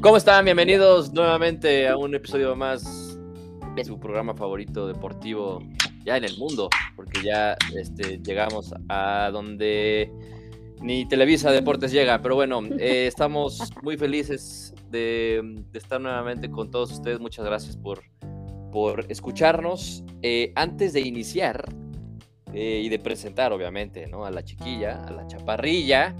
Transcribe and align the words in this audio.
¿Cómo 0.00 0.16
están? 0.16 0.44
Bienvenidos 0.44 1.12
nuevamente 1.12 1.88
a 1.88 1.96
un 1.96 2.14
episodio 2.14 2.54
más 2.54 3.18
de 3.74 3.84
su 3.84 3.98
programa 3.98 4.32
favorito 4.32 4.86
deportivo 4.86 5.60
ya 6.04 6.16
en 6.16 6.22
el 6.22 6.38
mundo, 6.38 6.70
porque 6.94 7.20
ya 7.24 7.56
este, 7.74 8.20
llegamos 8.22 8.72
a 8.88 9.30
donde 9.32 10.08
ni 10.80 11.04
Televisa 11.08 11.50
Deportes 11.50 11.90
llega, 11.90 12.22
pero 12.22 12.36
bueno, 12.36 12.62
eh, 12.78 13.08
estamos 13.08 13.72
muy 13.82 13.96
felices 13.96 14.72
de, 14.88 15.64
estar 15.72 16.00
nuevamente 16.00 16.48
con 16.48 16.70
todos 16.70 16.92
ustedes. 16.92 17.18
Muchas 17.18 17.44
gracias 17.44 17.76
por, 17.76 18.04
por 18.70 19.04
escucharnos. 19.08 20.04
Eh, 20.22 20.52
antes 20.54 20.92
de 20.92 21.00
iniciar 21.00 21.74
eh, 22.52 22.82
y 22.84 22.88
de 22.88 23.00
presentar, 23.00 23.52
obviamente, 23.52 24.06
¿no? 24.06 24.24
a 24.24 24.30
la 24.30 24.44
chiquilla, 24.44 25.04
a 25.04 25.10
la 25.10 25.26
chaparrilla, 25.26 26.14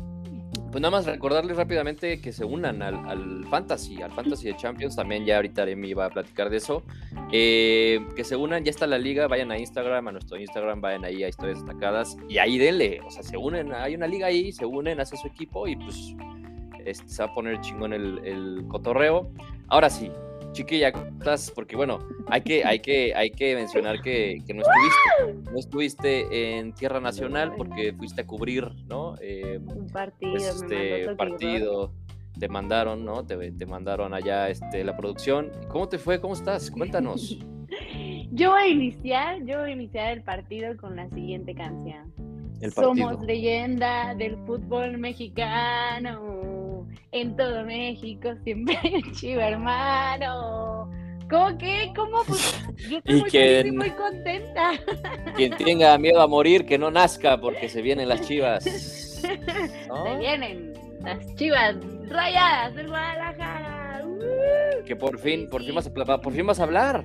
pues 0.70 0.82
nada 0.82 0.90
más 0.90 1.06
recordarles 1.06 1.56
rápidamente 1.56 2.20
que 2.20 2.32
se 2.32 2.44
unan 2.44 2.82
al, 2.82 3.46
Fantasy, 3.48 4.02
al 4.02 4.12
Fantasy 4.12 4.48
de 4.48 4.56
Champions. 4.56 4.96
También 4.96 5.24
ya 5.24 5.36
ahorita 5.36 5.64
me 5.64 5.88
iba 5.88 6.04
a 6.04 6.10
platicar 6.10 6.50
de 6.50 6.58
eso. 6.58 6.82
Eh, 7.32 8.00
que 8.14 8.24
se 8.24 8.36
unan, 8.36 8.64
ya 8.64 8.70
está 8.70 8.86
la 8.86 8.98
liga. 8.98 9.26
Vayan 9.28 9.50
a 9.50 9.58
Instagram, 9.58 10.08
a 10.08 10.12
nuestro 10.12 10.36
Instagram, 10.38 10.80
vayan 10.80 11.04
ahí 11.04 11.24
a 11.24 11.28
historias 11.28 11.58
destacadas 11.64 12.16
y 12.28 12.38
ahí 12.38 12.58
denle. 12.58 13.00
O 13.06 13.10
sea, 13.10 13.22
se 13.22 13.36
unen, 13.36 13.72
hay 13.72 13.94
una 13.94 14.06
liga 14.06 14.26
ahí, 14.26 14.52
se 14.52 14.66
unen, 14.66 15.00
hace 15.00 15.16
su 15.16 15.26
equipo 15.26 15.66
y 15.66 15.76
pues 15.76 16.14
este, 16.84 17.08
se 17.08 17.22
va 17.22 17.30
a 17.30 17.34
poner 17.34 17.60
chingón 17.60 17.92
el, 17.92 18.20
el 18.24 18.64
cotorreo. 18.68 19.30
Ahora 19.68 19.88
sí, 19.88 20.10
chiquilla, 20.52 20.92
¿cómo 20.92 21.06
estás? 21.06 21.50
Porque 21.50 21.76
bueno, 21.76 21.98
hay 22.28 22.40
que, 22.42 22.64
hay 22.64 22.80
que, 22.80 23.14
hay 23.14 23.30
que 23.30 23.54
mencionar 23.54 24.00
que, 24.02 24.42
no 24.54 24.62
estuviste, 24.62 25.50
no 25.52 25.58
estuviste 25.58 26.58
en 26.58 26.72
Tierra 26.72 27.00
Nacional 27.00 27.54
porque 27.56 27.92
fuiste 27.92 28.22
a 28.22 28.26
cubrir, 28.26 28.70
¿no? 28.86 29.14
Eh, 29.20 29.60
un 29.64 29.86
partido, 29.88 30.32
pues, 30.32 30.62
este 30.62 31.14
partido, 31.14 31.92
te 32.38 32.48
mandaron, 32.48 33.04
¿no? 33.04 33.24
Te, 33.24 33.52
te, 33.52 33.66
mandaron 33.66 34.14
allá 34.14 34.48
este, 34.48 34.84
la 34.84 34.96
producción. 34.96 35.50
¿Cómo 35.68 35.88
te 35.88 35.98
fue? 35.98 36.20
¿Cómo 36.20 36.34
estás? 36.34 36.70
Cuéntanos. 36.70 37.38
yo 38.30 38.50
voy 38.50 38.62
a 38.62 38.68
iniciar, 38.68 39.44
yo 39.44 39.60
voy 39.60 39.70
a 39.70 39.72
iniciar 39.72 40.12
el 40.12 40.22
partido 40.22 40.76
con 40.76 40.96
la 40.96 41.08
siguiente 41.10 41.54
canción. 41.54 42.12
Somos 42.74 43.22
leyenda 43.22 44.14
del 44.16 44.36
fútbol 44.44 44.98
mexicano 44.98 46.47
en 47.12 47.36
todo 47.36 47.64
México 47.64 48.30
siempre 48.44 48.78
hay 48.82 48.94
un 48.96 49.12
chivo 49.12 49.40
hermano. 49.40 50.90
¿Cómo 51.30 51.58
que? 51.58 51.92
¿Cómo? 51.94 52.22
Pues 52.26 52.64
yo 52.88 52.98
estoy 53.04 53.62
muy, 53.64 53.72
muy 53.72 53.90
contenta. 53.90 54.72
Quien 55.36 55.54
tenga 55.56 55.98
miedo 55.98 56.22
a 56.22 56.26
morir, 56.26 56.64
que 56.64 56.78
no 56.78 56.90
nazca, 56.90 57.38
porque 57.38 57.68
se 57.68 57.82
vienen 57.82 58.08
las 58.08 58.22
chivas. 58.22 58.64
Se 59.18 60.16
vienen 60.18 60.72
las 61.02 61.34
chivas 61.34 61.76
rayadas 62.08 62.74
del 62.76 62.86
Guadalajara. 62.86 64.04
que 64.86 64.94
por 64.94 65.18
fin, 65.18 65.48
por 65.50 65.64
fin, 65.64 65.74
vas 65.74 65.86
a, 65.88 66.20
por 66.20 66.32
fin 66.32 66.46
vas 66.46 66.60
a 66.60 66.62
hablar. 66.62 67.04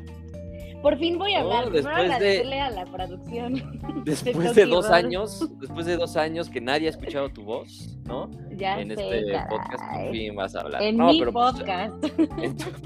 Por 0.83 0.97
fin 0.99 1.17
voy 1.17 1.33
a 1.33 1.39
hablar. 1.39 1.71
después 1.71 2.19
de 2.19 2.59
a 2.59 2.69
la 2.69 2.85
producción. 2.85 3.53
Después 4.03 4.53
de 4.53 4.65
dos 4.65 4.89
años, 4.89 5.49
después 5.61 5.85
de 5.85 5.95
dos 5.95 6.17
años 6.17 6.49
que 6.49 6.59
nadie 6.59 6.87
ha 6.87 6.89
escuchado 6.89 7.29
tu 7.29 7.43
voz, 7.43 7.97
¿no? 8.05 8.29
Ya 8.57 8.81
en 8.81 8.91
este 8.91 9.23
podcast 9.49 9.81
por 9.93 10.11
fin 10.11 10.35
vas 10.35 10.55
a 10.55 10.61
hablar. 10.61 10.81
En 10.81 10.97
no, 10.97 11.07
mi 11.07 11.19
pero, 11.19 11.31
pues, 11.31 11.51
podcast. 11.53 12.05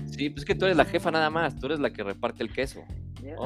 sí, 0.06 0.30
pues 0.30 0.46
que 0.46 0.54
tú 0.54 0.66
eres 0.66 0.78
la 0.78 0.86
jefa 0.86 1.10
nada 1.10 1.32
más, 1.32 1.58
tú 1.58 1.66
eres 1.66 1.80
la 1.80 1.90
que 1.90 2.04
reparte 2.04 2.44
el 2.44 2.54
queso. 2.54 2.82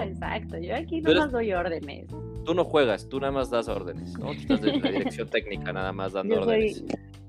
exacto, 0.03 0.57
yo 0.57 0.75
aquí 0.75 0.99
no 0.99 1.16
más 1.16 1.31
doy 1.31 1.53
órdenes. 1.53 2.07
Tú 2.45 2.53
no 2.53 2.66
juegas, 2.66 3.07
tú 3.07 3.22
nada 3.22 3.31
más 3.31 3.49
das 3.49 3.69
órdenes, 3.69 4.17
¿no? 4.19 4.27
Tú 4.33 4.53
estás 4.53 4.63
en 4.63 4.81
la 4.81 4.91
dirección 4.91 5.29
técnica 5.29 5.72
nada 5.72 5.94
más 5.94 6.11
dando 6.11 6.35
yo 6.35 6.41
órdenes. 6.41 6.83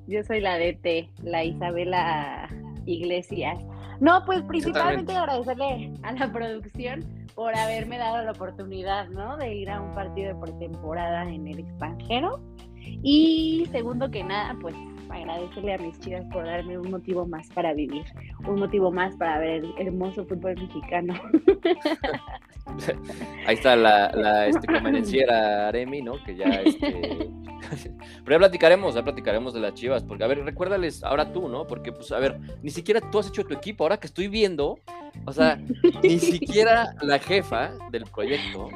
yo 0.08 0.24
soy 0.24 0.40
la 0.40 0.58
DT, 0.58 1.08
la 1.22 1.44
Isabela 1.44 2.48
Iglesias. 2.86 3.62
No, 4.02 4.24
pues 4.24 4.42
principalmente 4.42 5.14
agradecerle 5.14 5.92
a 6.02 6.12
la 6.12 6.32
producción 6.32 7.04
por 7.36 7.56
haberme 7.56 7.98
dado 7.98 8.20
la 8.24 8.32
oportunidad, 8.32 9.08
¿no? 9.10 9.36
De 9.36 9.54
ir 9.54 9.70
a 9.70 9.80
un 9.80 9.94
partido 9.94 10.34
de 10.34 10.40
pretemporada 10.40 11.22
en 11.30 11.46
el 11.46 11.60
extranjero. 11.60 12.40
Y 12.80 13.64
segundo 13.70 14.10
que 14.10 14.24
nada, 14.24 14.56
pues 14.60 14.74
agradecerle 15.08 15.74
a 15.74 15.78
mis 15.78 16.00
chicas 16.00 16.24
por 16.32 16.44
darme 16.44 16.78
un 16.78 16.90
motivo 16.90 17.28
más 17.28 17.48
para 17.50 17.74
vivir, 17.74 18.04
un 18.44 18.58
motivo 18.58 18.90
más 18.90 19.14
para 19.14 19.38
ver 19.38 19.64
el 19.64 19.86
hermoso 19.86 20.26
fútbol 20.26 20.56
mexicano. 20.56 21.14
Ahí 23.46 23.54
está 23.54 23.76
la, 23.76 24.10
la 24.12 24.46
este, 24.46 24.66
convenenciera 24.66 25.68
Aremi, 25.68 26.02
¿no? 26.02 26.22
Que 26.24 26.36
ya 26.36 26.46
este... 26.46 27.30
Pero 28.24 28.36
ya 28.36 28.38
platicaremos, 28.38 28.94
ya 28.94 29.02
platicaremos 29.02 29.54
de 29.54 29.60
las 29.60 29.74
chivas, 29.74 30.02
porque 30.02 30.24
a 30.24 30.26
ver, 30.26 30.44
recuérdales 30.44 31.02
ahora 31.02 31.32
tú, 31.32 31.48
¿no? 31.48 31.66
Porque, 31.66 31.92
pues, 31.92 32.12
a 32.12 32.18
ver, 32.18 32.38
ni 32.62 32.70
siquiera 32.70 33.00
tú 33.00 33.18
has 33.18 33.28
hecho 33.28 33.44
tu 33.44 33.54
equipo, 33.54 33.84
ahora 33.84 33.98
que 33.98 34.06
estoy 34.06 34.28
viendo, 34.28 34.78
o 35.24 35.32
sea, 35.32 35.56
ni 36.02 36.18
siquiera 36.18 36.94
la 37.00 37.18
jefa 37.18 37.72
del 37.90 38.04
proyecto 38.04 38.68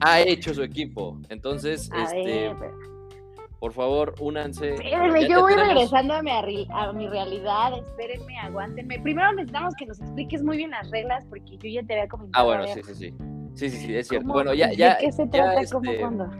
ha 0.00 0.20
hecho 0.20 0.54
su 0.54 0.62
equipo. 0.62 1.18
Entonces, 1.28 1.90
este 2.08 2.52
por 3.62 3.72
favor, 3.72 4.16
únanse. 4.18 4.74
Espérenme, 4.74 5.28
yo 5.28 5.42
voy 5.42 5.54
regresando 5.54 6.14
a 6.14 6.20
mi, 6.20 6.32
a 6.32 6.92
mi, 6.92 7.06
realidad. 7.06 7.78
Espérenme, 7.78 8.36
aguántenme. 8.40 8.98
Primero 8.98 9.32
necesitamos 9.34 9.76
que 9.76 9.86
nos 9.86 10.00
expliques 10.00 10.42
muy 10.42 10.56
bien 10.56 10.72
las 10.72 10.90
reglas, 10.90 11.24
porque 11.26 11.58
yo 11.58 11.80
ya 11.80 11.86
te 11.86 11.92
había 11.92 12.08
comentado. 12.08 12.42
Ah, 12.42 12.44
bueno, 12.44 12.74
sí, 12.74 12.80
sí, 12.82 12.94
sí. 12.96 13.14
Sí, 13.54 13.70
sí, 13.70 13.76
sí, 13.78 13.94
es 13.94 14.08
cierto. 14.08 14.32
Bueno, 14.32 14.54
ya, 14.54 14.72
ya. 14.72 14.94
¿De 14.94 15.06
qué 15.06 15.12
se 15.12 15.26
trata? 15.26 15.60
¿Cómo, 15.70 15.90
este, 15.90 16.00
cuándo? 16.00 16.30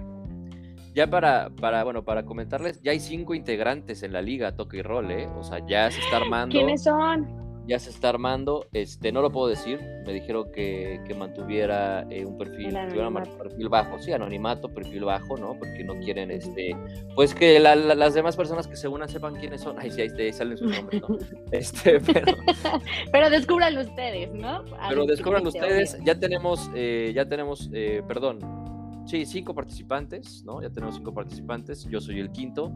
Ya 0.95 1.09
para, 1.09 1.51
para, 1.51 1.85
bueno, 1.85 2.05
para 2.05 2.25
comentarles, 2.25 2.81
ya 2.83 2.93
hay 2.93 3.01
cinco 3.01 3.35
integrantes 3.35 4.03
en 4.03 4.13
la 4.13 4.23
liga 4.23 4.55
Toque 4.57 4.79
y 4.79 4.83
Roll, 4.83 5.11
¿eh? 5.11 5.27
O 5.39 5.43
sea, 5.43 5.67
ya 5.67 5.91
se 5.91 6.01
está 6.01 6.17
armando. 6.23 6.53
¿Quiénes 6.53 6.83
son? 6.83 7.42
Ya 7.67 7.79
se 7.79 7.91
está 7.91 8.09
armando. 8.09 8.67
Este, 8.73 9.13
no 9.13 9.23
lo 9.23 9.31
puedo 9.31 9.49
decir. 9.49 9.81
Me 10.07 10.13
dijeron 10.13 10.51
que, 10.53 11.01
mantuviera 11.17 12.07
eh, 12.11 12.25
un 12.25 12.39
perfil, 12.39 12.73
perfil 13.39 13.69
bajo, 13.69 13.99
sí, 13.99 14.13
anonimato, 14.13 14.69
perfil 14.69 15.05
bajo, 15.05 15.37
¿no? 15.37 15.57
Porque 15.59 15.85
no 15.85 15.95
quieren, 16.01 16.31
este, 16.31 16.75
pues 17.15 17.35
que 17.35 17.61
las 17.61 18.15
demás 18.15 18.37
personas 18.37 18.67
que 18.67 18.77
se 18.77 18.89
unan 18.89 19.09
sepan 19.09 19.37
quiénes 19.37 19.61
son. 19.61 19.79
Ay, 19.79 19.91
sí, 19.91 20.01
ahí, 20.01 20.33
salen 20.33 20.57
sus 20.57 20.75
nombres, 20.75 21.03
¿no? 21.03 21.19
Este, 21.53 22.01
pero, 22.01 22.37
pero 23.13 23.31
descubran 23.31 23.77
ustedes, 23.77 24.33
¿no? 24.33 24.65
pero 24.89 25.05
descubran 25.05 25.47
ustedes. 25.47 25.99
Ya 26.05 26.19
tenemos, 26.19 26.71
eh, 26.75 27.13
ya 27.15 27.27
tenemos, 27.29 27.69
eh, 27.73 28.03
perdón, 28.09 28.39
sí, 29.07 29.27
cinco 29.27 29.55
participantes, 29.55 30.43
¿no? 30.45 30.63
Ya 30.63 30.71
tenemos 30.71 30.97
cinco 30.97 31.13
participantes. 31.13 31.87
Yo 31.91 32.01
soy 32.01 32.21
el 32.21 32.33
quinto. 32.33 32.73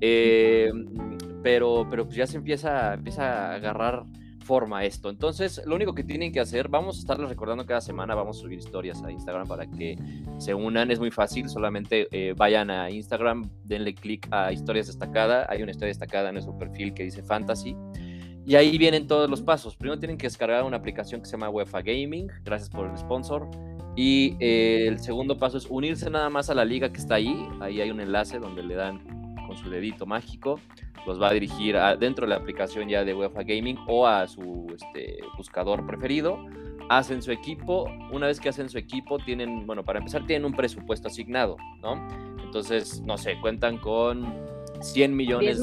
pero, 0.00 1.86
pero 1.90 2.04
pues 2.06 2.16
ya 2.16 2.26
se 2.26 2.38
empieza, 2.38 2.94
empieza 2.94 3.50
a 3.50 3.54
agarrar 3.54 4.04
forma 4.44 4.84
esto. 4.84 5.10
Entonces, 5.10 5.62
lo 5.66 5.74
único 5.74 5.94
que 5.94 6.04
tienen 6.04 6.32
que 6.32 6.40
hacer, 6.40 6.68
vamos 6.68 6.96
a 6.96 7.00
estarles 7.00 7.28
recordando 7.28 7.66
cada 7.66 7.80
semana, 7.80 8.14
vamos 8.14 8.38
a 8.38 8.40
subir 8.40 8.58
historias 8.58 9.02
a 9.02 9.10
Instagram 9.10 9.48
para 9.48 9.66
que 9.66 9.98
se 10.38 10.54
unan. 10.54 10.90
Es 10.90 11.00
muy 11.00 11.10
fácil, 11.10 11.48
solamente 11.48 12.06
eh, 12.12 12.34
vayan 12.36 12.70
a 12.70 12.90
Instagram, 12.90 13.50
denle 13.64 13.94
clic 13.94 14.28
a 14.30 14.52
historias 14.52 14.86
destacada. 14.86 15.46
Hay 15.48 15.62
una 15.62 15.72
historia 15.72 15.88
destacada 15.88 16.28
en 16.28 16.34
nuestro 16.34 16.56
perfil 16.56 16.94
que 16.94 17.04
dice 17.04 17.22
fantasy. 17.22 17.76
Y 18.46 18.56
ahí 18.56 18.76
vienen 18.76 19.06
todos 19.06 19.28
los 19.28 19.40
pasos. 19.40 19.74
Primero 19.74 19.98
tienen 19.98 20.18
que 20.18 20.26
descargar 20.26 20.62
una 20.64 20.76
aplicación 20.76 21.20
que 21.20 21.26
se 21.26 21.32
llama 21.32 21.48
UEFA 21.48 21.80
Gaming. 21.80 22.28
Gracias 22.44 22.68
por 22.68 22.90
el 22.90 22.96
sponsor. 22.98 23.48
Y 23.96 24.36
eh, 24.40 24.86
el 24.88 24.98
segundo 24.98 25.38
paso 25.38 25.56
es 25.56 25.66
unirse 25.66 26.10
nada 26.10 26.28
más 26.28 26.50
a 26.50 26.54
la 26.54 26.64
liga 26.64 26.92
que 26.92 26.98
está 26.98 27.14
ahí. 27.14 27.48
Ahí 27.60 27.80
hay 27.80 27.90
un 27.90 28.00
enlace 28.00 28.38
donde 28.38 28.62
le 28.62 28.74
dan 28.74 29.23
con 29.54 29.64
su 29.64 29.70
dedito 29.70 30.06
mágico 30.06 30.60
los 31.06 31.20
va 31.20 31.28
a 31.28 31.32
dirigir 31.32 31.76
a, 31.76 31.96
dentro 31.96 32.26
de 32.26 32.30
la 32.30 32.36
aplicación 32.36 32.88
ya 32.88 33.04
de 33.04 33.14
UEFA 33.14 33.42
Gaming 33.42 33.78
o 33.86 34.06
a 34.06 34.26
su 34.26 34.66
este, 34.74 35.18
buscador 35.36 35.86
preferido. 35.86 36.38
Hacen 36.88 37.22
su 37.22 37.30
equipo, 37.30 37.84
una 38.10 38.26
vez 38.26 38.40
que 38.40 38.48
hacen 38.48 38.68
su 38.68 38.78
equipo, 38.78 39.18
tienen, 39.18 39.66
bueno, 39.66 39.84
para 39.84 39.98
empezar, 39.98 40.26
tienen 40.26 40.44
un 40.44 40.54
presupuesto 40.54 41.08
asignado, 41.08 41.56
¿no? 41.82 42.06
Entonces, 42.42 43.02
no 43.02 43.16
sé, 43.18 43.38
cuentan 43.40 43.78
con 43.78 44.34
100 44.80 45.16
millones. 45.16 45.58
100 45.58 45.60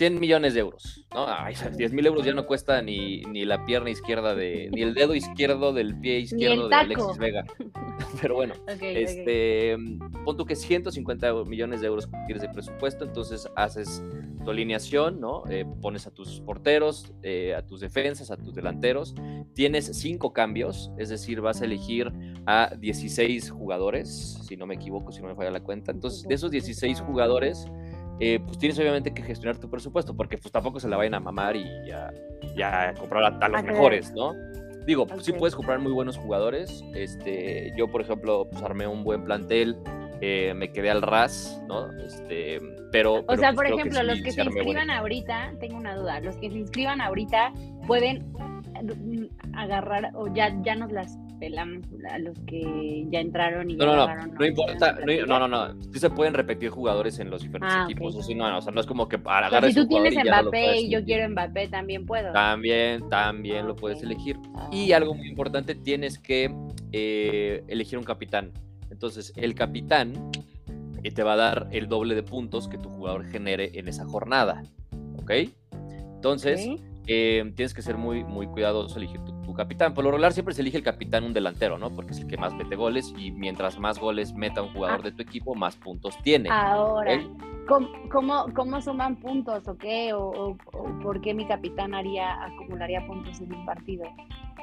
millones 0.00 0.54
de 0.54 0.60
euros, 0.60 1.06
¿no? 1.14 1.26
Ay, 1.28 1.54
10 1.76 1.92
mil 1.92 2.06
euros 2.06 2.24
ya 2.24 2.32
no 2.32 2.46
cuesta 2.46 2.80
ni, 2.82 3.22
ni 3.22 3.44
la 3.44 3.64
pierna 3.64 3.90
izquierda 3.90 4.34
de, 4.34 4.70
ni 4.72 4.82
el 4.82 4.94
dedo 4.94 5.14
izquierdo 5.14 5.72
del 5.72 5.98
pie 6.00 6.20
izquierdo 6.20 6.68
de 6.68 6.74
Alexis 6.74 7.18
Vega. 7.18 7.44
Pero 8.20 8.34
bueno, 8.34 8.54
este, 8.80 9.76
pon 10.24 10.36
tú 10.36 10.44
que 10.44 10.56
150 10.56 11.44
millones 11.44 11.80
de 11.80 11.86
euros 11.86 12.08
tienes 12.26 12.42
de 12.42 12.48
presupuesto, 12.48 13.04
entonces 13.04 13.48
haces 13.54 14.02
tu 14.44 14.50
alineación, 14.50 15.20
¿no? 15.20 15.44
Eh, 15.50 15.64
pones 15.80 16.06
a 16.06 16.10
tus 16.10 16.40
porteros, 16.40 17.12
eh, 17.22 17.54
a 17.54 17.64
tus 17.64 17.80
defensas, 17.80 18.30
a 18.30 18.36
tus 18.36 18.54
delanteros. 18.54 19.14
Tienes 19.54 19.86
cinco 19.94 20.32
cambios, 20.32 20.90
es 20.98 21.10
decir, 21.10 21.40
vas 21.40 21.62
a 21.62 21.64
elegir 21.64 22.12
a 22.46 22.74
16 22.78 23.50
jugadores, 23.50 24.38
si 24.42 24.56
no 24.56 24.66
me 24.66 24.74
equivoco, 24.74 25.12
si 25.12 25.20
no 25.20 25.28
me 25.28 25.34
falla 25.34 25.50
la 25.50 25.60
cuenta. 25.60 25.92
Entonces, 25.92 26.22
de 26.26 26.34
esos 26.34 26.50
16 26.50 27.00
jugadores, 27.00 27.66
eh, 28.24 28.38
pues 28.38 28.56
tienes 28.56 28.78
obviamente 28.78 29.12
que 29.12 29.20
gestionar 29.20 29.58
tu 29.58 29.68
presupuesto, 29.68 30.14
porque 30.14 30.38
pues 30.38 30.52
tampoco 30.52 30.78
se 30.78 30.88
la 30.88 30.96
vayan 30.96 31.14
a 31.14 31.20
mamar 31.20 31.56
y 31.56 31.64
ya, 31.84 32.12
ya 32.54 32.94
comprar 32.96 33.24
a, 33.24 33.48
los 33.48 33.64
mejores, 33.64 34.12
¿no? 34.12 34.32
Digo, 34.86 35.08
pues, 35.08 35.24
sí 35.24 35.32
puedes 35.32 35.56
comprar 35.56 35.80
muy 35.80 35.90
buenos 35.90 36.18
jugadores. 36.18 36.84
Este, 36.94 37.72
yo, 37.76 37.88
por 37.88 38.00
ejemplo, 38.00 38.48
pues 38.48 38.62
armé 38.62 38.86
un 38.86 39.02
buen 39.02 39.24
plantel 39.24 39.76
eh, 40.20 40.54
me 40.54 40.70
quedé 40.70 40.88
al 40.88 41.02
ras, 41.02 41.60
¿no? 41.66 41.90
Este, 41.98 42.60
pero... 42.92 43.24
O 43.26 43.36
sea, 43.36 43.52
pues, 43.52 43.54
por 43.54 43.66
ejemplo, 43.66 44.04
los 44.04 44.22
que 44.22 44.30
se 44.30 44.42
inscriban 44.44 44.88
ahorita, 44.88 45.54
tengo 45.58 45.76
una 45.76 45.96
duda, 45.96 46.20
los 46.20 46.36
que 46.36 46.48
se 46.48 46.58
inscriban 46.58 47.00
ahorita 47.00 47.52
pueden 47.88 48.32
agarrar 49.54 50.10
o 50.14 50.32
ya, 50.32 50.56
ya 50.62 50.74
nos 50.74 50.92
las 50.92 51.18
pelamos 51.42 51.84
a 52.08 52.18
los 52.20 52.38
que 52.46 53.04
ya 53.10 53.18
entraron 53.18 53.68
y 53.68 53.74
no, 53.74 53.86
no, 53.86 54.06
no, 54.06 54.26
no, 54.26 54.46
importa, 54.46 54.96
no, 55.26 55.40
no, 55.40 55.48
no, 55.48 55.82
sí 55.92 55.98
se 55.98 56.08
pueden 56.08 56.34
repetir 56.34 56.70
jugadores 56.70 57.18
en 57.18 57.30
los 57.30 57.42
diferentes 57.42 57.74
ah, 57.76 57.84
equipos, 57.84 58.14
o, 58.14 58.34
no, 58.34 58.58
o 58.58 58.62
sea, 58.62 58.72
no 58.72 58.80
es 58.80 58.86
como 58.86 59.08
que 59.08 59.18
para 59.18 59.48
agarrar 59.48 59.72
Si 59.72 59.80
tú 59.80 59.88
tienes 59.88 60.14
Mbappé 60.14 60.82
y 60.82 60.88
yo 60.88 61.04
quiero 61.04 61.28
Mbappé, 61.30 61.66
también 61.66 62.06
puedo. 62.06 62.32
También, 62.32 63.08
también 63.08 63.66
lo 63.66 63.74
puedes 63.74 64.00
elegir. 64.04 64.38
Y 64.70 64.92
ah. 64.92 64.98
algo 64.98 65.14
muy 65.14 65.26
importante, 65.26 65.74
tienes 65.74 66.16
que 66.16 66.54
eh, 66.92 67.64
elegir 67.66 67.98
un 67.98 68.04
capitán. 68.04 68.52
Entonces, 68.92 69.32
el 69.34 69.56
capitán 69.56 70.12
eh, 71.02 71.10
te 71.10 71.24
va 71.24 71.32
a 71.32 71.36
dar 71.36 71.68
el 71.72 71.88
doble 71.88 72.14
de 72.14 72.22
puntos 72.22 72.68
que 72.68 72.78
tu 72.78 72.88
jugador 72.88 73.24
genere 73.24 73.72
en 73.74 73.88
esa 73.88 74.04
jornada. 74.04 74.62
¿Ok? 75.16 75.32
Entonces, 76.14 76.68
eh, 77.06 77.52
tienes 77.54 77.74
que 77.74 77.82
ser 77.82 77.96
muy, 77.96 78.24
muy 78.24 78.46
cuidadoso 78.46 78.98
elegir 78.98 79.20
tu, 79.24 79.54
capitán. 79.54 79.92
Por 79.92 80.04
lo 80.04 80.10
regular 80.10 80.32
siempre 80.32 80.54
se 80.54 80.62
elige 80.62 80.78
el 80.78 80.82
capitán 80.82 81.24
un 81.24 81.34
delantero, 81.34 81.76
¿no? 81.76 81.90
Porque 81.90 82.12
es 82.12 82.20
el 82.20 82.26
que 82.26 82.38
más 82.38 82.54
mete 82.54 82.74
goles 82.74 83.12
y 83.18 83.30
mientras 83.32 83.78
más 83.78 83.98
goles 83.98 84.32
meta 84.32 84.62
un 84.62 84.72
jugador 84.72 85.00
ah. 85.00 85.04
de 85.04 85.12
tu 85.12 85.20
equipo, 85.20 85.54
más 85.54 85.76
puntos 85.76 86.16
tiene. 86.22 86.48
Ahora, 86.50 87.22
¿cómo, 87.68 88.46
cómo, 88.54 88.80
suman 88.80 89.16
puntos 89.16 89.68
o 89.68 89.76
qué? 89.76 90.14
O, 90.14 90.56
por 91.02 91.20
qué 91.20 91.34
mi 91.34 91.46
capitán 91.46 91.92
haría, 91.92 92.42
acumularía 92.44 93.06
puntos 93.06 93.42
en 93.42 93.52
un 93.52 93.66
partido? 93.66 94.04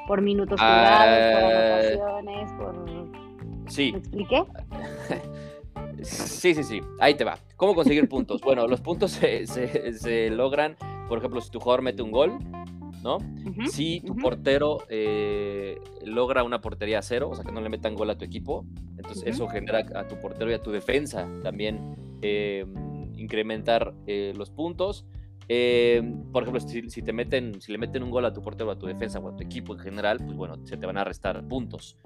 ¿Por 0.08 0.24
minutos 0.24 0.60
jugados, 0.60 1.36
por 1.36 1.44
ah. 1.44 2.18
anotaciones, 2.18 2.52
por 2.54 3.70
Sí. 3.70 3.92
¿Me 3.92 4.00
expliqué? 4.00 4.44
Sí, 6.02 6.56
sí, 6.56 6.64
sí. 6.64 6.82
Ahí 7.00 7.16
te 7.16 7.24
va. 7.24 7.38
¿Cómo 7.56 7.76
conseguir 7.76 8.08
puntos? 8.08 8.42
Bueno, 8.42 8.68
los 8.68 8.82
puntos 8.82 9.12
se, 9.12 10.30
logran, 10.30 10.76
por 11.10 11.18
ejemplo, 11.18 11.42
si 11.42 11.50
tu 11.50 11.60
jugador 11.60 11.82
mete 11.82 12.02
un 12.04 12.12
gol, 12.12 12.38
¿no? 13.04 13.18
si 13.70 14.02
tu 14.02 14.16
portero 14.16 14.80
eh, 14.90 15.78
logra 16.06 16.44
una 16.44 16.62
portería 16.62 17.02
cero, 17.02 17.30
o 17.32 17.36
sea, 17.36 17.44
que 17.44 17.52
no 17.52 17.62
le 17.62 17.70
metan 17.70 17.96
gol 17.96 18.10
a 18.12 18.18
tu 18.18 18.24
equipo, 18.24 18.66
entonces 18.98 19.24
eso 19.26 19.48
genera 19.48 19.80
a 19.96 20.08
tu 20.08 20.20
portero 20.20 20.52
y 20.52 20.54
a 20.54 20.62
tu 20.62 20.72
defensa 20.72 21.28
también 21.42 21.96
eh, 22.22 22.66
incrementar 23.16 23.94
eh, 24.06 24.34
los 24.36 24.52
puntos. 24.52 25.06
por 25.48 26.44
ejemplo, 26.44 26.60
si, 26.60 27.02
te 27.02 27.12
meten, 27.12 27.60
si 27.60 27.72
le 27.72 27.80
meten 27.80 28.04
un 28.04 28.12
gol 28.12 28.26
a 28.26 28.34
tu 28.34 28.42
portero, 28.42 28.70
a 28.70 28.78
tu 28.78 28.86
defensa 28.86 29.20
o 29.20 29.30
a 29.30 29.36
tu 29.36 29.44
equipo 29.44 29.74
en 29.74 29.80
general, 29.80 30.18
pues 30.24 30.38
bueno, 30.38 30.56
se 30.66 30.78
te 30.78 30.86
van 30.86 30.98
a 30.98 31.04
restar 31.04 31.46
puntos. 31.48 31.98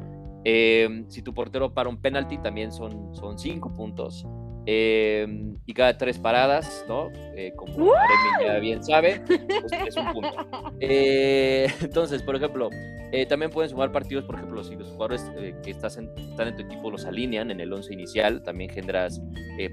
Em, 0.45 1.09
si 1.09 1.21
tu 1.21 1.33
portero 1.33 1.73
para 1.73 1.89
un 1.89 1.97
penalti, 1.97 2.37
también 2.37 2.71
son, 2.71 3.13
son 3.15 3.37
cinco 3.37 3.73
puntos. 3.73 4.25
Em, 4.65 5.57
y 5.65 5.73
cada 5.73 5.97
tres 5.97 6.17
paradas, 6.17 6.85
¿no? 6.87 7.09
Eh, 7.35 7.53
como 7.55 7.93
Aremi 7.93 8.45
ya 8.45 8.59
bien 8.59 8.83
sabe, 8.83 9.21
pues 9.27 9.41
es 9.87 9.97
un 9.97 10.13
punto. 10.13 10.29
Eh, 10.79 11.67
entonces, 11.81 12.21
por 12.23 12.35
ejemplo, 12.35 12.69
eh, 13.11 13.25
también 13.25 13.51
pueden 13.51 13.69
sumar 13.69 13.91
partidos, 13.91 14.25
por 14.25 14.35
ejemplo, 14.35 14.63
si 14.63 14.75
los 14.75 14.89
jugadores 14.89 15.31
que 15.63 15.71
estás 15.71 15.97
están 15.97 16.47
en 16.47 16.55
tu 16.57 16.63
equipo 16.63 16.91
los 16.91 17.05
alinean 17.05 17.51
en 17.51 17.61
el 17.61 17.71
11 17.71 17.93
inicial, 17.93 18.43
también 18.43 18.69
generas 18.69 19.21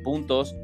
puntos. 0.04 0.54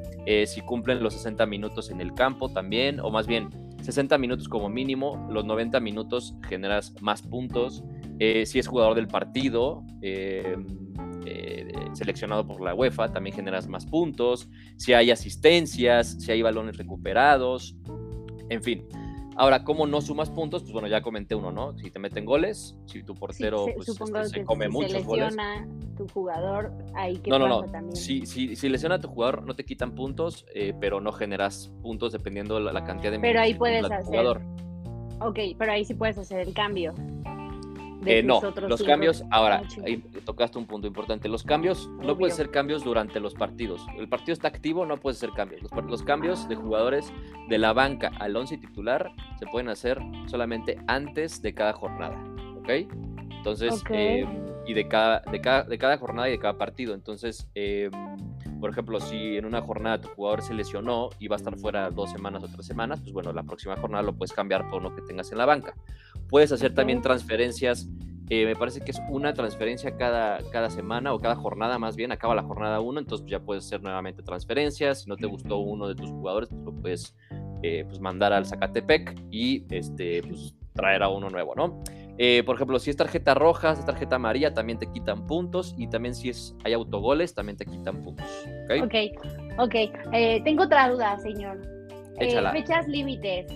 si 0.46 0.60
cumplen 0.60 1.02
los 1.02 1.14
60 1.14 1.46
minutos 1.46 1.90
en 1.90 2.00
el 2.00 2.12
campo, 2.14 2.48
también, 2.48 3.00
o 3.00 3.10
más 3.10 3.26
bien 3.26 3.50
60 3.82 4.18
minutos 4.18 4.48
como 4.48 4.68
mínimo, 4.68 5.28
los 5.30 5.44
90 5.44 5.80
minutos 5.80 6.34
generas 6.48 6.92
más 7.00 7.22
puntos. 7.22 7.84
Eh, 8.18 8.46
si 8.46 8.58
es 8.58 8.66
jugador 8.66 8.94
del 8.94 9.08
partido, 9.08 9.84
eh, 11.26 11.68
eh, 11.68 11.90
seleccionado 11.92 12.46
por 12.46 12.60
la 12.60 12.74
UEFA, 12.74 13.12
también 13.12 13.34
generas 13.34 13.66
más 13.68 13.84
puntos. 13.84 14.48
Si 14.76 14.92
hay 14.92 15.10
asistencias, 15.10 16.16
si 16.20 16.32
hay 16.32 16.42
balones 16.42 16.76
recuperados, 16.76 17.76
en 18.48 18.62
fin. 18.62 18.86
Ahora, 19.38 19.64
¿cómo 19.64 19.86
no 19.86 20.00
sumas 20.00 20.30
puntos? 20.30 20.62
Pues 20.62 20.72
bueno, 20.72 20.88
ya 20.88 21.02
comenté 21.02 21.34
uno, 21.34 21.52
¿no? 21.52 21.76
Si 21.76 21.90
te 21.90 21.98
meten 21.98 22.24
goles, 22.24 22.78
si 22.86 23.02
tu 23.02 23.14
portero 23.14 23.66
pues, 23.74 23.88
este, 23.88 24.24
se 24.28 24.44
come 24.44 24.68
muchos 24.68 25.04
goles. 25.04 25.36
tu 25.96 26.08
jugador, 26.08 26.72
ahí 26.94 27.18
que 27.18 27.28
No, 27.28 27.38
no, 27.38 27.48
no. 27.48 27.64
También? 27.64 27.96
Si, 27.96 28.24
si, 28.24 28.68
lesiona 28.68 28.94
a 28.94 29.00
tu 29.00 29.08
jugador, 29.08 29.44
no 29.44 29.54
te 29.54 29.64
quitan 29.64 29.94
puntos, 29.94 30.46
pero 30.80 31.02
no 31.02 31.12
generas 31.12 31.70
puntos 31.82 32.12
dependiendo 32.12 32.58
la, 32.60 32.72
la 32.72 32.84
cantidad 32.84 33.12
de 33.12 33.18
Pero 33.18 33.40
ahí 33.40 33.52
puedes 33.52 33.84
hacer. 33.84 34.04
Jugador. 34.04 34.40
Ok, 35.20 35.38
pero 35.58 35.72
ahí 35.72 35.84
sí 35.84 35.94
puedes 35.94 36.16
hacer 36.16 36.40
el 36.40 36.54
cambio. 36.54 36.94
Eh, 38.06 38.22
no, 38.22 38.40
los 38.68 38.82
cambios, 38.82 39.24
ahora, 39.30 39.62
ahí 39.84 39.98
tocaste 40.24 40.58
un 40.58 40.66
punto 40.66 40.86
importante. 40.86 41.28
Los 41.28 41.42
cambios 41.42 41.88
no 42.00 42.16
pueden 42.16 42.34
ser 42.34 42.50
cambios 42.50 42.84
durante 42.84 43.20
los 43.20 43.34
partidos. 43.34 43.84
El 43.98 44.08
partido 44.08 44.32
está 44.32 44.48
activo, 44.48 44.86
no 44.86 44.96
puede 44.98 45.16
ser 45.16 45.30
cambios. 45.30 45.62
Los, 45.62 46.02
cambios 46.02 46.48
de 46.48 46.56
jugadores 46.56 47.12
de 47.48 47.58
la 47.58 47.72
banca 47.72 48.12
al 48.18 48.36
11 48.36 48.58
titular 48.58 49.10
se 49.38 49.46
pueden 49.46 49.68
hacer 49.68 50.00
solamente 50.26 50.78
antes 50.86 51.42
de 51.42 51.54
cada 51.54 51.72
jornada. 51.72 52.16
¿Ok? 52.58 52.68
Entonces, 53.30 53.82
em, 53.90 54.28
y 54.66 54.74
de 54.74 54.88
cada, 54.88 55.20
de, 55.30 55.40
cada, 55.40 55.62
de 55.64 55.78
cada 55.78 55.98
jornada 55.98 56.28
y 56.28 56.32
de 56.32 56.38
cada 56.38 56.58
partido. 56.58 56.94
Entonces, 56.94 57.48
em, 57.54 57.90
por 58.60 58.70
ejemplo, 58.70 59.00
si 59.00 59.36
en 59.36 59.44
una 59.44 59.60
jornada 59.62 60.00
tu 60.00 60.08
jugador 60.08 60.42
se 60.42 60.54
lesionó 60.54 61.10
y 61.18 61.28
va 61.28 61.36
a 61.36 61.38
estar 61.38 61.56
fuera 61.58 61.90
dos 61.90 62.10
semanas 62.10 62.42
o 62.42 62.48
tres 62.48 62.66
semanas, 62.66 63.00
pues 63.00 63.12
bueno, 63.12 63.32
la 63.32 63.42
próxima 63.42 63.76
jornada 63.76 64.02
lo 64.02 64.14
puedes 64.14 64.32
cambiar 64.32 64.68
por 64.70 64.82
lo 64.82 64.94
que 64.94 65.02
tengas 65.02 65.32
en 65.32 65.38
la 65.38 65.46
banca. 65.46 65.74
Puedes 66.28 66.52
hacer 66.52 66.74
también 66.74 67.02
transferencias. 67.02 67.88
Eh, 68.28 68.44
me 68.44 68.56
parece 68.56 68.80
que 68.80 68.90
es 68.90 69.00
una 69.08 69.34
transferencia 69.34 69.96
cada, 69.96 70.38
cada 70.50 70.68
semana 70.68 71.14
o 71.14 71.20
cada 71.20 71.36
jornada 71.36 71.78
más 71.78 71.94
bien, 71.94 72.10
acaba 72.10 72.34
la 72.34 72.42
jornada 72.42 72.80
1, 72.80 72.98
entonces 72.98 73.26
ya 73.28 73.38
puedes 73.40 73.64
hacer 73.64 73.82
nuevamente 73.82 74.22
transferencias. 74.22 75.02
Si 75.02 75.08
no 75.08 75.16
te 75.16 75.26
gustó 75.26 75.58
uno 75.58 75.86
de 75.86 75.94
tus 75.94 76.10
jugadores, 76.10 76.48
pues 76.48 76.62
lo 76.62 76.72
puedes 76.72 77.14
eh, 77.62 77.84
pues 77.86 78.00
mandar 78.00 78.32
al 78.32 78.46
Zacatepec 78.46 79.16
y 79.30 79.64
este, 79.70 80.22
pues, 80.22 80.54
traer 80.74 81.02
a 81.02 81.08
uno 81.08 81.30
nuevo, 81.30 81.54
¿no? 81.54 81.82
Eh, 82.18 82.42
por 82.44 82.56
ejemplo, 82.56 82.78
si 82.78 82.90
es 82.90 82.96
tarjeta 82.96 83.34
roja, 83.34 83.74
si 83.74 83.80
es 83.80 83.86
tarjeta 83.86 84.16
amarilla, 84.16 84.54
también 84.54 84.78
te 84.78 84.86
quitan 84.86 85.26
puntos. 85.26 85.74
Y 85.76 85.88
también 85.88 86.14
si 86.14 86.30
es, 86.30 86.54
hay 86.64 86.72
autogoles, 86.72 87.34
también 87.34 87.56
te 87.56 87.66
quitan 87.66 88.02
puntos. 88.02 88.26
Ok, 88.64 88.84
ok. 88.84 89.58
okay. 89.58 90.42
tengo 90.42 90.64
otra 90.64 90.90
duda, 90.90 91.18
señor. 91.18 91.60
fechas 92.52 92.88
límites. 92.88 93.46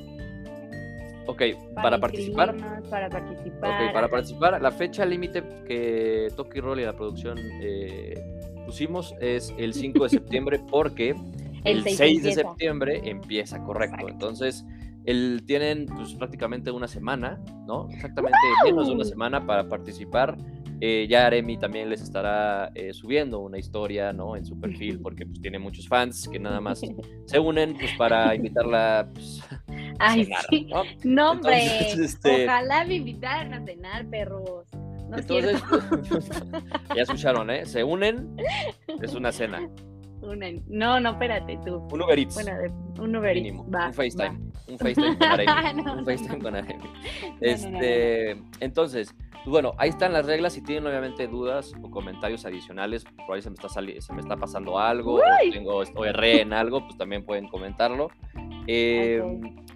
Ok, 1.26 1.42
para, 1.74 1.98
participar. 1.98 2.56
Para 2.90 3.08
participar. 3.08 3.70
Ok, 3.70 3.92
para 3.92 4.08
participar, 4.08 4.60
la 4.60 4.70
fecha 4.72 5.04
límite 5.04 5.42
que 5.66 6.28
Toki 6.36 6.60
Roll 6.60 6.80
y 6.80 6.84
la 6.84 6.92
producción 6.94 7.38
eh, 7.60 8.14
pusimos 8.66 9.14
es 9.20 9.54
el 9.56 9.72
5 9.72 10.04
de 10.04 10.08
septiembre 10.10 10.60
porque 10.70 11.14
el, 11.64 11.84
6, 11.84 12.22
de 12.22 12.32
septiembre 12.32 13.00
empieza, 13.04 13.62
correcto. 13.62 14.08
Entonces, 14.08 14.64
el, 15.11 15.43
tienen 15.47 15.87
pues 15.87 16.14
prácticamente 16.14 16.71
una 16.71 16.88
semana, 16.88 17.40
¿no? 17.67 17.88
Exactamente 17.90 18.37
menos 18.64 18.88
de 18.88 18.95
una 18.95 19.05
semana 19.05 19.47
para 19.47 19.69
participar. 19.69 20.37
Eh, 20.83 21.07
ya 21.11 21.26
Aremi 21.26 21.59
también 21.59 21.90
les 21.90 22.00
estará 22.00 22.71
eh, 22.75 22.95
subiendo 22.95 23.40
una 23.40 23.59
historia, 23.59 24.14
¿no? 24.14 24.35
En 24.37 24.47
su 24.47 24.59
perfil, 24.59 24.99
porque 25.02 25.26
pues 25.26 25.40
tiene 25.40 25.59
muchos 25.59 25.87
fans 25.87 26.29
que 26.29 26.38
nada 26.38 26.61
más 26.61 26.81
se 27.26 27.38
unen 27.38 27.76
pues 27.76 27.93
para 27.99 28.35
invitarla 28.35 29.09
pues, 29.12 29.43
Ay, 29.99 30.29
sí. 30.49 30.69
¿no? 31.05 31.33
hombre. 31.33 31.61
Este, 32.00 32.45
Ojalá 32.45 32.85
me 32.85 32.95
invitaran 32.95 33.52
a 33.52 33.64
cenar, 33.64 34.07
perros. 34.09 34.67
No 35.09 35.19
Entonces, 35.19 35.61
ya 36.95 37.02
escucharon, 37.02 37.50
¿eh? 37.50 37.67
Se 37.67 37.83
unen, 37.83 38.37
es 39.02 39.14
una 39.14 39.33
cena. 39.33 39.69
No, 40.68 41.00
no, 41.00 41.10
espérate 41.10 41.58
tú. 41.64 41.76
Un 41.92 42.02
Uber 42.02 42.18
Eats. 42.18 42.34
Bueno, 42.34 42.52
un 42.98 43.16
Uber 43.16 43.36
Eats. 43.36 43.56
Va, 43.74 43.86
un 43.86 43.94
FaceTime. 43.94 44.38
Un 44.68 44.78
FaceTime 44.78 45.16
con 45.18 45.28
Aremi. 45.50 45.82
un 45.82 46.04
FaceTime 46.04 46.38
con 46.38 46.54
Aremi. 46.56 46.84
Este, 47.40 48.30
entonces, 48.60 49.14
bueno, 49.47 49.75
ahí 49.78 49.88
están 49.88 50.12
las 50.12 50.26
reglas. 50.26 50.52
Si 50.52 50.62
tienen 50.62 50.87
obviamente 50.87 51.26
dudas 51.26 51.73
o 51.82 51.90
comentarios 51.90 52.44
adicionales, 52.44 53.04
por 53.26 53.37
ahí 53.37 53.42
se 53.42 53.50
me 53.50 53.54
está, 53.54 53.68
se 53.68 54.12
me 54.12 54.20
está 54.20 54.37
pasando 54.37 54.78
algo, 54.78 55.16
o 55.16 55.20
tengo, 55.52 55.82
estoy 55.82 56.09
erré 56.09 56.42
en 56.42 56.52
algo, 56.52 56.85
pues 56.85 56.97
también 56.97 57.25
pueden 57.25 57.49
comentarlo. 57.49 58.09
Eh, 58.66 59.23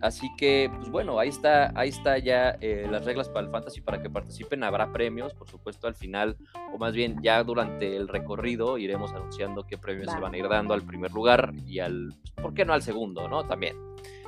Así 0.05 0.31
que, 0.37 0.71
pues 0.77 0.91
bueno, 0.91 1.19
ahí 1.19 1.31
está, 1.31 1.73
ahí 1.75 1.89
está 1.89 2.19
ya 2.19 2.59
eh, 2.61 2.87
las 2.91 3.07
reglas 3.07 3.31
para 3.31 3.47
el 3.47 3.51
fantasy 3.51 3.81
para 3.81 4.03
que 4.03 4.11
participen. 4.11 4.63
Habrá 4.63 4.93
premios, 4.93 5.33
por 5.33 5.49
supuesto, 5.49 5.87
al 5.87 5.95
final, 5.95 6.37
o 6.75 6.77
más 6.77 6.93
bien 6.93 7.17
ya 7.23 7.43
durante 7.43 7.97
el 7.97 8.07
recorrido 8.07 8.77
iremos 8.77 9.15
anunciando 9.15 9.67
qué 9.67 9.79
premios 9.79 10.13
se 10.13 10.21
van 10.21 10.35
a 10.35 10.37
ir 10.37 10.47
dando 10.47 10.75
al 10.75 10.83
primer 10.83 11.11
lugar 11.11 11.55
y 11.67 11.79
al, 11.79 12.11
pues, 12.21 12.33
¿por 12.35 12.53
qué 12.53 12.67
no 12.67 12.75
al 12.75 12.83
segundo, 12.83 13.29
no? 13.29 13.47
También. 13.47 13.79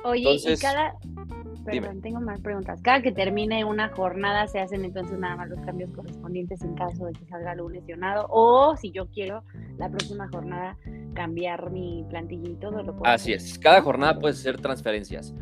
Oye, 0.03 0.23
y 0.33 0.57
cada, 0.57 0.95
perdón, 1.71 2.01
tengo 2.01 2.19
más 2.19 2.39
preguntas. 2.41 2.81
Cada 2.81 3.01
que 3.01 3.11
termine 3.11 3.63
una 3.65 3.89
jornada 3.89 4.47
se 4.47 4.59
hacen 4.59 4.85
entonces 4.85 5.17
nada 5.19 5.35
más 5.35 5.49
los 5.49 5.59
cambios 5.61 5.91
correspondientes 5.91 6.61
en 6.61 6.75
caso 6.75 7.05
de 7.05 7.13
que 7.13 7.25
salga 7.25 7.51
algún 7.51 7.73
lesionado 7.73 8.27
o 8.29 8.75
si 8.75 8.91
yo 8.91 9.07
quiero 9.07 9.43
la 9.77 9.89
próxima 9.89 10.27
jornada 10.29 10.77
cambiar 11.13 11.71
mi 11.71 12.05
plantilla 12.09 12.49
y 12.49 12.55
todo 12.55 12.83
lo 12.83 12.95
puedo 12.95 13.05
Así 13.05 13.33
es, 13.33 13.59
cada 13.59 13.81
jornada 13.81 14.19
puede 14.19 14.33
ser 14.33 14.59
transferencias. 14.59 15.33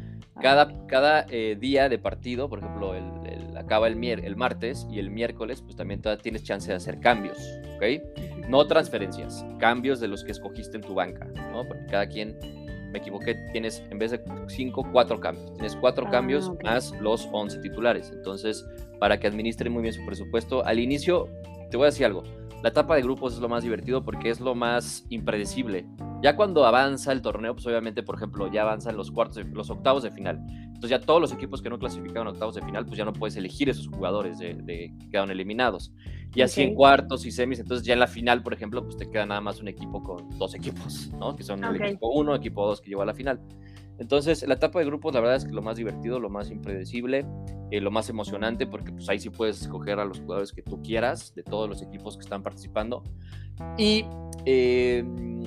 Cada, 0.41 0.86
cada 0.88 1.25
eh, 1.29 1.55
día 1.58 1.88
de 1.88 1.98
partido, 1.98 2.50
por 2.50 2.60
ejemplo, 2.60 2.94
el, 2.94 3.58
acaba 3.58 3.88
el, 3.88 3.96
mier 3.96 4.25
el 4.25 4.36
martes 4.36 4.86
y 4.91 5.00
el 5.00 5.10
miércoles, 5.10 5.62
pues 5.62 5.77
también 5.77 6.01
tienes 6.22 6.44
chance 6.44 6.70
de 6.70 6.75
hacer 6.75 7.00
cambios, 7.00 7.38
¿ok? 7.77 7.84
no 8.50 8.65
transferencias, 8.67 9.46
cambios 9.60 10.00
de 10.00 10.08
los 10.08 10.24
que 10.24 10.32
escogiste 10.32 10.77
en 10.77 10.84
tu 10.84 10.94
banca, 10.94 11.25
¿no? 11.51 11.67
Porque 11.67 11.86
cada 11.88 12.08
quien, 12.08 12.38
me 12.96 13.00
equivoqué, 13.00 13.36
tienes 13.52 13.84
en 13.92 14.00
vez 14.00 14.12
de 14.12 14.22
5, 14.48 14.88
4 14.92 15.20
cambios. 15.20 15.54
Tienes 15.54 15.75
4 15.75 16.06
Ah, 16.08 16.12
cambios 16.12 16.52
más 16.64 16.94
los 17.02 17.28
11 17.32 17.60
titulares. 17.60 18.10
Entonces, 18.14 18.66
para 19.00 19.20
que 19.20 19.28
administren 19.28 19.74
muy 19.74 19.82
bien 19.82 19.94
su 19.94 20.06
presupuesto, 20.06 20.66
al 20.66 20.80
inicio, 20.80 21.28
te 21.70 21.75
voy 21.75 21.86
a 21.86 21.90
decir 21.90 22.06
algo. 22.06 22.24
La 22.64 22.70
etapa 22.70 22.96
de 22.96 23.02
grupos 23.02 23.34
es 23.34 23.40
lo 23.40 23.50
más 23.50 23.64
divertido 23.64 24.04
porque 24.04 24.30
es 24.30 24.40
lo 24.40 24.56
más 24.56 25.06
impredecible. 25.10 25.86
Ya 26.25 26.36
cuando 26.36 26.65
avanza 26.65 27.12
el 27.12 27.22
torneo, 27.22 27.53
pues 27.53 27.67
obviamente, 27.67 28.01
por 28.01 28.15
ejemplo, 28.15 28.51
ya 28.51 28.63
avanzan 28.63 28.98
los 28.98 29.12
cuartos, 29.12 29.36
de- 29.36 29.44
los 29.44 29.70
octavos 29.70 30.01
de 30.01 30.10
final. 30.10 30.39
Entonces 30.63 30.89
ya 30.89 31.00
todos 31.00 31.22
los 31.22 31.32
equipos 31.32 31.62
que 31.62 31.70
no 31.70 31.77
clasificaron 31.77 32.25
a 32.25 32.32
octavos 32.32 32.55
de 32.55 32.63
final, 32.63 32.84
pues 32.84 32.98
ya 32.98 33.05
no 33.05 33.13
puedes 33.13 33.36
elegir 33.36 33.70
esos 33.70 33.88
jugadores 33.89 34.39
de, 34.39 34.55
de- 34.55 34.91
que 35.00 35.10
quedaron 35.12 35.29
eliminados. 35.29 35.94
Y 36.34 36.41
así 36.41 36.63
en 36.63 36.74
cuartos 36.74 37.27
y 37.27 37.32
semis, 37.32 37.60
entonces 37.60 37.86
ya 37.86 37.94
en 37.94 38.00
la 38.00 38.08
final, 38.08 38.41
por 38.41 38.53
ejemplo, 38.53 38.84
pues 38.84 38.98
te 38.98 39.08
queda 39.08 39.27
nada 39.27 39.39
más 39.39 39.62
un 39.62 39.67
equipo 39.67 40.01
con 40.01 40.27
dos 40.39 40.55
equipos, 40.55 41.12
¿no? 41.20 41.36
Que 41.36 41.44
son 41.44 41.63
el 41.63 41.75
equipo 41.89 42.10
uno, 42.10 42.34
equipo 42.34 42.65
dos 42.65 42.82
que 42.82 42.89
llegó 42.89 43.03
a 43.03 43.05
la 43.05 43.13
final. 43.13 43.39
Entonces, 44.00 44.44
la 44.48 44.55
etapa 44.55 44.79
de 44.79 44.86
grupos, 44.86 45.13
la 45.13 45.20
verdad 45.20 45.36
es 45.36 45.46
que 45.46 45.51
lo 45.51 45.62
más 45.62 45.77
divertido, 45.77 46.20
lo 46.20 46.32
más 46.32 46.50
impredecible, 46.50 47.24
eh, 47.70 47.79
lo 47.82 47.91
más 47.91 48.10
emocionante, 48.10 48.65
porque 48.65 48.91
pues 48.91 49.08
ahí 49.10 49.20
sí 49.20 49.29
puedes 49.29 49.62
escoger 49.62 50.00
a 50.00 50.05
los 50.05 50.22
jugadores 50.22 50.51
que 50.51 50.63
tú 50.63 50.82
quieras, 50.82 51.36
de 51.36 51.44
todos 51.44 51.70
los 51.70 51.84
equipos 51.84 52.17
que 52.17 52.22
están 52.24 52.41
participando. 52.41 53.03
Y, 53.77 54.05
eh, 54.46 55.05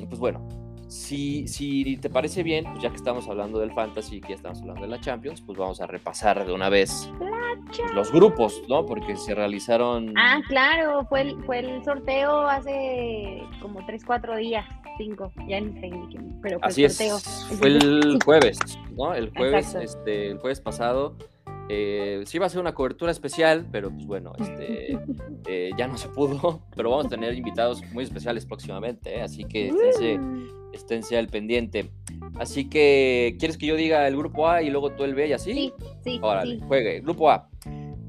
pues 0.09 0.21
bueno, 0.21 0.47
si, 0.89 1.47
si 1.47 1.97
te 1.99 2.09
parece 2.11 2.43
bien, 2.43 2.65
pues 2.65 2.83
ya 2.83 2.91
que 2.91 2.97
estamos 2.97 3.29
hablando 3.29 3.59
del 3.59 3.73
Fantasy 3.73 4.17
y 4.17 4.21
que 4.21 4.31
ya 4.31 4.35
estamos 4.37 4.61
hablando 4.61 4.83
de 4.83 4.89
la 4.89 5.01
Champions, 5.01 5.41
pues 5.43 5.59
vamos 5.59 5.81
a 5.81 5.87
repasar 5.87 6.47
de 6.47 6.53
una 6.53 6.69
vez 6.71 7.11
pues, 7.19 7.95
los 7.95 8.11
grupos, 8.11 8.63
¿no? 8.69 8.87
Porque 8.87 9.17
se 9.17 9.35
realizaron... 9.35 10.15
Ah, 10.17 10.41
claro, 10.49 11.05
fue 11.09 11.21
el, 11.23 11.43
fue 11.45 11.59
el 11.59 11.85
sorteo 11.85 12.41
hace 12.49 13.43
como 13.61 13.85
3, 13.85 14.03
4 14.05 14.37
días, 14.37 14.65
5, 14.97 15.33
ya 15.47 15.61
ni 15.61 15.79
sé 15.81 15.91
pero 16.43 16.59
fue 16.59 16.69
Así 16.69 16.85
el 16.85 16.91
es, 16.91 16.97
sorteo. 16.97 17.57
fue 17.59 17.69
el 17.69 18.19
jueves, 18.25 18.59
¿no? 18.97 19.13
El 19.15 19.31
jueves, 19.31 19.67
Exacto. 19.75 19.85
este, 19.85 20.31
el 20.31 20.39
jueves 20.39 20.61
pasado. 20.61 21.17
eh, 21.69 22.23
sí 22.25 22.39
iba 22.39 22.47
a 22.47 22.49
ser 22.49 22.61
una 22.63 22.73
cobertura 22.75 23.13
especial, 23.13 23.67
pero 23.71 23.91
pues 23.91 24.07
bueno, 24.07 24.33
este, 24.39 24.99
eh, 25.47 25.71
ya 25.77 25.87
no 25.87 25.99
se 25.99 26.09
pudo, 26.09 26.63
pero 26.75 26.89
vamos 26.91 27.07
a 27.07 27.09
tener 27.11 27.35
invitados 27.35 27.83
muy 27.93 28.05
especiales 28.05 28.47
próximamente, 28.47 29.19
¿eh? 29.19 29.23
así 29.23 29.45
que 29.45 29.69
esténse, 29.69 30.17
Mm, 30.19 30.49
esténse 30.73 31.17
al 31.17 31.29
pendiente. 31.29 31.91
Así 32.39 32.69
que, 32.69 33.37
¿quieres 33.39 33.57
que 33.57 33.67
yo 33.67 33.77
diga 33.77 34.07
el 34.07 34.17
grupo 34.17 34.49
A 34.49 34.63
y 34.63 34.71
luego 34.71 34.93
tú 34.93 35.05
el 35.05 35.15
B 35.15 35.29
y 35.29 35.33
así? 35.33 35.53
Sí, 35.53 35.73
sí, 36.05 36.21
Órale, 36.23 36.57
sí. 36.57 36.65
juegue, 36.67 37.01
grupo 37.01 37.31
A. 37.31 37.49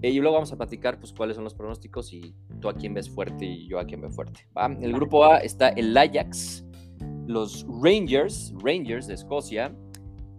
Eh, 0.02 0.12
y 0.12 0.20
luego 0.20 0.36
vamos 0.36 0.52
a 0.54 0.58
platicar 0.58 0.98
pues 0.98 1.12
cuáles 1.12 1.36
son 1.36 1.44
los 1.44 1.54
pronósticos 1.54 2.14
y 2.14 2.34
tú 2.62 2.70
a 2.70 2.74
quién 2.74 2.94
ves 2.94 3.10
fuerte 3.10 3.46
y 3.46 3.68
yo 3.68 3.80
a 3.80 3.86
quién 3.86 4.02
veo 4.02 4.12
fuerte. 4.12 4.48
¿va? 4.58 4.68
En 4.68 4.84
el 4.84 4.94
grupo 4.94 5.26
A 5.26 5.40
está 5.40 5.70
el 5.70 5.96
Ajax, 5.98 6.66
los 7.28 7.66
Rangers, 7.84 8.54
Rangers 8.64 9.08
de 9.08 9.16
Escocia, 9.16 9.76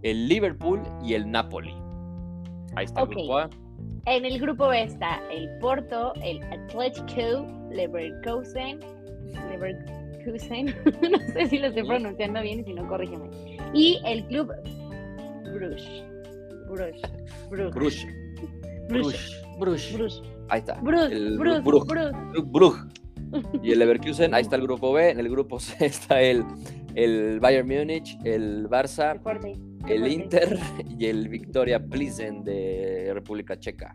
el 0.03 0.29
Liverpool 0.29 0.83
y 1.05 1.15
el 1.15 1.31
Napoli. 1.31 1.75
Ahí 2.75 2.87
está 2.87 3.03
el 3.03 3.09
grupo 3.09 3.39
A. 3.39 3.50
En 4.07 4.25
el 4.25 4.41
grupo 4.41 4.69
B 4.69 4.83
está 4.83 5.21
el 5.31 5.49
Porto, 5.59 6.15
el 6.23 6.43
Atlético, 6.45 7.47
Leverkusen, 7.71 8.81
Leverkusen, 9.50 10.00
Leverkusen, 10.25 10.67
no 11.11 11.19
sé 11.33 11.47
si 11.47 11.59
lo 11.59 11.69
estoy 11.69 11.85
pronunciando 11.85 12.43
bien 12.43 12.61
y 12.61 12.65
si 12.65 12.75
no, 12.75 12.87
corrígeme. 12.89 13.29
Y 13.75 14.00
el 14.05 14.25
club 14.27 14.53
Bruges. 15.53 16.05
Bruges. 16.69 17.03
Bruges. 17.50 18.07
Bruges. 19.59 19.93
Bruges. 19.93 20.23
Ahí 20.49 20.61
está. 20.61 20.75
Bruges. 20.81 21.39
Bruges. 21.39 22.12
Bruges. 22.45 22.83
Y 23.62 23.73
el 23.73 23.79
Leverkusen, 23.79 24.35
ahí 24.35 24.43
está 24.43 24.57
el 24.57 24.62
grupo 24.62 24.93
B. 24.93 25.11
En 25.11 25.21
el 25.21 25.29
grupo 25.29 25.61
C 25.61 25.75
está 25.87 26.21
el, 26.21 26.45
el 26.95 27.39
Bayern 27.41 27.69
Múnich, 27.69 28.19
el 28.25 28.69
Barça, 28.69 29.21
el, 29.89 30.07
Inter 30.09 30.59
y 30.99 31.07
el 31.07 31.29
Victoria 31.29 31.85
Plizen 31.85 32.43
de 32.45 33.11
República 33.12 33.59
Checa. 33.59 33.95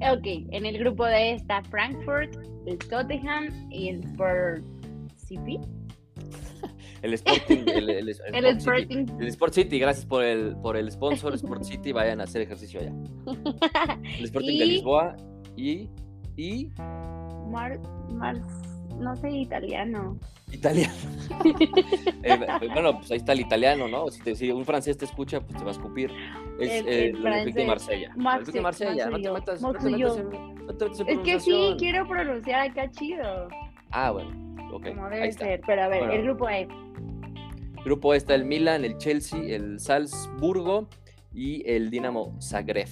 Ok, 0.00 0.26
en 0.50 0.66
el 0.66 0.78
grupo 0.78 1.04
D 1.04 1.34
está 1.34 1.62
Frankfurt, 1.64 2.34
el 2.66 2.78
Tottenham 2.78 3.68
y 3.70 3.88
el 3.90 4.00
Sport. 4.04 4.79
City. 5.30 5.60
El 7.02 7.14
Sporting, 7.14 7.62
el, 7.66 7.88
el- 7.90 8.08
el 8.08 8.08
El 8.34 8.46
Sport 8.58 8.78
City. 8.80 8.94
Sporting. 8.94 9.20
El 9.20 9.26
Sport 9.28 9.52
City, 9.54 9.78
gracias 9.78 10.04
por 10.06 10.22
el, 10.24 10.56
por 10.56 10.76
el 10.76 10.90
sponsor 10.90 11.34
Sport 11.34 11.62
City, 11.64 11.92
vayan 11.92 12.20
a 12.20 12.24
hacer 12.24 12.42
ejercicio 12.42 12.80
allá. 12.80 12.92
El 14.18 14.24
Sporting 14.24 14.58
de 14.58 14.66
Lisboa 14.66 15.16
y, 15.56 15.88
y 16.36 16.70
Mar, 17.48 17.80
Mar, 18.12 18.36
no 18.98 19.16
sé 19.16 19.30
italiano. 19.30 20.18
italiano. 20.52 20.92
Eh, 22.22 22.38
bueno, 22.74 22.98
pues 22.98 23.10
ahí 23.12 23.16
está 23.16 23.32
el 23.32 23.40
italiano, 23.40 23.88
¿no? 23.88 24.08
Si, 24.10 24.20
te- 24.22 24.34
si 24.36 24.50
un 24.50 24.64
francés 24.66 24.98
te 24.98 25.06
escucha, 25.06 25.40
pues 25.40 25.56
te 25.56 25.64
va 25.64 25.70
a 25.70 25.72
escupir. 25.72 26.10
Es 26.60 26.70
El- 26.70 26.88
eh, 26.88 27.06
el 27.08 27.16
el 27.16 27.26
Olympique 27.26 27.60
de 27.60 27.66
francés. 27.66 27.66
Marsella. 27.66 28.12
El 28.14 28.22
Marse- 28.22 28.52
de 28.52 28.60
Marsella, 28.60 29.06
no 29.10 29.20
te 29.20 29.30
metas, 29.32 29.62
no 29.62 29.72
te 29.72 29.78
Marseille. 29.78 30.04
metas 30.04 30.18
en, 30.18 30.66
no 30.66 30.74
te 30.76 30.84
metas 30.84 31.00
en 31.00 31.08
Es 31.08 31.18
que 31.20 31.40
sí, 31.40 31.74
quiero 31.78 32.06
pronunciar 32.06 32.68
acá 32.68 32.90
chido, 32.90 33.48
Ah, 33.92 34.10
bueno, 34.10 34.30
ok, 34.72 34.88
como 34.88 35.06
ahí 35.06 35.14
debe 35.16 35.28
está. 35.28 35.44
ser. 35.46 35.60
Pero 35.66 35.82
a 35.82 35.88
ver, 35.88 35.98
Bueno. 36.00 36.12
el 36.14 36.22
grupo 36.24 36.48
E. 36.48 36.68
Grupo 37.84 38.12
A 38.12 38.16
está 38.16 38.34
el 38.34 38.44
Milan, 38.44 38.84
el 38.84 38.98
Chelsea, 38.98 39.40
el 39.42 39.80
Salzburgo 39.80 40.88
y 41.32 41.62
el 41.68 41.90
Dinamo 41.90 42.36
Zagreb. 42.40 42.88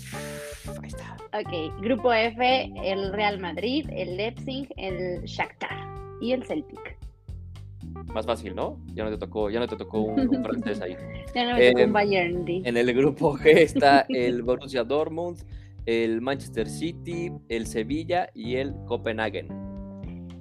Ahí 0.83 0.89
está. 0.89 1.17
Ok, 1.39 1.81
grupo 1.83 2.13
F, 2.13 2.73
el 2.85 3.13
Real 3.13 3.39
Madrid, 3.39 3.87
el 3.93 4.17
Leipzig, 4.17 4.69
el 4.77 5.23
Shakhtar 5.25 5.77
y 6.23 6.33
el 6.33 6.43
Celtic. 6.45 6.97
Más 8.15 8.25
fácil, 8.25 8.55
¿no? 8.55 8.79
Ya 8.95 9.05
no 9.05 9.11
te 9.11 9.19
tocó, 9.19 9.51
ya 9.51 9.61
no 9.61 9.67
te 9.69 9.77
tocó 9.77 10.01
un, 10.01 10.21
un 10.35 10.43
francés 10.43 10.81
ahí. 10.81 10.97
Ya 11.35 11.45
no 11.45 11.57
me 11.59 11.69
tocó 11.69 11.79
Eh, 11.81 11.85
un 11.85 11.93
Bayern. 11.93 12.45
di. 12.47 12.63
En 12.65 12.77
el 12.79 12.93
grupo 12.95 13.37
G 13.37 13.47
está 13.59 14.07
el 14.09 14.43
Borussia 14.43 14.85
Dortmund, 14.85 15.39
el 15.85 16.23
Manchester 16.23 16.67
City, 16.69 17.31
el 17.51 17.67
Sevilla 17.67 18.31
y 18.35 18.57
el 18.57 18.75
Copenhagen. 18.87 19.49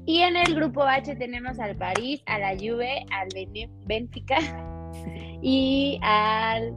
Y 0.08 0.22
en 0.22 0.38
el 0.38 0.56
grupo 0.56 0.82
H 0.84 1.16
tenemos 1.18 1.60
al 1.60 1.76
París, 1.76 2.24
a 2.28 2.40
la 2.40 2.56
Juve, 2.56 3.06
al 3.12 3.28
Benfica 3.86 4.38
y 5.42 6.00
al 6.02 6.74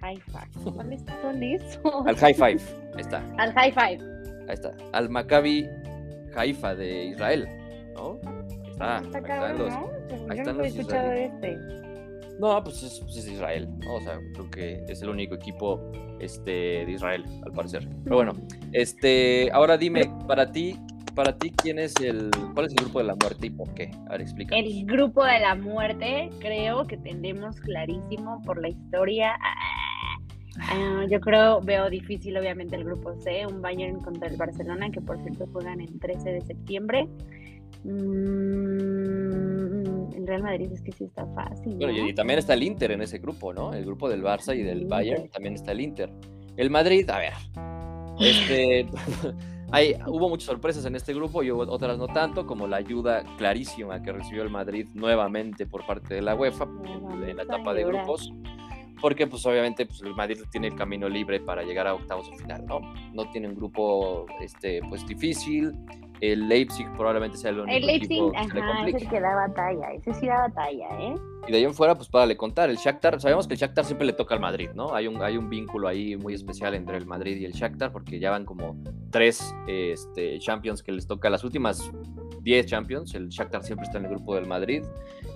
Haifa. 0.00 0.48
¿Cuáles 0.74 1.02
son 1.22 1.42
esos? 1.42 2.06
Al 2.06 2.16
High 2.16 2.34
Five. 2.34 2.60
Ahí 2.94 3.00
está, 3.00 3.22
Al 3.38 3.52
High 3.52 3.72
Five. 3.72 3.98
ahí 4.48 4.54
está. 4.54 4.72
Al 4.92 5.08
Maccabi 5.10 5.68
Haifa 6.34 6.74
de 6.74 7.04
Israel. 7.06 7.46
¿No? 7.94 8.18
Ahí 8.26 8.70
está. 8.70 8.98
Está 8.98 9.18
ahí 9.18 9.52
están 9.52 9.58
los- 9.58 9.70
¿no? 9.70 9.90
Ahí 10.30 10.38
están 10.38 10.56
no 10.56 10.64
he 10.64 10.66
escuchado 10.68 11.12
este. 11.12 11.58
No, 12.40 12.64
pues 12.64 12.82
es, 12.82 13.00
pues 13.00 13.16
es 13.18 13.28
Israel, 13.28 13.68
¿no? 13.80 13.94
O 13.96 14.00
sea, 14.00 14.18
creo 14.32 14.50
que 14.50 14.84
es 14.88 15.00
el 15.02 15.08
único 15.10 15.34
equipo 15.36 15.92
este, 16.18 16.50
de 16.84 16.90
Israel, 16.90 17.22
al 17.44 17.52
parecer. 17.52 17.88
Pero 18.02 18.16
bueno, 18.16 18.32
este, 18.72 19.50
ahora 19.52 19.76
dime, 19.78 20.10
para 20.26 20.50
ti, 20.50 20.76
para 21.14 21.36
ti, 21.36 21.50
¿quién 21.50 21.78
es 21.78 21.94
el, 22.00 22.30
cuál 22.54 22.66
es 22.66 22.72
el 22.72 22.78
grupo 22.84 22.98
de 22.98 23.04
la 23.04 23.14
muerte 23.14 23.46
y 23.46 23.50
por 23.50 23.72
qué? 23.74 23.90
A 24.06 24.12
ver, 24.12 24.22
explícanos. 24.22 24.64
El 24.64 24.84
grupo 24.86 25.24
de 25.24 25.40
la 25.40 25.54
muerte, 25.54 26.30
creo 26.40 26.86
que 26.86 26.96
tenemos 26.96 27.60
clarísimo 27.60 28.42
por 28.42 28.60
la 28.60 28.68
historia. 28.68 29.36
Ah, 29.40 31.04
yo 31.10 31.20
creo, 31.20 31.60
veo 31.60 31.90
difícil 31.90 32.36
obviamente 32.36 32.76
el 32.76 32.84
grupo 32.84 33.14
C, 33.20 33.46
un 33.46 33.60
Bayern 33.60 34.00
contra 34.00 34.28
el 34.28 34.36
Barcelona, 34.36 34.90
que 34.90 35.00
por 35.00 35.20
cierto 35.22 35.46
juegan 35.52 35.80
el 35.80 35.98
13 35.98 36.30
de 36.30 36.40
septiembre. 36.42 37.08
Mm, 37.84 37.94
el 40.16 40.26
Real 40.26 40.42
Madrid 40.42 40.70
es 40.72 40.80
que 40.80 40.92
sí 40.92 41.04
está 41.04 41.26
fácil. 41.34 41.76
Bueno, 41.76 42.08
y, 42.08 42.14
también 42.14 42.38
está 42.38 42.54
el 42.54 42.62
Inter 42.62 42.92
en 42.92 43.02
ese 43.02 43.18
grupo, 43.18 43.52
¿no? 43.52 43.74
El 43.74 43.84
grupo 43.84 44.08
del 44.08 44.22
Barça 44.22 44.56
y 44.56 44.60
El 44.60 44.66
del. 44.66 44.86
Bayern 44.86 45.28
también 45.28 45.54
está 45.54 45.72
el 45.72 45.80
Inter. 45.80 46.10
El 46.56 46.70
Madrid, 46.70 47.10
a 47.10 47.18
ver, 47.18 47.32
este, 48.20 48.86
hay, 49.74 49.96
hubo 50.06 50.28
muchas 50.28 50.46
sorpresas 50.46 50.84
en 50.84 50.94
este 50.94 51.12
grupo 51.12 51.42
y 51.42 51.50
hubo 51.50 51.62
otras 51.62 51.98
no 51.98 52.06
tanto, 52.06 52.46
como 52.46 52.66
la 52.66 52.76
ayuda 52.76 53.24
clarísima 53.36 54.02
que 54.02 54.12
recibió 54.12 54.42
el 54.42 54.50
Madrid 54.50 54.88
nuevamente 54.94 55.66
por 55.66 55.84
parte 55.84 56.14
de 56.14 56.22
la 56.22 56.34
UEFA 56.34 56.64
en, 56.64 57.28
en 57.28 57.36
la 57.36 57.42
etapa 57.42 57.74
de 57.74 57.84
grupos, 57.84 58.32
porque 59.00 59.26
pues 59.26 59.44
obviamente 59.46 59.86
pues, 59.86 60.00
el 60.02 60.14
Madrid 60.14 60.38
tiene 60.50 60.68
el 60.68 60.76
camino 60.76 61.08
libre 61.08 61.40
para 61.40 61.62
llegar 61.62 61.86
a 61.86 61.94
octavos 61.94 62.30
de 62.30 62.36
final, 62.38 62.64
¿no? 62.66 62.80
No 63.12 63.28
tiene 63.30 63.48
un 63.48 63.54
grupo 63.54 64.26
este, 64.40 64.80
pues 64.88 65.06
difícil, 65.06 65.72
el 66.20 66.48
Leipzig 66.48 66.86
probablemente 66.96 67.36
sea 67.36 67.50
el 67.50 67.60
único 67.60 67.76
El 67.76 67.86
Leipzig, 67.86 68.12
equipo 68.12 68.32
que 68.32 68.38
ajá, 68.38 68.88
es 68.88 68.94
el 68.94 69.08
que 69.08 69.20
da 69.20 69.34
batalla, 69.34 69.92
ese 69.92 70.14
sí 70.14 70.26
da 70.26 70.48
batalla, 70.48 70.88
¿eh? 71.00 71.14
Y 71.46 71.52
de 71.52 71.58
ahí 71.58 71.64
en 71.64 71.74
fuera, 71.74 71.94
pues 71.94 72.08
para 72.08 72.24
le 72.24 72.36
contar, 72.36 72.70
el 72.70 72.76
Shakhtar, 72.76 73.20
sabemos 73.20 73.46
que 73.46 73.54
el 73.54 73.60
Shakhtar 73.60 73.84
siempre 73.84 74.06
le 74.06 74.14
toca 74.14 74.34
al 74.34 74.40
Madrid, 74.40 74.70
¿no? 74.74 74.94
Hay 74.94 75.06
un, 75.06 75.22
hay 75.22 75.36
un 75.36 75.50
vínculo 75.50 75.88
ahí 75.88 76.16
muy 76.16 76.32
especial 76.32 76.74
entre 76.74 76.96
el 76.96 77.06
Madrid 77.06 77.36
y 77.36 77.44
el 77.44 77.52
Shakhtar, 77.52 77.92
porque 77.92 78.18
ya 78.18 78.30
van 78.30 78.46
como 78.46 78.76
tres 79.10 79.54
este, 79.66 80.38
Champions 80.38 80.82
que 80.82 80.92
les 80.92 81.06
toca, 81.06 81.28
las 81.28 81.44
últimas 81.44 81.92
10 82.44 82.66
Champions, 82.66 83.14
el 83.14 83.28
Shakhtar 83.28 83.62
siempre 83.62 83.84
está 83.84 83.98
en 83.98 84.04
el 84.04 84.10
grupo 84.10 84.34
del 84.34 84.46
Madrid. 84.46 84.84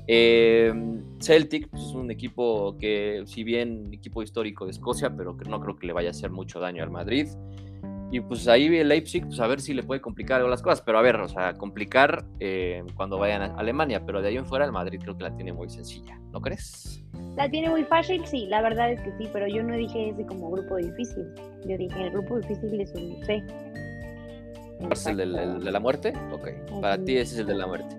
Eh, 0.07 0.73
Celtic 1.21 1.69
pues, 1.69 1.83
es 1.83 1.93
un 1.93 2.11
equipo 2.11 2.77
que, 2.79 3.23
si 3.27 3.45
bien 3.45 3.93
equipo 3.93 4.23
histórico 4.23 4.67
de 4.67 4.73
Escocia, 4.73 5.15
pero 5.15 5.37
que 5.37 5.49
no 5.49 5.61
creo 5.61 5.77
que 5.77 5.87
le 5.87 5.93
vaya 5.93 6.09
a 6.09 6.11
hacer 6.13 6.31
mucho 6.31 6.61
daño 6.61 6.83
al 6.83 6.91
Madrid. 6.91 7.27
Y 8.11 8.21
pues 8.21 8.49
ahí 8.49 8.75
el 8.77 8.89
Leipzig, 8.89 9.25
pues 9.27 9.39
a 9.41 9.47
ver 9.47 9.61
si 9.61 9.75
le 9.75 9.83
puede 9.83 10.01
complicar 10.01 10.39
algo 10.39 10.49
las 10.49 10.63
cosas. 10.63 10.81
Pero 10.81 10.99
a 10.99 11.03
ver, 11.03 11.17
o 11.17 11.29
sea, 11.29 11.55
complicar 11.55 12.25
eh, 12.41 12.83
cuando 12.95 13.19
vayan 13.19 13.43
a 13.43 13.55
Alemania. 13.57 14.05
Pero 14.05 14.23
de 14.23 14.29
ahí 14.29 14.37
en 14.37 14.47
fuera 14.47 14.65
el 14.65 14.73
Madrid 14.73 14.99
creo 15.03 15.17
que 15.17 15.25
la 15.25 15.35
tiene 15.35 15.53
muy 15.53 15.69
sencilla, 15.69 16.19
¿no 16.33 16.41
crees? 16.41 17.05
La 17.37 17.51
tiene 17.51 17.69
muy 17.69 17.85
fácil, 17.85 18.25
sí, 18.27 18.47
la 18.47 18.63
verdad 18.63 18.93
es 18.93 19.01
que 19.01 19.13
sí, 19.19 19.29
pero 19.33 19.47
yo 19.47 19.63
no 19.63 19.77
dije 19.77 20.11
ese 20.11 20.25
como 20.27 20.51
grupo 20.51 20.77
difícil. 20.77 21.25
Yo 21.67 21.77
dije, 21.77 22.05
el 22.05 22.11
grupo 22.11 22.39
difícil 22.41 22.81
es 22.81 22.93
un 22.95 23.25
C. 23.25 23.43
¿Es 24.91 25.07
el, 25.07 25.17
de 25.17 25.71
la 25.71 25.81
muerte? 25.81 26.13
Ok, 26.33 26.49
para 26.81 26.97
ti 27.03 27.17
ese 27.17 27.35
es 27.35 27.41
el 27.41 27.47
de 27.47 27.55
la 27.57 27.67
muerte. 27.67 27.97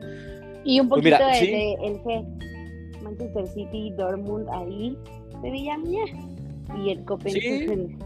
Y 0.66 0.80
un 0.80 0.90
pues 0.90 1.02
poquito 1.02 1.26
de, 1.26 1.74
el 1.74 2.00
G. 2.02 3.02
Manchester 3.04 3.48
City, 3.48 3.94
Dortmund 3.98 4.48
ahí, 4.50 4.98
Sevilla, 5.42 5.78
y 6.78 6.90
el 6.90 7.06
Copenhagen. 7.06 7.98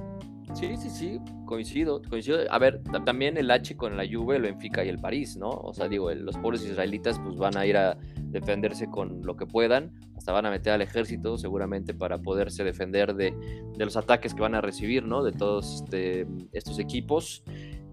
Sí, 0.53 0.77
sí, 0.77 0.89
sí, 0.89 1.19
coincido, 1.53 2.01
coincido. 2.09 2.39
A 2.49 2.57
ver, 2.57 2.81
también 3.05 3.37
el 3.37 3.51
H 3.51 3.77
con 3.77 3.95
la 3.95 4.05
Juve, 4.11 4.37
el 4.37 4.41
Benfica 4.41 4.83
y 4.83 4.89
el 4.89 4.97
París, 4.97 5.37
¿no? 5.37 5.49
O 5.49 5.71
sea, 5.71 5.87
digo, 5.87 6.11
los 6.11 6.35
pobres 6.37 6.65
israelitas 6.65 7.19
pues 7.19 7.37
van 7.37 7.55
a 7.55 7.65
ir 7.67 7.77
a 7.77 7.95
defenderse 8.17 8.87
con 8.87 9.21
lo 9.21 9.37
que 9.37 9.45
puedan, 9.45 9.91
hasta 10.17 10.31
van 10.31 10.47
a 10.47 10.49
meter 10.49 10.73
al 10.73 10.81
ejército 10.81 11.37
seguramente 11.37 11.93
para 11.93 12.17
poderse 12.17 12.63
defender 12.63 13.13
de, 13.13 13.35
los 13.77 13.95
ataques 13.97 14.33
que 14.33 14.41
van 14.41 14.55
a 14.55 14.61
recibir, 14.61 15.05
¿no? 15.05 15.23
De 15.23 15.31
todos 15.31 15.83
este, 15.83 16.25
estos 16.53 16.79
equipos. 16.79 17.43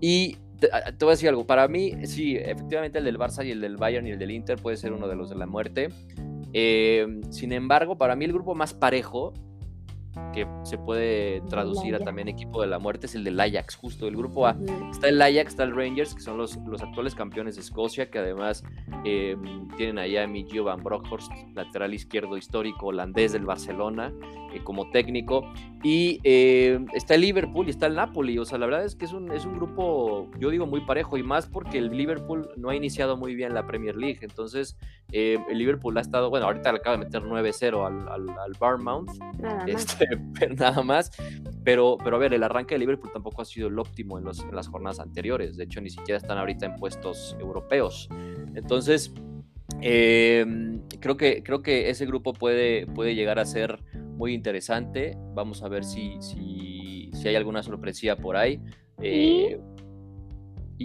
Y 0.01 0.39
te, 0.59 0.69
voy 1.01 1.09
a 1.09 1.11
decir 1.11 1.29
algo, 1.29 1.47
para 1.47 1.69
mí, 1.69 1.93
sí, 2.07 2.37
efectivamente 2.37 2.99
el 2.99 3.05
del 3.05 3.19
Barça 3.19 3.45
y 3.47 3.51
el 3.51 3.61
del 3.61 3.77
Bayern 3.77 4.07
y 4.07 4.13
el 4.13 4.19
del 4.19 4.31
Inter 4.31 4.57
puede 4.57 4.79
ser 4.79 4.95
uno 4.95 5.07
de 5.07 5.17
los 5.17 5.29
de 5.29 5.37
la 5.37 5.47
muerte. 5.47 5.91
Eh, 6.55 7.21
sin 7.29 7.53
embargo, 7.53 7.99
para 7.99 8.17
mí 8.17 8.25
el 8.25 8.33
grupo 8.33 8.55
más 8.55 8.73
parejo 8.73 9.35
que 10.33 10.47
se 10.65 10.79
puede 10.79 11.41
traducir 11.43 11.95
a 11.95 11.99
también 11.99 12.29
equipo 12.29 12.61
de 12.61 12.69
la 12.69 12.79
muerte 12.79 13.07
es 13.07 13.15
el 13.15 13.25
del 13.25 13.39
Ajax, 13.39 13.77
justo 13.77 14.07
el 14.07 14.17
grupo 14.17 14.47
A. 14.47 14.57
Está 14.91 15.09
el 15.09 15.21
Ajax, 15.21 15.51
está 15.51 15.65
el 15.65 15.75
Rangers, 15.75 16.15
que 16.15 16.21
son 16.21 16.37
los, 16.37 16.57
los 16.67 16.83
actuales 16.83 17.15
campeones 17.15 17.57
de 17.57 17.63
Escocia, 17.63 18.11
que 18.11 18.19
además 18.19 18.65
eh, 19.05 19.37
tienen 19.77 19.99
allá 19.99 20.25
a 20.25 20.27
Miguel 20.27 20.63
Van 20.63 20.83
Bronckhorst, 20.83 21.31
lateral 21.55 21.95
izquierdo 21.95 22.37
histórico 22.37 22.87
holandés 22.87 23.33
del 23.33 23.45
Barcelona, 23.45 24.13
eh, 24.53 24.61
como 24.63 24.91
técnico. 24.91 25.51
Y 25.83 26.21
eh, 26.25 26.85
está 26.93 27.15
el 27.15 27.23
Liverpool 27.23 27.67
y 27.67 27.71
está 27.71 27.87
el 27.87 27.95
Napoli. 27.95 28.39
O 28.39 28.45
sea, 28.45 28.59
la 28.59 28.67
verdad 28.67 28.85
es 28.85 28.95
que 28.95 29.07
es 29.07 29.13
un, 29.13 29.33
es 29.33 29.45
un 29.45 29.57
grupo, 29.57 30.29
yo 30.39 30.51
digo, 30.51 30.67
muy 30.67 30.81
parejo 30.81 31.17
y 31.17 31.23
más 31.23 31.47
porque 31.47 31.79
el 31.79 31.89
Liverpool 31.89 32.51
no 32.57 32.69
ha 32.69 32.75
iniciado 32.75 33.17
muy 33.17 33.35
bien 33.35 33.55
la 33.55 33.67
Premier 33.67 33.97
League. 33.97 34.19
Entonces, 34.23 34.77
el 35.13 35.59
Liverpool 35.59 35.97
ha 35.99 36.01
estado, 36.01 36.31
bueno, 36.31 36.47
ahorita 36.47 36.73
le 36.73 36.79
acaba 36.79 36.97
de 36.97 37.05
meter 37.05 37.23
9-0 37.23 37.87
al, 37.87 38.09
al, 38.09 38.39
al 38.39 38.53
Barmouth. 38.61 39.11
Este, 39.67 40.00
nada 40.57 40.83
más. 40.83 41.11
Pero, 41.65 41.99
pero 42.03 42.17
a 42.17 42.19
ver, 42.19 42.33
el 42.35 42.43
arranque 42.43 42.75
de 42.75 42.81
Liverpool 42.81 43.11
tampoco 43.13 43.43
ha 43.43 43.45
sido 43.45 43.69
el 43.69 43.79
óptimo 43.79 44.19
en, 44.19 44.25
los, 44.25 44.41
en 44.41 44.55
las 44.55 44.69
jornadas 44.69 45.01
anteriores. 45.01 45.57
De 45.57 45.65
hecho, 45.65 45.81
ni 45.81 45.91
siquiera 45.91 46.19
están 46.19 46.39
ahorita 46.39 46.67
en 46.67 46.77
puestos 46.77 47.37
europeos. 47.39 48.09
Entonces, 48.55 49.13
em, 49.81 50.81
creo, 51.01 51.17
que, 51.17 51.43
creo 51.43 51.63
que 51.63 51.91
ese 51.91 52.07
grupo 52.07 52.33
puede, 52.33 52.87
puede 52.87 53.15
llegar 53.15 53.39
a 53.39 53.45
ser 53.45 53.79
muy 54.17 54.35
interesante. 54.35 55.17
Vamos 55.35 55.63
a 55.63 55.69
ver 55.69 55.85
si, 55.85 56.17
si, 56.21 57.11
si 57.13 57.29
hay 57.29 57.37
alguna 57.37 57.63
sorpresía 57.63 58.17
por 58.17 58.37
ahí. 58.37 58.61
Eh, 59.03 59.61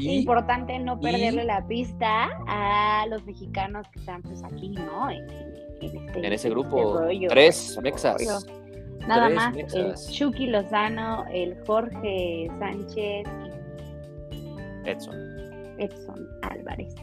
Importante 0.03 0.77
no 0.79 0.99
perderle 0.99 1.45
la 1.45 1.65
pista 1.65 2.29
a 2.47 3.05
los 3.07 3.25
mexicanos 3.25 3.87
que 3.93 3.99
están 3.99 4.21
pues 4.23 4.43
aquí, 4.43 4.69
¿no? 4.69 5.09
En, 5.09 5.25
este, 5.81 6.33
ese 6.33 6.49
grupo, 6.49 7.01
tres 7.29 7.79
mexas. 7.81 8.45
Nada 9.07 9.29
más, 9.29 9.55
el 9.55 9.93
Chucky 9.95 10.47
Lozano, 10.47 11.25
el 11.31 11.55
Jorge 11.65 12.49
Sánchez 12.59 13.27
y 14.31 14.89
Edson. 14.89 15.15
Edson 15.77 16.27
Álvarez. 16.41 16.95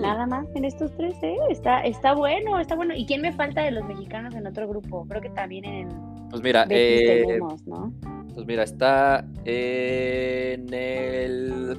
Nada 0.00 0.26
más 0.26 0.46
en 0.54 0.64
estos 0.64 0.92
tres, 0.96 1.14
¿eh? 1.22 1.36
Está, 1.50 1.80
está 1.80 2.14
bueno, 2.14 2.58
está 2.60 2.76
bueno. 2.76 2.94
¿Y 2.94 3.04
quién 3.04 3.20
me 3.20 3.32
falta 3.32 3.62
de 3.62 3.72
los 3.72 3.84
mexicanos 3.84 4.34
en 4.34 4.46
otro 4.46 4.68
grupo? 4.68 5.06
Creo 5.08 5.20
que 5.20 5.30
también 5.30 5.64
en. 5.64 5.88
Pues 6.30 6.42
mira, 6.42 6.66
eh, 6.70 7.38
¿no? 7.66 7.92
Pues 8.34 8.46
mira, 8.46 8.62
está 8.62 9.24
en 9.44 10.72
el. 10.72 11.76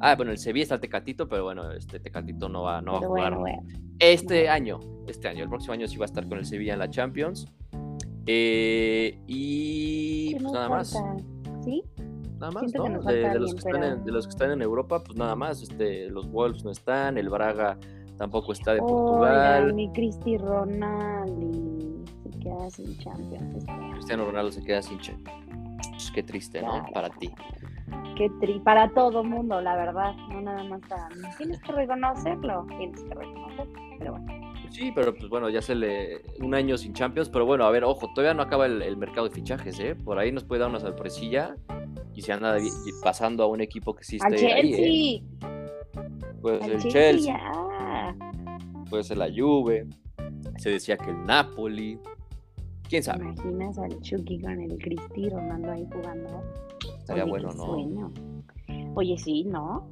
Ah, 0.00 0.14
bueno, 0.14 0.32
el 0.32 0.38
Sevilla 0.38 0.62
está 0.62 0.74
el 0.76 0.80
Tecatito, 0.80 1.28
pero 1.28 1.44
bueno, 1.44 1.70
este 1.72 1.98
Tecatito 1.98 2.48
no 2.48 2.62
va, 2.62 2.82
no 2.82 2.92
va 2.92 2.98
a 2.98 3.02
jugar 3.02 3.38
este 3.98 4.48
año. 4.48 4.80
Este 5.06 5.28
año, 5.28 5.44
el 5.44 5.48
próximo 5.48 5.74
año 5.74 5.86
sí 5.86 5.96
va 5.96 6.04
a 6.04 6.06
estar 6.06 6.28
con 6.28 6.38
el 6.38 6.46
Sevilla 6.46 6.74
en 6.74 6.80
la 6.80 6.90
Champions. 6.90 7.46
Eh, 8.26 9.18
y 9.26 10.34
pues 10.34 10.52
nada 10.52 10.68
más. 10.68 10.96
¿Sí? 11.64 11.82
Nada 12.38 12.52
más, 12.52 12.74
¿no? 12.74 13.02
De, 13.02 13.34
los 13.38 13.54
que 13.54 14.30
están 14.30 14.50
en, 14.50 14.62
Europa, 14.62 15.02
pues 15.02 15.16
nada 15.16 15.34
más. 15.36 15.62
Este, 15.62 16.10
los 16.10 16.30
Wolves 16.30 16.64
no 16.64 16.70
están, 16.70 17.16
el 17.16 17.30
Braga 17.30 17.78
tampoco 18.18 18.52
está 18.52 18.74
de 18.74 18.80
Portugal. 18.80 19.72
Mi 19.72 19.90
Cristi 19.92 20.36
Ronaldo 20.36 22.04
se 22.22 22.38
queda 22.38 22.70
sin 22.70 22.98
Champions. 22.98 23.56
Este 23.56 23.72
Cristiano 23.92 24.26
Ronaldo 24.26 24.52
se 24.52 24.62
queda 24.62 24.82
sin 24.82 24.98
Champions. 24.98 25.46
Qué 26.14 26.22
triste, 26.22 26.62
¿no? 26.62 26.86
Para 26.92 27.10
ti. 27.10 27.30
Qué 28.16 28.30
tri 28.40 28.58
para 28.60 28.88
todo 28.94 29.22
mundo, 29.22 29.60
la 29.60 29.76
verdad, 29.76 30.14
no 30.30 30.40
nada 30.40 30.64
más 30.64 30.80
para 30.88 31.08
mí. 31.10 31.22
Tienes 31.36 31.60
que 31.60 31.72
reconocerlo, 31.72 32.66
tienes 32.78 33.02
que 33.02 33.14
reconocerlo, 33.14 33.80
pero 33.98 34.12
bueno. 34.12 34.46
Sí, 34.70 34.90
pero 34.94 35.14
pues 35.14 35.28
bueno, 35.28 35.48
ya 35.48 35.62
se 35.62 35.74
le 35.74 36.22
un 36.40 36.54
año 36.54 36.76
sin 36.76 36.92
Champions, 36.92 37.28
pero 37.28 37.46
bueno, 37.46 37.64
a 37.64 37.70
ver, 37.70 37.84
ojo, 37.84 38.08
todavía 38.14 38.34
no 38.34 38.42
acaba 38.42 38.66
el, 38.66 38.96
mercado 38.96 39.28
de 39.28 39.34
fichajes, 39.34 39.78
¿eh? 39.80 39.94
Por 39.94 40.18
ahí 40.18 40.32
nos 40.32 40.44
puede 40.44 40.60
dar 40.60 40.70
una 40.70 40.80
sorpresilla 40.80 41.56
y 42.14 42.22
se 42.22 42.32
anda 42.32 42.56
pasando 43.02 43.44
a 43.44 43.46
un 43.46 43.60
equipo 43.60 43.94
que 43.94 44.04
sí 44.04 44.16
esté 44.16 44.52
ahí, 44.52 44.74
¿eh? 44.74 45.22
Puede 46.40 46.62
ser 46.62 46.72
el 46.72 46.82
Chelsea, 46.88 48.16
puede 48.88 49.04
ser 49.04 49.18
la 49.18 49.28
Juve, 49.34 49.86
se 50.58 50.70
decía 50.70 50.96
que 50.96 51.10
el 51.10 51.24
Napoli, 51.24 51.98
quién 52.88 53.02
sabe. 53.02 53.24
imaginas 53.24 53.78
al 53.78 54.00
Chucky 54.00 54.40
con 54.40 54.60
el 54.60 54.78
Cristi 54.78 55.28
Ronaldo 55.28 55.72
ahí 55.72 55.86
jugando? 55.92 56.42
Estaría 57.06 57.24
bueno, 57.24 57.52
¿no? 57.52 58.12
Oye, 58.96 59.16
sí, 59.16 59.44
¿no? 59.44 59.88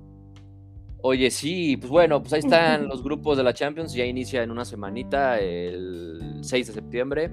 Oye, 1.01 1.31
sí, 1.31 1.77
pues 1.77 1.89
bueno, 1.89 2.21
pues 2.21 2.33
ahí 2.33 2.41
están 2.41 2.89
los 2.89 3.05
grupos 3.05 3.37
de 3.37 3.45
la 3.45 3.55
Champions, 3.55 3.95
ya 3.95 4.05
inicia 4.05 4.43
en 4.43 4.51
una 4.51 4.65
semanita, 4.65 5.39
el 5.39 6.41
6 6.41 6.67
de 6.67 6.73
septiembre. 6.73 7.31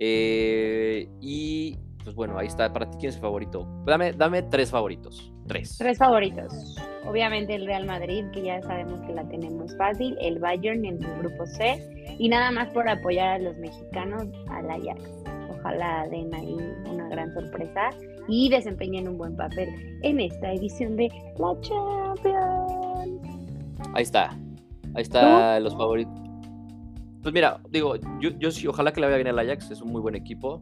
Eh, 0.00 1.08
y 1.20 1.76
pues 2.02 2.16
bueno, 2.16 2.36
ahí 2.36 2.48
está. 2.48 2.72
Para 2.72 2.90
ti, 2.90 2.96
¿quién 2.98 3.10
es 3.10 3.14
el 3.14 3.22
favorito? 3.22 3.64
Dame, 3.86 4.12
dame 4.12 4.42
tres 4.42 4.72
favoritos. 4.72 5.32
Tres. 5.46 5.78
Tres 5.78 5.98
favoritos. 5.98 6.52
Obviamente 7.06 7.54
el 7.54 7.66
Real 7.66 7.86
Madrid, 7.86 8.24
que 8.32 8.42
ya 8.42 8.60
sabemos 8.62 9.00
que 9.02 9.12
la 9.12 9.28
tenemos 9.28 9.76
fácil. 9.76 10.16
El 10.20 10.40
Bayern 10.40 10.84
en 10.84 11.00
el 11.00 11.18
grupo 11.18 11.46
C. 11.46 12.16
Y 12.18 12.28
nada 12.28 12.50
más 12.50 12.70
por 12.70 12.88
apoyar 12.88 13.34
a 13.34 13.38
los 13.38 13.56
mexicanos 13.58 14.24
al 14.48 14.68
Ajax. 14.68 15.22
Ojalá 15.62 16.08
den 16.10 16.34
ahí 16.34 16.56
una 16.90 17.08
gran 17.08 17.32
sorpresa 17.32 17.90
y 18.26 18.48
desempeñen 18.48 19.06
un 19.06 19.16
buen 19.16 19.36
papel 19.36 19.68
en 20.02 20.18
esta 20.18 20.52
edición 20.52 20.96
de 20.96 21.08
la 21.38 21.60
Champions. 21.60 23.20
Ahí 23.94 24.02
está. 24.02 24.30
Ahí 24.94 25.02
está 25.02 25.60
los 25.60 25.76
favoritos. 25.76 26.12
Pues 27.22 27.32
mira, 27.32 27.60
digo, 27.70 27.94
yo, 28.20 28.30
yo 28.40 28.50
sí, 28.50 28.66
ojalá 28.66 28.92
que 28.92 29.00
le 29.00 29.06
vaya 29.06 29.18
bien 29.18 29.28
al 29.28 29.38
Ajax, 29.38 29.70
es 29.70 29.80
un 29.80 29.92
muy 29.92 30.00
buen 30.00 30.16
equipo, 30.16 30.60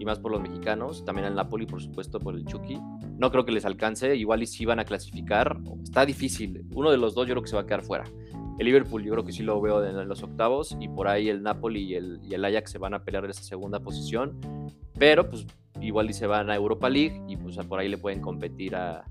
y 0.00 0.04
más 0.04 0.18
por 0.18 0.32
los 0.32 0.40
mexicanos, 0.40 1.04
también 1.04 1.26
al 1.26 1.36
Napoli, 1.36 1.66
por 1.66 1.80
supuesto, 1.80 2.18
por 2.18 2.34
el 2.34 2.44
Chucky. 2.44 2.80
No 3.16 3.30
creo 3.30 3.44
que 3.44 3.52
les 3.52 3.64
alcance, 3.64 4.16
igual 4.16 4.42
y 4.42 4.46
si 4.46 4.64
van 4.64 4.80
a 4.80 4.84
clasificar, 4.84 5.58
está 5.84 6.04
difícil, 6.04 6.66
uno 6.74 6.90
de 6.90 6.96
los 6.96 7.14
dos 7.14 7.28
yo 7.28 7.34
creo 7.34 7.42
que 7.42 7.48
se 7.48 7.54
va 7.54 7.62
a 7.62 7.66
quedar 7.66 7.82
fuera. 7.82 8.04
El 8.58 8.66
Liverpool 8.66 9.02
yo 9.02 9.12
creo 9.12 9.24
que 9.24 9.32
sí 9.32 9.42
lo 9.42 9.60
veo 9.60 9.84
en 9.84 10.08
los 10.08 10.22
octavos, 10.22 10.76
y 10.80 10.88
por 10.88 11.08
ahí 11.08 11.28
el 11.28 11.42
Napoli 11.42 11.82
y 11.82 11.94
el, 11.94 12.20
y 12.22 12.34
el 12.34 12.44
Ajax 12.44 12.72
se 12.72 12.78
van 12.78 12.94
a 12.94 13.04
pelear 13.04 13.24
en 13.24 13.30
esa 13.30 13.42
segunda 13.42 13.80
posición, 13.80 14.38
pero 14.98 15.28
pues 15.28 15.46
igual 15.80 16.10
y 16.10 16.12
se 16.12 16.26
van 16.26 16.50
a 16.50 16.54
Europa 16.54 16.88
League 16.88 17.22
y 17.28 17.36
pues 17.36 17.56
por 17.66 17.78
ahí 17.78 17.88
le 17.88 17.98
pueden 17.98 18.20
competir 18.20 18.74
a, 18.76 19.04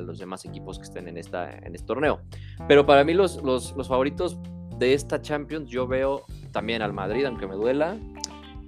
los 0.00 0.18
demás 0.18 0.44
equipos 0.44 0.78
que 0.78 0.84
estén 0.84 1.06
en, 1.06 1.16
esta, 1.16 1.48
en 1.58 1.76
este 1.76 1.86
torneo. 1.86 2.20
Pero 2.66 2.84
para 2.84 3.04
mí 3.04 3.14
los, 3.14 3.40
los, 3.44 3.72
favoritos 3.86 4.36
de 4.78 4.94
esta 4.94 5.22
Champions 5.22 5.70
yo 5.70 5.86
veo 5.86 6.24
también 6.50 6.82
al 6.82 6.92
Madrid, 6.92 7.24
aunque 7.24 7.46
me 7.46 7.54
duela. 7.54 7.96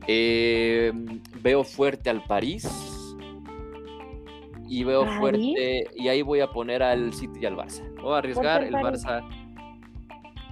Eh, 0.06 0.92
veo 1.42 1.64
fuerte 1.64 2.08
al 2.08 2.22
París. 2.22 2.68
Y 4.68 4.84
veo 4.84 5.06
fuerte, 5.18 5.88
y 5.96 6.08
ahí 6.08 6.22
voy 6.22 6.38
a 6.38 6.52
poner 6.52 6.84
al 6.84 7.12
City 7.14 7.40
y 7.40 7.46
al 7.46 7.56
Barça. 7.56 7.82
Voy 8.00 8.14
a 8.14 8.18
arriesgar 8.18 8.62
el 8.62 8.74
Barça 8.74 9.26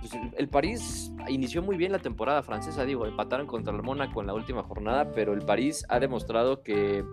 pues, 0.08 0.22
el, 0.36 0.48
París 0.48 1.12
inició 1.28 1.62
muy 1.62 1.76
bien 1.76 1.92
la 1.92 1.98
temporada 1.98 2.42
francesa, 2.42 2.84
digo, 2.84 3.06
empataron 3.06 3.46
contra 3.46 3.74
el 3.74 3.82
Mónaco 3.82 4.20
en 4.20 4.26
la 4.26 4.34
última 4.34 4.62
jornada, 4.62 5.10
pero 5.12 5.32
el 5.32 5.42
París 5.42 5.84
ha 5.88 6.00
demostrado 6.00 6.62
que 6.62 7.04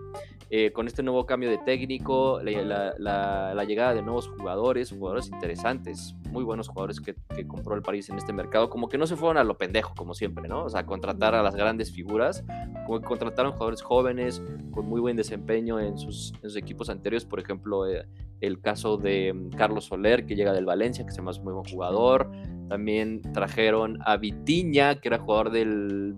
eh, 0.50 0.72
con 0.72 0.86
este 0.86 1.02
nuevo 1.02 1.26
cambio 1.26 1.50
de 1.50 1.58
técnico, 1.58 2.40
la, 2.42 3.64
llegada 3.66 3.94
de 3.94 4.02
nuevos 4.02 4.28
jugadores, 4.28 4.90
jugadores 4.90 5.28
interesantes, 5.28 6.14
muy 6.30 6.44
buenos 6.44 6.68
jugadores 6.68 7.00
que, 7.00 7.14
compró 7.46 7.74
el 7.74 7.82
París 7.82 8.08
en 8.10 8.18
este 8.18 8.32
mercado, 8.32 8.68
como 8.70 8.88
que 8.88 8.98
no 8.98 9.06
se 9.06 9.16
fueron 9.16 9.38
a 9.38 9.44
lo 9.44 9.56
pendejo, 9.56 9.94
como 9.96 10.14
siempre, 10.14 10.46
¿no? 10.46 10.64
O 10.64 10.68
sea, 10.68 10.86
contratar 10.86 11.34
a 11.34 11.42
las 11.42 11.56
grandes 11.56 11.92
figuras, 11.92 12.44
como 12.86 13.00
que 13.00 13.06
contrataron 13.06 13.52
jugadores 13.52 13.82
jóvenes 13.82 14.42
con 14.70 14.86
muy 14.86 15.00
buen 15.00 15.16
desempeño 15.16 15.80
en 15.80 15.98
sus, 15.98 16.32
equipos 16.56 16.88
anteriores, 16.90 17.24
por 17.24 17.40
ejemplo, 17.40 17.88
eh, 17.88 18.06
el 18.40 18.60
caso 18.60 18.96
de 18.96 19.32
mm, 19.32 19.50
Carlos 19.50 19.86
Soler, 19.86 20.26
que 20.26 20.36
llega 20.36 20.52
del 20.52 20.66
Valencia, 20.66 21.04
que 21.04 21.10
se 21.10 21.18
llama 21.18 21.32
muy 21.42 21.52
buen 21.52 21.64
jugador. 21.64 22.30
También 22.68 23.20
trajeron 23.32 23.98
a 24.04 24.16
Vitiña, 24.16 24.96
que 24.96 25.08
era 25.08 25.18
jugador 25.18 25.50
del 25.50 26.16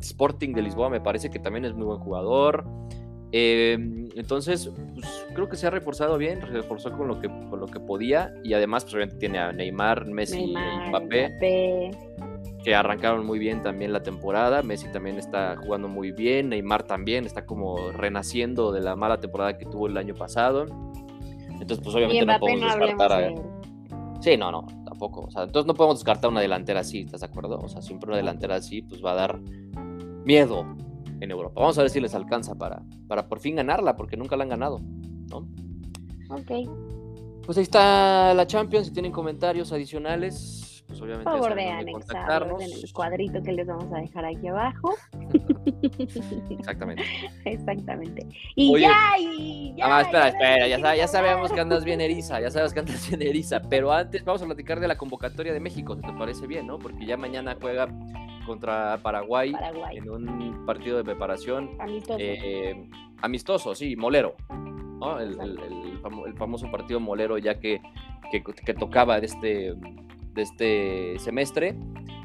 Sporting 0.00 0.52
de 0.52 0.62
Lisboa, 0.62 0.90
me 0.90 1.00
parece 1.00 1.30
que 1.30 1.38
también 1.38 1.64
es 1.64 1.74
muy 1.74 1.86
buen 1.86 1.98
jugador. 1.98 2.64
Em, 3.36 4.08
entonces, 4.14 4.70
pues, 4.94 5.26
creo 5.34 5.48
que 5.48 5.56
se 5.56 5.66
ha 5.66 5.70
reforzado 5.70 6.18
bien, 6.18 6.40
reforzó 6.40 6.92
con 6.92 7.08
lo 7.08 7.20
que, 7.20 7.28
con 7.28 7.58
lo 7.58 7.66
que 7.66 7.80
podía 7.80 8.32
y 8.44 8.54
además, 8.54 8.84
pues 8.84 8.94
obviamente 8.94 9.18
tiene 9.18 9.38
a 9.38 9.50
Neymar, 9.52 10.06
Messi 10.06 10.52
y 10.52 10.54
Mbappé, 10.88 11.90
que 12.62 12.74
arrancaron 12.74 13.26
muy 13.26 13.40
bien 13.40 13.60
también 13.62 13.92
la 13.92 14.04
temporada. 14.04 14.62
Messi 14.62 14.86
también 14.92 15.18
está 15.18 15.56
jugando 15.56 15.88
muy 15.88 16.12
bien, 16.12 16.50
Neymar 16.50 16.84
también 16.84 17.26
está 17.26 17.44
como 17.44 17.90
renaciendo 17.90 18.70
de 18.70 18.82
la 18.82 18.94
mala 18.94 19.18
temporada 19.18 19.58
que 19.58 19.66
tuvo 19.66 19.88
el 19.88 19.96
año 19.96 20.14
pasado. 20.14 20.66
Entonces, 21.50 21.80
pues 21.82 21.96
obviamente 21.96 22.26
no 22.26 22.38
podemos 22.38 22.78
descartar 22.78 23.34
Sí, 24.20 24.36
no, 24.36 24.50
no, 24.50 24.64
tampoco. 24.94 25.22
O 25.22 25.30
sea, 25.30 25.42
entonces 25.42 25.66
no 25.66 25.74
podemos 25.74 25.98
descartar 25.98 26.30
una 26.30 26.40
delantera 26.40 26.80
así, 26.80 27.00
¿estás 27.00 27.20
de 27.20 27.26
acuerdo? 27.26 27.58
O 27.58 27.68
sea, 27.68 27.82
siempre 27.82 28.08
una 28.08 28.16
delantera 28.16 28.56
así, 28.56 28.82
pues 28.82 29.04
va 29.04 29.12
a 29.12 29.14
dar 29.14 29.40
miedo 30.24 30.64
en 31.20 31.30
Europa. 31.30 31.60
Vamos 31.60 31.76
a 31.78 31.82
ver 31.82 31.90
si 31.90 32.00
les 32.00 32.14
alcanza 32.14 32.54
para, 32.54 32.82
para 33.08 33.28
por 33.28 33.40
fin 33.40 33.56
ganarla, 33.56 33.96
porque 33.96 34.16
nunca 34.16 34.36
la 34.36 34.44
han 34.44 34.50
ganado, 34.50 34.80
¿no? 35.28 35.48
Ok. 36.30 37.44
Pues 37.44 37.58
ahí 37.58 37.64
está 37.64 38.32
la 38.34 38.46
Champions. 38.46 38.86
Si 38.86 38.92
tienen 38.92 39.12
comentarios 39.12 39.72
adicionales, 39.72 40.63
pues 40.94 41.02
obviamente. 41.02 41.24
Por 41.24 41.40
favor 41.40 41.54
de 41.54 41.68
anexarlos 41.68 42.62
en 42.62 42.72
el 42.72 42.92
cuadrito 42.92 43.42
que 43.42 43.52
les 43.52 43.66
vamos 43.66 43.92
a 43.92 43.98
dejar 43.98 44.24
aquí 44.24 44.48
abajo. 44.48 44.94
Exactamente. 46.50 47.02
Exactamente. 47.44 48.26
Y 48.54 48.80
ya, 48.80 49.18
y 49.18 49.74
ya. 49.76 49.98
Ah, 49.98 50.02
espera, 50.02 50.28
espera, 50.28 50.68
ya, 50.68 50.94
ya, 50.94 51.08
sabemos 51.08 51.52
que 51.52 51.60
andas 51.60 51.84
bien 51.84 52.00
eriza, 52.00 52.40
ya 52.40 52.50
sabes 52.50 52.72
que 52.72 52.80
andas 52.80 53.08
bien 53.08 53.22
eriza. 53.22 53.60
Pero 53.62 53.92
antes 53.92 54.24
vamos 54.24 54.42
a 54.42 54.46
platicar 54.46 54.80
de 54.80 54.88
la 54.88 54.96
convocatoria 54.96 55.52
de 55.52 55.60
México, 55.60 55.96
si 55.96 56.02
te 56.02 56.12
parece 56.12 56.46
bien, 56.46 56.66
¿no? 56.66 56.78
Porque 56.78 57.04
ya 57.04 57.16
mañana 57.16 57.56
juega 57.60 57.88
contra 58.46 58.98
Paraguay, 59.02 59.54
en 59.92 60.10
un 60.10 60.66
partido 60.66 60.98
de 60.98 61.04
preparación. 61.04 61.70
Amistoso. 61.80 62.18
Eh, 62.20 62.88
amistoso, 63.20 63.74
sí, 63.74 63.96
molero. 63.96 64.36
El, 65.20 66.38
famoso 66.38 66.70
partido 66.70 67.00
molero 67.00 67.36
ya 67.36 67.58
que, 67.58 67.80
que, 68.30 68.74
tocaba 68.74 69.20
de 69.20 69.26
este, 69.26 69.74
de 70.34 70.42
este 70.42 71.18
semestre. 71.18 71.76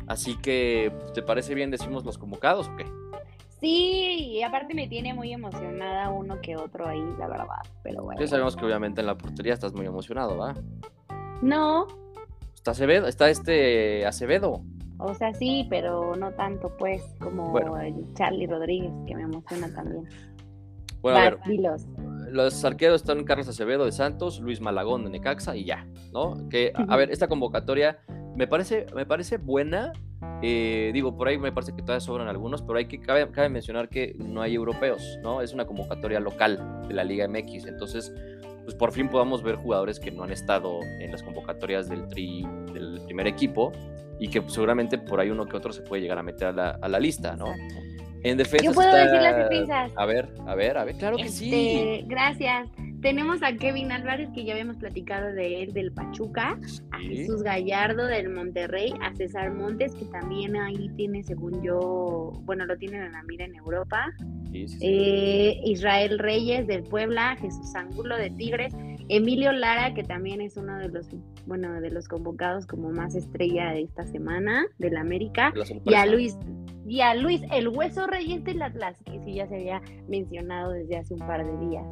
Así 0.07 0.35
que, 0.37 0.91
¿te 1.13 1.21
parece 1.21 1.53
bien 1.53 1.71
decimos 1.71 2.03
los 2.03 2.17
convocados 2.17 2.67
o 2.67 2.75
qué? 2.75 2.85
Sí, 3.59 4.31
y 4.31 4.43
aparte 4.43 4.73
me 4.73 4.87
tiene 4.87 5.13
muy 5.13 5.33
emocionada 5.33 6.09
uno 6.09 6.39
que 6.41 6.55
otro 6.55 6.87
ahí, 6.87 7.03
la 7.19 7.27
verdad. 7.27 7.61
Pero 7.83 8.03
bueno. 8.03 8.19
Ya 8.19 8.27
sabemos 8.27 8.55
que 8.55 8.65
obviamente 8.65 9.01
en 9.01 9.07
la 9.07 9.17
portería 9.17 9.53
estás 9.53 9.73
muy 9.73 9.85
emocionado, 9.85 10.37
¿va? 10.37 10.55
No. 11.41 11.87
Está 12.55 12.71
Acevedo, 12.71 13.07
está 13.07 13.29
este 13.29 14.05
Acevedo. 14.05 14.63
O 14.97 15.13
sea, 15.13 15.33
sí, 15.33 15.65
pero 15.69 16.15
no 16.15 16.31
tanto, 16.31 16.75
pues, 16.77 17.03
como 17.19 17.57
el 17.77 18.13
Charlie 18.15 18.47
Rodríguez, 18.47 18.91
que 19.07 19.15
me 19.15 19.23
emociona 19.23 19.73
también. 19.73 20.07
Bueno, 21.01 21.19
a 21.19 21.21
ver, 21.21 21.39
los 22.31 22.65
arqueros 22.65 23.01
están 23.01 23.23
Carlos 23.23 23.47
Acevedo 23.47 23.85
de 23.85 23.93
Santos, 23.93 24.41
Luis 24.41 24.59
Malagón 24.59 25.05
de 25.05 25.09
Necaxa 25.09 25.55
y 25.55 25.63
ya, 25.63 25.87
¿no? 26.11 26.49
Que, 26.49 26.71
a, 26.75 26.95
ver, 26.95 27.11
esta 27.11 27.27
convocatoria 27.27 27.99
me 28.35 28.47
parece, 28.47 28.85
me 28.95 29.05
parece 29.05 29.37
buena. 29.37 29.93
Eh, 30.41 30.91
digo, 30.93 31.15
por 31.17 31.27
ahí 31.27 31.37
me 31.37 31.51
parece 31.51 31.73
que 31.75 31.81
todavía 31.81 31.99
sobran 31.99 32.27
algunos, 32.27 32.61
pero 32.61 32.77
hay 32.77 32.85
que 32.85 32.99
cabe, 32.99 33.29
cabe, 33.31 33.49
mencionar 33.49 33.89
que 33.89 34.15
no 34.17 34.41
hay 34.41 34.55
europeos, 34.55 35.19
¿no? 35.21 35.41
Es 35.41 35.53
una 35.53 35.65
convocatoria 35.65 36.19
local 36.19 36.85
de 36.87 36.93
la 36.93 37.03
Liga 37.03 37.27
MX, 37.27 37.65
entonces, 37.65 38.13
pues 38.63 38.75
por 38.75 38.91
fin 38.91 39.09
podamos 39.09 39.43
ver 39.43 39.55
jugadores 39.55 39.99
que 39.99 40.11
no 40.11 40.23
han 40.23 40.31
estado 40.31 40.79
en 40.99 41.11
las 41.11 41.23
convocatorias 41.23 41.89
del 41.89 42.07
tri, 42.07 42.45
del 42.73 43.01
primer 43.05 43.27
equipo 43.27 43.71
y 44.19 44.29
que 44.29 44.41
seguramente 44.47 44.97
por 44.97 45.19
ahí 45.19 45.29
uno 45.29 45.45
que 45.45 45.57
otro 45.57 45.73
se 45.73 45.81
puede 45.81 46.01
llegar 46.01 46.17
a 46.17 46.23
meter 46.23 46.47
a 46.49 46.51
la, 46.51 46.69
a 46.81 46.87
la 46.87 46.99
lista, 46.99 47.35
¿no? 47.35 47.53
En 48.23 48.37
defensa. 48.37 48.65
Yo 48.65 48.73
puedo 48.73 48.93
decir 48.93 49.21
las 49.21 49.37
defensas. 49.37 49.91
A 49.95 50.05
ver, 50.05 50.29
a 50.45 50.55
ver, 50.55 50.77
a 50.77 50.83
ver, 50.83 50.95
claro 50.95 51.17
que 51.17 51.29
sí. 51.29 51.53
Este, 51.53 52.05
gracias. 52.07 52.69
Tenemos 53.01 53.41
a 53.43 53.53
Kevin 53.53 53.93
Álvarez, 53.93 54.29
que 54.35 54.43
ya 54.43 54.53
habíamos 54.53 54.75
platicado 54.75 55.31
de 55.33 55.63
él, 55.63 55.73
del 55.73 55.93
Pachuca, 55.93 56.59
a 56.91 56.99
Jesús 56.99 57.43
Gallardo 57.43 58.05
del 58.07 58.29
Monterrey, 58.29 58.93
a 59.01 59.15
César 59.15 59.53
Montes, 59.53 59.95
que 59.95 60.05
también 60.05 60.57
ahí 60.57 60.89
tiene, 60.97 61.23
según 61.23 61.63
yo, 61.63 62.33
bueno, 62.43 62.65
lo 62.65 62.77
tienen 62.77 63.03
en 63.03 63.13
la 63.13 63.23
mira 63.23 63.45
en 63.45 63.55
Europa. 63.55 64.13
Eh, 64.51 65.61
Israel 65.63 66.19
Reyes 66.19 66.67
del 66.67 66.83
Puebla, 66.83 67.37
Jesús 67.39 67.73
Angulo 67.73 68.17
de 68.17 68.31
Tigres, 68.31 68.73
Emilio 69.07 69.53
Lara, 69.53 69.93
que 69.93 70.03
también 70.03 70.41
es 70.41 70.57
uno 70.57 70.77
de 70.77 70.89
los, 70.89 71.07
bueno, 71.45 71.79
de 71.79 71.91
los 71.91 72.09
convocados 72.09 72.65
como 72.65 72.89
más 72.89 73.15
estrella 73.15 73.71
de 73.71 73.83
esta 73.83 74.05
semana 74.07 74.65
del 74.77 74.97
América, 74.97 75.53
y 75.85 75.93
a 75.93 76.05
Luis, 76.05 76.37
y 76.85 76.99
a 76.99 77.15
Luis 77.15 77.41
El 77.51 77.69
Hueso 77.69 78.07
Reyes 78.07 78.43
del 78.43 78.61
Atlas, 78.61 78.97
que 79.05 79.23
sí 79.23 79.35
ya 79.35 79.47
se 79.47 79.55
había 79.55 79.81
mencionado 80.09 80.71
desde 80.71 80.97
hace 80.97 81.13
un 81.13 81.21
par 81.21 81.45
de 81.45 81.67
días. 81.67 81.85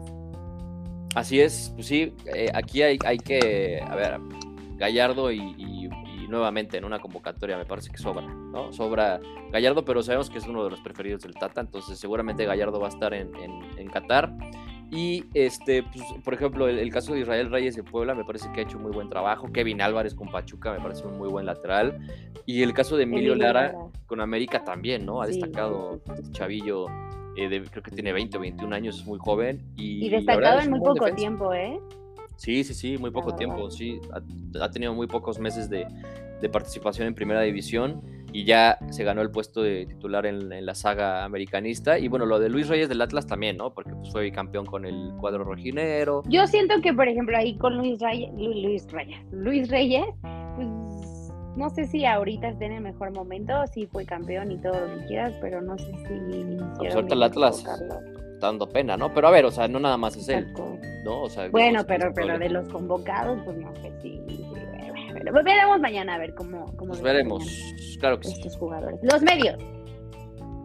Así 1.17 1.41
es, 1.41 1.71
pues 1.73 1.88
sí, 1.88 2.13
eh, 2.27 2.51
aquí 2.53 2.84
hay, 2.84 2.99
hay 3.03 3.17
que, 3.17 3.82
a 3.84 3.95
ver, 3.95 4.19
Gallardo 4.75 5.32
y, 5.32 5.89
nuevamente 6.30 6.77
en 6.77 6.84
una 6.84 6.99
convocatoria 6.99 7.58
me 7.58 7.63
parece 7.65 7.89
que 7.89 7.97
sobra, 7.97 8.27
¿no? 8.27 8.73
Sobra 8.73 9.19
Gallardo, 9.49 9.86
pero 9.86 10.03
sabemos 10.03 10.30
que 10.30 10.38
es 10.39 10.45
uno 10.45 10.63
de 10.63 10.69
los 10.69 10.82
preferidos 10.82 11.23
del 11.23 11.34
Tata, 11.34 11.62
entonces 11.62 11.97
seguramente 11.97 12.45
Gallardo 12.45 12.80
va 12.80 12.88
a 12.88 12.89
estar 12.89 13.13
en, 13.13 13.34
en, 13.38 13.51
en 13.77 13.88
Qatar. 13.88 14.32
Y 14.91 15.25
este, 15.34 15.84
pues, 15.84 16.03
por 16.23 16.34
ejemplo, 16.34 16.67
el, 16.67 16.91
caso 16.91 17.13
de 17.13 17.21
Israel 17.21 17.49
Reyes 17.49 17.75
de 17.75 17.84
Puebla 17.84 18.13
me 18.13 18.23
parece 18.23 18.51
que 18.51 18.60
ha 18.60 18.63
hecho 18.63 18.77
muy 18.77 18.91
buen 18.91 19.10
trabajo. 19.10 19.51
Kevin 19.51 19.82
Álvarez 19.82 20.13
con 20.13 20.30
Pachuca 20.30 20.71
me 20.71 20.80
parece 20.80 21.08
un 21.08 21.17
muy 21.17 21.30
buen 21.30 21.45
lateral. 21.45 21.97
Y 22.45 22.62
el 22.62 22.73
caso 22.73 22.95
de 22.95 23.03
Emilio, 23.03 23.36
Lara, 23.36 23.73
con 24.06 24.21
América 24.21 24.63
también, 24.63 25.06
¿no? 25.06 25.21
Ha 25.21 25.27
destacado 25.27 26.01
este 26.15 26.32
chavillo, 26.32 26.86
eh, 27.38 27.63
creo 27.69 27.84
que 27.84 27.91
tiene 27.91 28.12
20 28.13 28.38
o 28.38 28.41
21 28.41 28.76
años, 28.76 29.00
es 29.00 29.06
muy 29.06 29.19
joven. 29.19 29.63
Y, 29.76 30.10
destacado 30.10 30.60
en 30.60 30.71
muy 30.71 30.80
poco 30.80 31.13
tiempo, 31.13 31.54
¿eh? 31.54 31.80
Sí, 32.36 32.63
sí, 32.63 32.73
sí, 32.73 32.97
muy 32.97 33.12
poco 33.12 33.36
tiempo, 33.36 33.69
sí. 33.71 34.00
Ha, 34.60 34.69
tenido 34.69 34.93
muy 34.93 35.08
pocos 35.08 35.39
meses 35.39 35.69
de, 35.69 35.88
de 36.41 36.50
participación 36.50 37.08
en 37.08 37.15
primera 37.15 37.41
división 37.41 38.02
y 38.34 38.43
ya 38.43 38.78
se 38.89 39.04
ganó 39.04 39.21
el 39.21 39.32
puesto 39.32 39.63
de 39.63 39.86
titular 39.86 40.26
en, 40.26 40.65
la 40.65 40.76
saga 40.76 41.23
americanista. 41.23 41.97
Y 41.97 42.08
bueno, 42.08 42.26
lo 42.26 42.39
de 42.39 42.50
Luis 42.50 42.67
Reyes 42.67 42.89
del 42.89 43.02
Atlas 43.02 43.26
también, 43.26 43.58
¿no? 43.58 43.73
Porque 43.73 43.91
pues, 43.91 44.12
fue 44.12 44.32
campeón 44.32 44.65
con 44.65 44.86
el 44.86 45.12
cuadro 45.19 45.43
rojinero. 45.43 46.23
Yo 46.28 46.45
siento 46.47 46.76
que, 46.82 46.93
por 46.93 47.08
ejemplo, 47.08 47.38
ahí 47.38 47.58
con 47.58 47.78
Luis 47.78 48.00
Reyes, 48.00 48.30
Luis 48.36 48.91
Reyes, 48.91 49.19
Luis 49.32 49.69
Reyes, 49.69 50.06
no 51.58 51.70
sé 51.70 51.88
si 51.88 52.06
ahorita 52.06 52.50
esté 52.50 52.65
en 52.65 52.74
el 52.74 52.82
mejor 52.82 53.12
momento, 53.12 53.54
si 53.67 53.88
fue 53.88 54.06
campeón 54.06 54.52
y 54.52 54.58
todo 54.58 54.80
lo 54.80 55.00
que 55.00 55.06
quieras, 55.08 55.34
pero 55.41 55.62
no 55.62 55.78
sé 55.78 55.91
si... 56.08 56.58
Pues 56.78 56.96
ahorita 56.96 57.15
el 57.15 57.24
Atlas 57.24 57.63
dando 58.39 58.70
pena, 58.70 58.96
¿no? 58.96 59.13
Pero 59.13 59.28
a 59.28 59.32
ver, 59.32 59.46
o 59.46 59.52
sea, 59.52 59.67
no 59.67 59.80
nada 59.80 59.98
más 59.98 60.15
es 60.15 60.30
él, 60.30 60.54
¿no? 61.04 61.24
O 61.24 61.30
sea, 61.30 61.50
bueno, 61.50 61.82
pero, 61.88 62.13
pero 62.13 62.38
de 62.38 62.50
los 62.50 62.70
convocados, 62.70 63.39
pues 63.43 63.58
no 63.58 63.74
sé 63.78 63.91
si 64.02 64.22
pues 65.32 65.43
veremos 65.43 65.80
mañana 65.80 66.15
a 66.15 66.17
ver 66.17 66.34
cómo. 66.34 66.65
cómo 66.78 66.93
Nos 66.93 67.02
veremos, 67.02 67.46
claro 68.00 68.20
que 68.20 68.28
estos 68.28 68.56
jugadores. 68.58 69.00
Los 69.04 69.22
medios. 69.22 69.58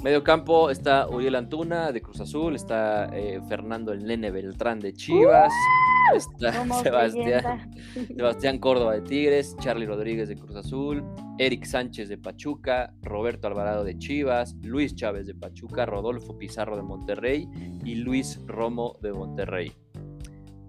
Medio 0.02 0.24
campo 0.24 0.70
está 0.70 1.08
Uriel 1.08 1.36
Antuna 1.36 1.92
de 1.92 2.02
Cruz 2.02 2.20
Azul, 2.20 2.56
está 2.56 3.08
eh, 3.12 3.40
Fernando 3.48 3.92
el 3.92 4.04
Nene 4.04 4.32
Beltrán 4.32 4.80
de 4.80 4.92
Chivas, 4.92 5.52
está 6.14 6.52
Sebastián, 6.82 7.70
Sebastián 8.16 8.58
Córdoba 8.58 8.94
de 8.94 9.02
Tigres, 9.02 9.56
Charlie 9.58 9.86
Rodríguez 9.86 10.28
de 10.28 10.36
Cruz 10.36 10.56
Azul, 10.56 11.04
Eric 11.38 11.64
Sánchez 11.64 12.08
de 12.08 12.18
Pachuca, 12.18 12.92
Roberto 13.02 13.46
Alvarado 13.46 13.84
de 13.84 13.96
Chivas, 13.98 14.54
Luis 14.62 14.94
Chávez 14.94 15.26
de 15.26 15.34
Pachuca, 15.34 15.86
Rodolfo 15.86 16.38
Pizarro 16.38 16.76
de 16.76 16.82
Monterrey 16.82 17.48
y 17.84 17.96
Luis 17.96 18.40
Romo 18.46 18.96
de 19.00 19.12
Monterrey. 19.12 19.72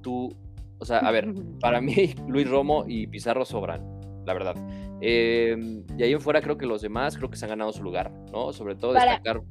Tú 0.02 0.36
o 0.84 0.86
sea, 0.86 0.98
a 0.98 1.12
ver, 1.12 1.34
para 1.62 1.80
mí 1.80 2.14
Luis 2.28 2.50
Romo 2.50 2.84
y 2.86 3.08
Pizarro 3.08 3.46
sobran, 3.46 3.82
la 4.26 4.34
verdad. 4.34 4.56
Em, 5.00 5.86
y 5.98 6.04
ahí 6.04 6.12
en 6.12 6.20
fuera 6.20 6.42
creo 6.42 6.58
que 6.58 6.66
los 6.66 6.82
demás 6.82 7.18
creo 7.18 7.30
que 7.30 7.38
se 7.38 7.46
han 7.46 7.50
ganado 7.50 7.72
su 7.72 7.84
lugar, 7.84 8.12
¿no? 8.34 8.52
Sobre 8.52 8.76
todo 8.76 8.92
destacar 8.92 9.42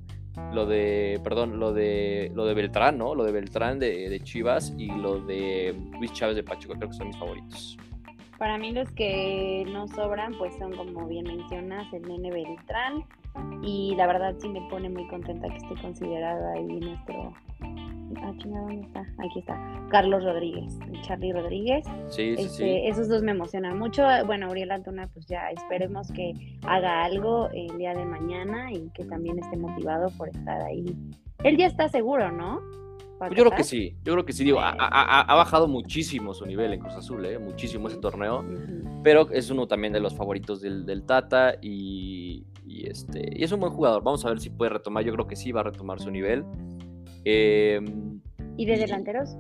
lo 0.52 0.66
de, 0.66 1.20
perdón, 1.22 1.58
lo 1.58 1.72
de 1.72 2.30
lo 2.34 2.44
de 2.46 2.54
Beltrán, 2.54 2.98
¿no? 2.98 3.14
Lo 3.14 3.24
de 3.24 3.32
Beltrán 3.32 3.78
de, 3.78 4.20
Chivas 4.22 4.74
y 4.78 4.86
lo 4.86 5.20
de 5.20 5.74
Luis 5.98 6.12
Chávez 6.12 6.36
de 6.36 6.42
Pachuca, 6.42 6.74
creo 6.76 6.90
que 6.90 6.96
son 6.96 7.08
mis 7.08 7.18
favoritos. 7.18 7.76
Para 8.38 8.58
mí 8.58 8.72
los 8.72 8.90
que 8.92 9.64
no 9.70 9.86
sobran, 9.88 10.34
pues 10.36 10.56
son 10.58 10.74
como 10.74 11.06
bien 11.06 11.24
mencionas, 11.24 11.92
el 11.92 12.02
nene 12.02 12.30
Beltrán. 12.30 13.04
Y 13.62 13.94
la 13.96 14.06
verdad 14.06 14.34
sí 14.40 14.48
me 14.48 14.60
pone 14.68 14.88
muy 14.90 15.06
contenta 15.08 15.48
que 15.48 15.56
esté 15.56 15.80
considerado 15.80 16.48
ahí 16.50 16.66
nuestro 16.80 17.32
ah, 18.22 18.32
¿dónde 18.44 18.86
está? 18.86 19.00
Aquí 19.00 19.38
está. 19.38 19.86
Carlos 19.90 20.24
Rodríguez, 20.24 20.78
Charlie 21.02 21.32
Rodríguez. 21.32 21.84
Sí, 22.08 22.36
sí, 22.36 22.42
sí. 22.42 22.42
Este, 22.44 22.88
esos 22.88 23.08
dos 23.08 23.22
me 23.22 23.32
emocionan 23.32 23.78
mucho. 23.78 24.06
Bueno, 24.26 24.50
Uriel 24.50 24.70
Antuna, 24.70 25.08
pues 25.08 25.26
ya 25.26 25.50
esperemos 25.50 26.10
que 26.12 26.32
haga 26.62 27.04
algo 27.04 27.48
el 27.50 27.76
día 27.78 27.94
de 27.94 28.04
mañana 28.04 28.72
y 28.72 28.90
que 28.94 29.04
también 29.04 29.38
esté 29.38 29.56
motivado 29.56 30.10
por 30.16 30.28
estar 30.28 30.60
ahí. 30.62 30.84
Él 31.44 31.56
ya 31.56 31.66
está 31.66 31.88
seguro, 31.88 32.30
¿no? 32.30 32.60
Pues 33.28 33.38
yo 33.38 33.44
creo 33.44 33.56
que 33.56 33.64
sí, 33.64 33.96
yo 34.02 34.14
creo 34.14 34.24
que 34.24 34.32
sí, 34.32 34.42
digo, 34.42 34.58
ha, 34.60 35.34
bajado 35.36 35.68
muchísimo 35.68 36.34
su 36.34 36.44
nivel 36.44 36.72
en 36.72 36.80
Cruz 36.80 36.94
Azul, 36.94 37.24
¿eh? 37.24 37.38
muchísimo 37.38 37.86
ese 37.86 37.98
torneo, 37.98 38.44
pero 39.04 39.30
es 39.30 39.48
uno 39.48 39.68
también 39.68 39.92
de 39.92 40.00
los 40.00 40.14
favoritos 40.16 40.60
del, 40.60 41.04
Tata 41.04 41.54
y, 41.62 42.44
este, 42.66 43.30
y 43.38 43.44
es 43.44 43.52
un 43.52 43.60
buen 43.60 43.72
jugador, 43.72 44.02
vamos 44.02 44.24
a 44.24 44.30
ver 44.30 44.40
si 44.40 44.50
puede 44.50 44.70
retomar, 44.70 45.04
yo 45.04 45.12
creo 45.12 45.28
que 45.28 45.36
sí 45.36 45.52
va 45.52 45.60
a 45.60 45.64
retomar 45.64 46.00
su 46.00 46.10
nivel. 46.10 46.44
Em, 47.24 48.20
¿Y 48.56 48.66
de 48.66 48.76
delanteros? 48.76 49.36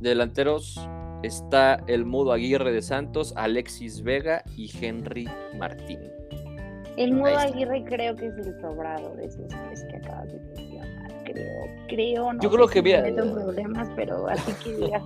De 0.00 0.10
delanteros 0.10 0.80
está 1.22 1.82
el 1.86 2.04
Mudo 2.04 2.32
Aguirre 2.32 2.72
de 2.72 2.82
Santos, 2.82 3.32
Alexis 3.36 4.02
Vega 4.02 4.42
y 4.56 4.70
Henry 4.80 5.28
Martín. 5.58 6.00
El 6.96 7.12
Mudo 7.14 7.36
Aguirre 7.38 7.84
creo 7.84 8.16
que 8.16 8.26
es 8.26 8.36
el 8.38 8.60
sobrado 8.60 9.14
de 9.16 9.26
esos 9.26 9.48
tres 9.48 9.84
que 9.90 9.96
acabas 9.96 10.32
de 10.32 10.38
mencionar 10.38 11.06
creo, 11.26 11.66
creo, 11.88 12.32
no 12.32 12.42
Yo 12.42 12.50
creo 12.50 12.68
que 12.68 12.82
mira, 12.82 13.02
problemas, 13.02 13.88
pero 13.96 14.28
así 14.28 14.52
que 14.62 14.76
diga. 14.84 15.02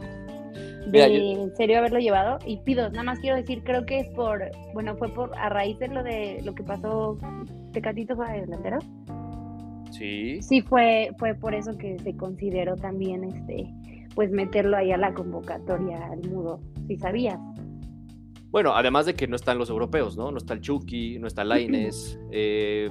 De 0.87 1.05
en 1.05 1.55
serio 1.57 1.79
haberlo 1.79 1.99
llevado 1.99 2.39
y 2.47 2.57
pido, 2.59 2.89
nada 2.91 3.05
más 3.05 3.19
quiero 3.21 3.37
decir, 3.37 3.63
creo 3.63 3.85
que 3.87 4.01
es 4.01 4.09
por, 4.11 4.43
bueno, 4.73 4.97
fue 4.97 5.09
por 5.09 5.37
a 5.39 5.49
raíz 5.49 5.79
de 5.79 5.89
lo 5.89 6.03
de 6.03 6.41
lo 6.43 6.55
que 6.55 6.65
pasó, 6.65 7.17
Tecatito 7.73 8.17
fue 8.17 8.41
delantero. 8.41 8.79
Sí. 10.01 10.41
Sí, 10.41 10.63
fue, 10.63 11.11
fue 11.19 11.35
por 11.35 11.55
eso 11.55 11.77
que 11.77 11.99
se 11.99 12.17
consideró 12.17 12.75
también 12.75 13.23
este, 13.23 13.71
pues 14.15 14.31
meterlo 14.31 14.79
ahí 14.79 14.93
a 14.93 14.97
la 14.97 15.13
convocatoria 15.13 15.99
al 16.11 16.27
mudo, 16.27 16.59
si 16.87 16.97
sabías. 16.97 17.39
Bueno, 18.51 18.75
además 18.75 19.05
de 19.05 19.15
que 19.15 19.29
no 19.29 19.37
están 19.37 19.59
los 19.59 19.69
europeos, 19.69 20.17
¿no? 20.17 20.33
No 20.33 20.39
está 20.39 20.55
el 20.55 20.63
Chucky, 20.63 21.19
no 21.19 21.27
está 21.27 21.45
Laines, 21.45 22.19
eh, 22.33 22.91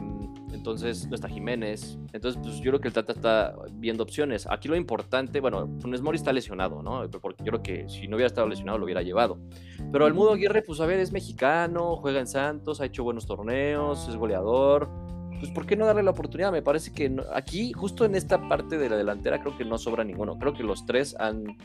entonces 0.54 1.08
no 1.10 1.15
está 1.15 1.28
Jiménez. 1.28 1.98
Entonces, 2.13 2.39
pues 2.41 2.58
yo 2.58 2.69
creo 2.69 2.80
que 2.80 2.89
el 2.89 2.93
Tata 2.93 3.13
está 3.13 3.56
viendo 3.74 4.04
opciones. 4.04 4.48
Aquí 4.48 4.67
lo 4.67 4.76
importante, 4.76 5.39
bueno, 5.41 5.67
Funes 5.82 6.04
Mori 6.04 6.15
está 6.17 6.32
lesionado, 6.32 6.84
¿no? 6.84 7.10
Porque 7.10 7.43
yo 7.43 7.52
creo 7.54 7.63
que 7.63 7.89
si 7.89 8.08
no 8.08 8.17
hubiera 8.17 8.28
estado 8.28 8.48
lesionado 8.48 8.78
lo 8.78 8.86
hubiera 8.86 9.02
llevado. 9.02 9.39
Pero 9.91 10.06
el 10.06 10.13
Mudo 10.13 10.34
Aguirre, 10.34 10.62
pues 10.62 10.80
a 10.80 10.86
ver, 10.86 11.00
es 11.00 11.12
mexicano, 11.12 11.95
juega 11.95 12.19
en 12.19 12.28
Santos, 12.28 12.80
ha 12.82 12.86
hecho 12.86 13.04
buenos 13.04 13.26
torneos, 13.26 14.08
es 14.08 14.15
goleador 14.15 15.09
pues 15.39 15.52
¿por 15.52 15.65
qué 15.65 15.75
no 15.75 15.86
darle 15.86 16.04
la 16.04 16.12
oportunidad? 16.12 16.52
Me 16.52 16.62
parece 16.62 16.91
que 16.91 17.15
aquí, 17.34 17.71
justo 17.73 18.06
en 18.06 18.15
esta 18.15 18.47
parte 18.47 18.78
de 18.78 18.89
la 18.89 18.97
delantera, 18.97 19.41
creo 19.41 19.58
que 19.58 19.65
no 19.65 19.78
sobra 19.78 20.04
ninguno. 20.04 20.38
Creo 20.38 20.54
que 20.54 20.63
los 20.63 20.86
tres 20.86 21.15
han, 21.19 21.58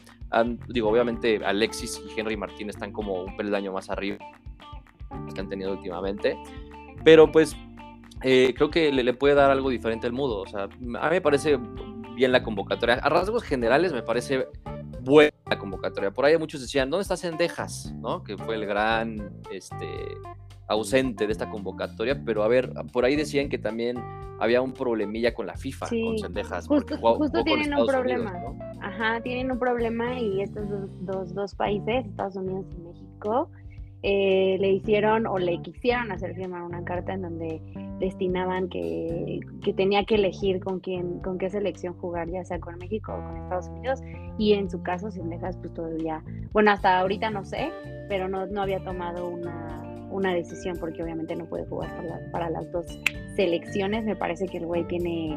digo, 0.68 0.88
obviamente 0.88 1.40
Alexis 1.44 2.00
y 2.06 2.18
Henry 2.18 2.36
Martín 2.36 2.70
están 2.70 2.92
como 2.92 3.22
un 3.22 3.36
peldaño 3.36 3.72
más 3.72 3.90
arriba 3.90 4.18
que 5.34 5.40
han 5.40 5.48
tenido 5.48 5.72
últimamente. 5.72 6.38
Pero 7.04 7.30
pues 7.30 7.56
eh, 8.22 8.54
creo 8.56 8.70
que 8.70 8.92
le, 8.92 9.14
puede 9.14 9.34
dar 9.34 9.50
algo 9.50 9.70
diferente 9.70 10.06
al 10.06 10.12
mudo. 10.12 10.40
O 10.40 10.46
sea, 10.46 10.64
a 10.64 10.68
mí 10.68 10.96
me 11.10 11.20
parece 11.20 11.58
bien 12.14 12.32
la 12.32 12.42
convocatoria. 12.42 12.94
A 12.96 13.08
rasgos 13.08 13.42
generales 13.42 13.92
me 13.92 14.02
parece 14.02 14.46
buena 15.02 15.32
la 15.50 15.58
convocatoria. 15.58 16.10
Por 16.10 16.24
ahí 16.24 16.38
muchos 16.38 16.60
decían, 16.60 16.90
¿dónde 16.90 17.02
está 17.02 17.16
Cendejas? 17.16 17.92
¿No? 17.96 18.22
Que 18.22 18.36
fue 18.38 18.54
el 18.54 18.66
gran 18.66 19.32
este, 19.50 20.06
ausente 20.66 21.26
de 21.26 21.32
esta 21.32 21.50
convocatoria, 21.50 22.22
pero 22.24 22.42
a 22.42 22.48
ver, 22.48 22.72
por 22.92 23.04
ahí 23.04 23.16
decían 23.16 23.48
que 23.48 23.58
también 23.58 23.98
había 24.40 24.60
un 24.62 24.72
problemilla 24.72 25.34
con 25.34 25.46
la 25.46 25.56
FIFA, 25.56 25.88
con 25.88 26.18
Cendejas. 26.18 26.66
Justo, 26.66 26.96
justo 26.96 27.44
tienen 27.44 27.74
un 27.74 27.86
problema. 27.86 28.32
Ajá, 28.80 29.20
tienen 29.22 29.50
un 29.50 29.58
problema 29.58 30.18
y 30.18 30.42
estos 30.42 30.68
dos, 31.00 31.34
dos, 31.34 31.54
países, 31.54 32.06
Estados 32.06 32.36
Unidos 32.36 32.66
y 32.76 32.80
México, 32.80 33.50
eh, 34.02 34.58
le 34.60 34.72
hicieron 34.72 35.26
o 35.26 35.38
le 35.38 35.62
quisieron 35.62 36.12
hacer 36.12 36.34
firmar 36.34 36.62
una 36.62 36.84
carta 36.84 37.14
en 37.14 37.22
donde 37.22 37.62
destinaban 37.98 38.68
que, 38.68 39.40
que, 39.62 39.72
tenía 39.72 40.04
que 40.04 40.16
elegir 40.16 40.60
con 40.60 40.80
quién, 40.80 41.20
con 41.20 41.38
qué 41.38 41.48
selección 41.48 41.94
jugar, 41.94 42.28
ya 42.28 42.44
sea 42.44 42.60
con 42.60 42.76
México 42.76 43.14
o 43.14 43.24
con 43.24 43.36
Estados 43.38 43.68
Unidos. 43.68 44.00
Y 44.36 44.52
en 44.52 44.68
su 44.68 44.82
caso, 44.82 45.10
Cendejas, 45.10 45.56
pues 45.56 45.72
todavía, 45.72 46.22
bueno, 46.52 46.72
hasta 46.72 46.98
ahorita 46.98 47.30
no 47.30 47.44
sé, 47.44 47.70
pero 48.08 48.28
no, 48.28 48.46
no 48.46 48.60
había 48.60 48.84
tomado 48.84 49.26
una 49.28 49.83
una 50.14 50.32
decisión 50.32 50.76
porque 50.78 51.02
obviamente 51.02 51.34
no 51.34 51.44
puede 51.44 51.66
jugar 51.66 51.90
para, 52.30 52.48
las 52.48 52.70
dos 52.70 52.86
selecciones. 53.34 54.04
Me 54.04 54.14
parece 54.14 54.46
que 54.46 54.58
el 54.58 54.66
güey 54.66 54.86
tiene, 54.86 55.36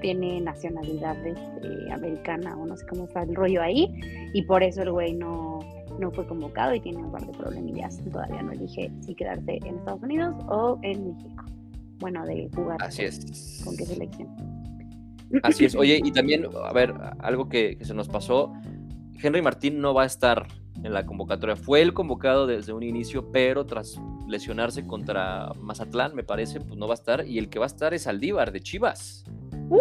tiene 0.00 0.40
nacionalidad 0.40 1.14
este, 1.24 1.92
americana 1.92 2.56
o 2.56 2.64
no 2.64 2.76
sé 2.76 2.86
cómo 2.86 3.04
está 3.04 3.22
el 3.22 3.34
rollo 3.34 3.60
ahí 3.62 3.94
y 4.32 4.42
por 4.42 4.62
eso 4.62 4.82
el 4.82 4.90
güey 4.90 5.12
no, 5.12 5.58
no 5.98 6.10
fue 6.10 6.26
convocado 6.26 6.74
y 6.74 6.80
tiene 6.80 6.98
un 6.98 7.12
par 7.12 7.26
de 7.26 7.32
problemillas. 7.34 8.02
Todavía 8.10 8.42
no 8.42 8.52
elige 8.52 8.90
si 9.02 9.14
quedarse 9.14 9.58
en 9.62 9.76
Estados 9.76 10.02
Unidos 10.02 10.34
o 10.48 10.78
en 10.82 11.14
México. 11.14 11.44
Bueno, 11.98 12.24
de 12.24 12.48
jugar. 12.54 12.78
Así 12.82 13.02
es. 13.02 13.62
¿Con 13.64 13.76
qué 13.76 13.84
selección? 13.84 14.28
Así 15.42 15.66
es. 15.66 15.74
Oye, 15.74 16.00
y 16.02 16.10
también, 16.12 16.46
a 16.64 16.72
ver, 16.72 16.94
algo 17.18 17.50
que, 17.50 17.76
que 17.76 17.84
se 17.84 17.92
nos 17.92 18.08
pasó. 18.08 18.54
Henry 19.22 19.42
Martín 19.42 19.80
no 19.80 19.92
va 19.92 20.04
a 20.04 20.06
estar 20.06 20.46
en 20.84 20.92
la 20.92 21.04
convocatoria. 21.04 21.56
Fue 21.56 21.82
el 21.82 21.92
convocado 21.92 22.46
desde 22.46 22.72
un 22.72 22.82
inicio, 22.82 23.32
pero 23.32 23.66
tras 23.66 24.00
lesionarse 24.28 24.86
contra 24.86 25.52
Mazatlán, 25.60 26.14
me 26.14 26.22
parece, 26.22 26.60
pues 26.60 26.78
no 26.78 26.86
va 26.86 26.94
a 26.94 26.94
estar. 26.94 27.26
Y 27.26 27.38
el 27.38 27.48
que 27.48 27.58
va 27.58 27.64
a 27.64 27.66
estar 27.66 27.94
es 27.94 28.06
Aldívar 28.06 28.52
de 28.52 28.60
Chivas. 28.60 29.24
¡Uh! 29.70 29.80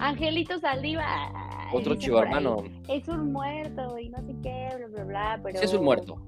Angelito 0.00 0.58
Saldívar. 0.58 1.32
Otro 1.72 1.94
chivo 1.94 2.20
hermano. 2.20 2.64
Es 2.88 3.08
un 3.08 3.32
muerto 3.32 3.98
y 3.98 4.10
no 4.10 4.18
sé 4.18 4.34
qué, 4.42 4.68
bla, 4.76 4.86
bla, 4.88 5.04
bla. 5.04 5.40
Pero... 5.42 5.58
Sí, 5.58 5.64
es 5.64 5.74
un 5.74 5.84
muerto. 5.84 6.20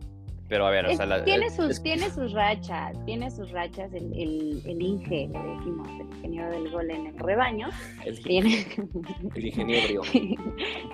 Pero 0.51 0.67
a 0.67 0.71
ver, 0.71 0.85
o 0.87 0.93
sea, 0.97 1.23
tiene, 1.23 1.49
sus, 1.49 1.81
tiene 1.81 2.11
sus 2.11 2.33
rachas, 2.33 2.99
tiene 3.05 3.31
sus 3.31 3.53
rachas 3.53 3.93
el, 3.95 4.13
el, 4.13 4.61
el 4.67 4.83
Inge, 4.83 5.31
le 5.33 5.39
decimos, 5.39 5.89
el 5.89 6.17
ingeniero 6.17 6.51
del 6.51 6.71
gol 6.73 6.91
en 6.91 7.07
el 7.07 7.19
rebaño. 7.21 7.69
El, 8.05 8.21
tiene, 8.21 8.67
el 9.37 9.47
ingeniero. 9.47 10.03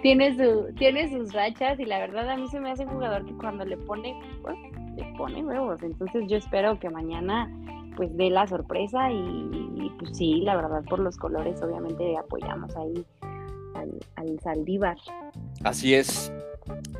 tiene, 0.03 0.37
su, 0.37 0.75
tiene 0.75 1.09
sus 1.09 1.33
rachas 1.33 1.81
y 1.81 1.87
la 1.87 2.01
verdad 2.01 2.29
a 2.29 2.37
mí 2.37 2.47
se 2.49 2.61
me 2.61 2.71
hace 2.71 2.85
un 2.85 2.91
jugador 2.91 3.25
que 3.25 3.33
cuando 3.39 3.65
le 3.65 3.79
pone, 3.79 4.15
pues, 4.43 4.57
le 4.95 5.05
pone 5.17 5.43
huevos. 5.43 5.83
Entonces 5.83 6.25
yo 6.29 6.37
espero 6.37 6.79
que 6.79 6.91
mañana 6.91 7.51
pues 7.97 8.15
dé 8.15 8.29
la 8.29 8.47
sorpresa 8.47 9.11
y, 9.11 9.91
pues 9.99 10.19
sí, 10.19 10.43
la 10.43 10.57
verdad 10.57 10.85
por 10.85 10.99
los 10.99 11.17
colores 11.17 11.63
obviamente 11.63 12.15
apoyamos 12.19 12.77
ahí 12.77 13.07
al, 13.75 13.99
al 14.17 14.39
Saldívar. 14.41 14.99
Así 15.65 15.95
es, 15.95 16.31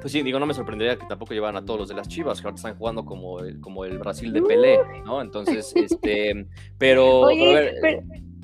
pues 0.01 0.13
sí, 0.13 0.23
digo, 0.23 0.39
no 0.39 0.47
me 0.47 0.55
sorprendería 0.55 0.97
que 0.97 1.07
tampoco 1.07 1.35
llevaran 1.35 1.63
a 1.63 1.65
todos 1.65 1.81
los 1.81 1.89
de 1.89 1.95
las 1.95 2.09
Chivas, 2.09 2.41
que 2.41 2.47
ahora 2.47 2.57
están 2.57 2.77
jugando 2.77 3.05
como 3.05 3.41
el, 3.41 3.61
como 3.61 3.85
el 3.85 3.99
Brasil 3.99 4.33
de 4.33 4.43
Pelé, 4.43 4.79
¿no? 5.05 5.21
Entonces, 5.21 5.73
este, 5.75 6.47
pero... 6.79 7.29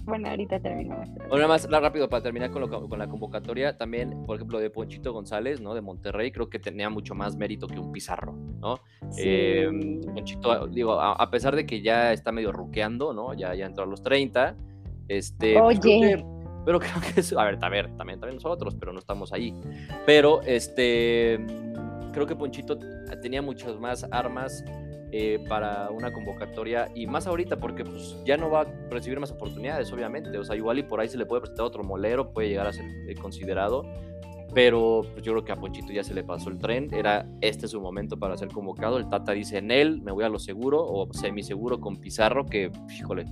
bueno, 0.05 0.29
ahorita 0.29 0.59
terminamos. 0.61 1.09
Bueno, 1.15 1.37
nada 1.37 1.49
más 1.49 1.71
rápido 1.71 2.09
para 2.09 2.23
terminar 2.23 2.51
con, 2.51 2.63
lo, 2.63 2.89
con 2.89 2.99
la 2.99 3.07
convocatoria, 3.07 3.77
también, 3.77 4.25
por 4.27 4.37
ejemplo, 4.37 4.59
de 4.59 4.71
Ponchito 4.71 5.13
González, 5.13 5.61
¿no? 5.61 5.75
De 5.75 5.81
Monterrey, 5.81 6.33
creo 6.33 6.49
que 6.51 6.59
tenía 6.59 6.91
mucho 6.91 7.15
más 7.15 7.37
mérito 7.37 7.69
que 7.69 7.79
un 7.79 7.93
Pizarro, 7.93 8.33
¿no? 8.59 8.81
Eh, 9.19 9.71
Ponchito, 10.13 10.67
digo, 10.67 11.01
a, 11.01 11.31
pesar 11.31 11.55
de 11.55 11.67
que 11.67 11.83
ya 11.83 12.13
está 12.13 12.33
medio 12.33 12.51
ruqueando, 12.51 13.13
¿no? 13.13 13.35
Ya, 13.35 13.55
ya 13.55 13.67
entró 13.67 13.85
a 13.85 13.87
los 13.87 14.03
30, 14.03 14.57
este... 15.09 15.59
Pues 15.61 15.79
Oye... 15.79 16.25
Pero 16.65 16.79
creo 16.81 16.95
que 17.01 17.21
es, 17.21 17.33
a 17.33 17.45
ver, 17.45 17.59
a 17.61 17.69
ver, 17.69 17.97
también, 17.97 18.21
también 18.21 18.37
nosotros, 18.37 18.75
pero 18.79 18.93
no 18.93 18.99
estamos 18.99 19.33
ahí. 19.33 19.55
Pero 20.07 20.43
este, 20.43 21.39
creo 22.13 22.27
que 22.27 22.37
Ponchito 22.37 22.79
tenía 23.21 23.43
muchas 23.43 23.79
más 23.79 24.07
armas 24.11 24.65
eh, 25.15 25.45
para 25.47 25.91
una 25.91 26.11
convocatoria 26.11 26.89
y 26.95 27.07
más 27.07 27.27
ahorita 27.27 27.59
porque 27.59 27.85
pues 27.85 28.17
ya 28.25 28.39
no 28.39 28.49
va 28.49 28.63
a 28.63 28.67
recibir 28.89 29.21
más 29.21 29.31
oportunidades, 29.31 29.93
obviamente. 29.93 30.37
O 30.39 30.45
sea, 30.45 30.57
igual 30.57 30.79
y 30.79 30.83
por 30.83 31.01
ahí 31.01 31.09
se 31.09 31.19
le 31.19 31.27
puede 31.27 31.43
presentar 31.43 31.67
otro 31.67 31.85
molero, 31.85 32.33
puede 32.33 32.49
llegar 32.49 32.67
a 32.67 32.73
ser 32.73 32.87
eh, 33.09 33.15
considerado. 33.21 33.85
Pero 34.55 35.03
pues, 35.13 35.25
yo 35.25 35.33
creo 35.33 35.45
que 35.45 35.53
a 35.53 35.57
Ponchito 35.57 35.93
ya 35.93 36.05
se 36.05 36.15
le 36.15 36.25
pasó 36.25 36.51
el 36.51 36.59
tren. 36.59 36.93
Era 36.93 37.27
este 37.41 37.69
su 37.69 37.81
momento 37.81 38.19
para 38.19 38.37
ser 38.37 38.49
convocado. 38.49 38.99
El 38.99 39.09
Tata 39.09 39.33
dice 39.33 39.59
en 39.59 39.71
él, 39.71 40.03
me 40.03 40.13
voy 40.13 40.25
a 40.25 40.29
lo 40.29 40.39
seguro 40.39 40.85
o 40.85 41.13
semi 41.13 41.43
seguro 41.43 41.81
con 41.81 41.97
Pizarro, 41.97 42.45
que, 42.47 42.71
híjole, 42.95 43.25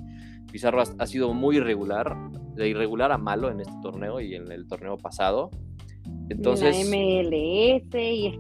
Pizarro 0.51 0.83
ha, 0.83 1.07
sido 1.07 1.33
muy 1.35 1.57
irregular, 1.57 2.17
de 2.55 2.69
irregular 2.69 3.13
a 3.13 3.19
malo 3.19 3.51
en 3.51 3.61
este 3.61 3.75
torneo 3.83 4.21
y 4.21 4.35
en 4.35 4.51
el 4.51 4.67
torneo 4.67 4.97
pasado. 4.97 5.51
Entonces. 6.29 6.77
La 6.77 6.85
MLS 6.85 7.95
y. 7.95 8.39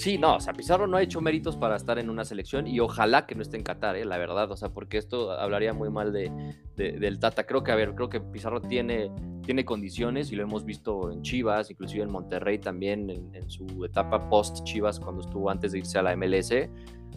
Sí, 0.00 0.16
no, 0.16 0.36
o 0.36 0.40
sea, 0.40 0.54
Pizarro 0.54 0.86
no 0.86 0.96
ha 0.96 1.02
hecho 1.02 1.20
méritos 1.20 1.58
para 1.58 1.76
estar 1.76 1.98
en 1.98 2.08
una 2.08 2.24
selección 2.24 2.66
y 2.66 2.80
ojalá 2.80 3.26
que 3.26 3.34
no 3.34 3.42
esté 3.42 3.58
en 3.58 3.62
Qatar, 3.62 3.96
¿eh? 3.96 4.06
la 4.06 4.16
verdad, 4.16 4.50
o 4.50 4.56
sea, 4.56 4.70
porque 4.70 4.96
esto 4.96 5.30
hablaría 5.32 5.74
muy 5.74 5.90
mal 5.90 6.10
de, 6.10 6.32
del 6.74 7.18
Tata. 7.18 7.44
Creo 7.44 7.62
que, 7.62 7.70
a 7.70 7.74
ver, 7.74 7.94
creo 7.94 8.08
que 8.08 8.18
Pizarro 8.18 8.62
tiene, 8.62 9.10
tiene 9.44 9.66
condiciones 9.66 10.32
y 10.32 10.36
lo 10.36 10.42
hemos 10.42 10.64
visto 10.64 11.12
en 11.12 11.20
Chivas, 11.20 11.70
inclusive 11.70 12.02
en 12.02 12.10
Monterrey 12.10 12.58
también 12.58 13.10
en, 13.10 13.50
su 13.50 13.84
etapa 13.84 14.30
post 14.30 14.64
Chivas 14.64 14.98
cuando 14.98 15.20
estuvo 15.20 15.50
antes 15.50 15.72
de 15.72 15.80
irse 15.80 15.98
a 15.98 16.02
la 16.02 16.16
MLS, 16.16 16.50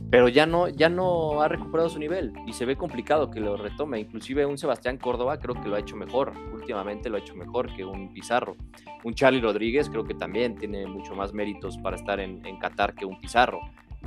pero 0.10 0.28
ya 0.28 0.46
no, 0.46 0.70
ya 0.70 0.90
no 0.90 1.42
ha 1.42 1.48
recuperado 1.48 1.90
su 1.90 1.98
nivel 2.00 2.34
y 2.46 2.54
se 2.54 2.66
ve 2.66 2.76
complicado 2.76 3.32
que 3.32 3.40
lo 3.40 3.58
retome. 3.58 4.00
Inclusive 4.00 4.46
un 4.46 4.58
Sebastián 4.58 4.98
Córdoba 4.98 5.40
creo 5.40 5.56
que 5.56 5.68
lo 5.68 5.76
ha 5.76 5.80
hecho 5.80 5.96
mejor, 5.96 6.34
últimamente 6.54 7.10
lo 7.10 7.18
ha 7.18 7.20
hecho 7.20 7.36
mejor 7.36 7.74
que 7.76 7.84
un 7.84 8.14
Pizarro. 8.14 8.56
Un 9.04 9.16
Charlie 9.16 9.42
Rodríguez 9.42 9.90
creo 9.90 10.04
que 10.04 10.14
también 10.14 10.56
tiene 10.56 10.86
mucho 10.86 11.16
más 11.16 11.34
méritos 11.34 11.78
para 11.78 11.96
estar 11.96 12.20
en, 12.20 12.46
en 12.46 12.58
Qatar 12.58 12.94
que 12.94 13.06
un 13.06 13.20
Pizarro. 13.20 13.60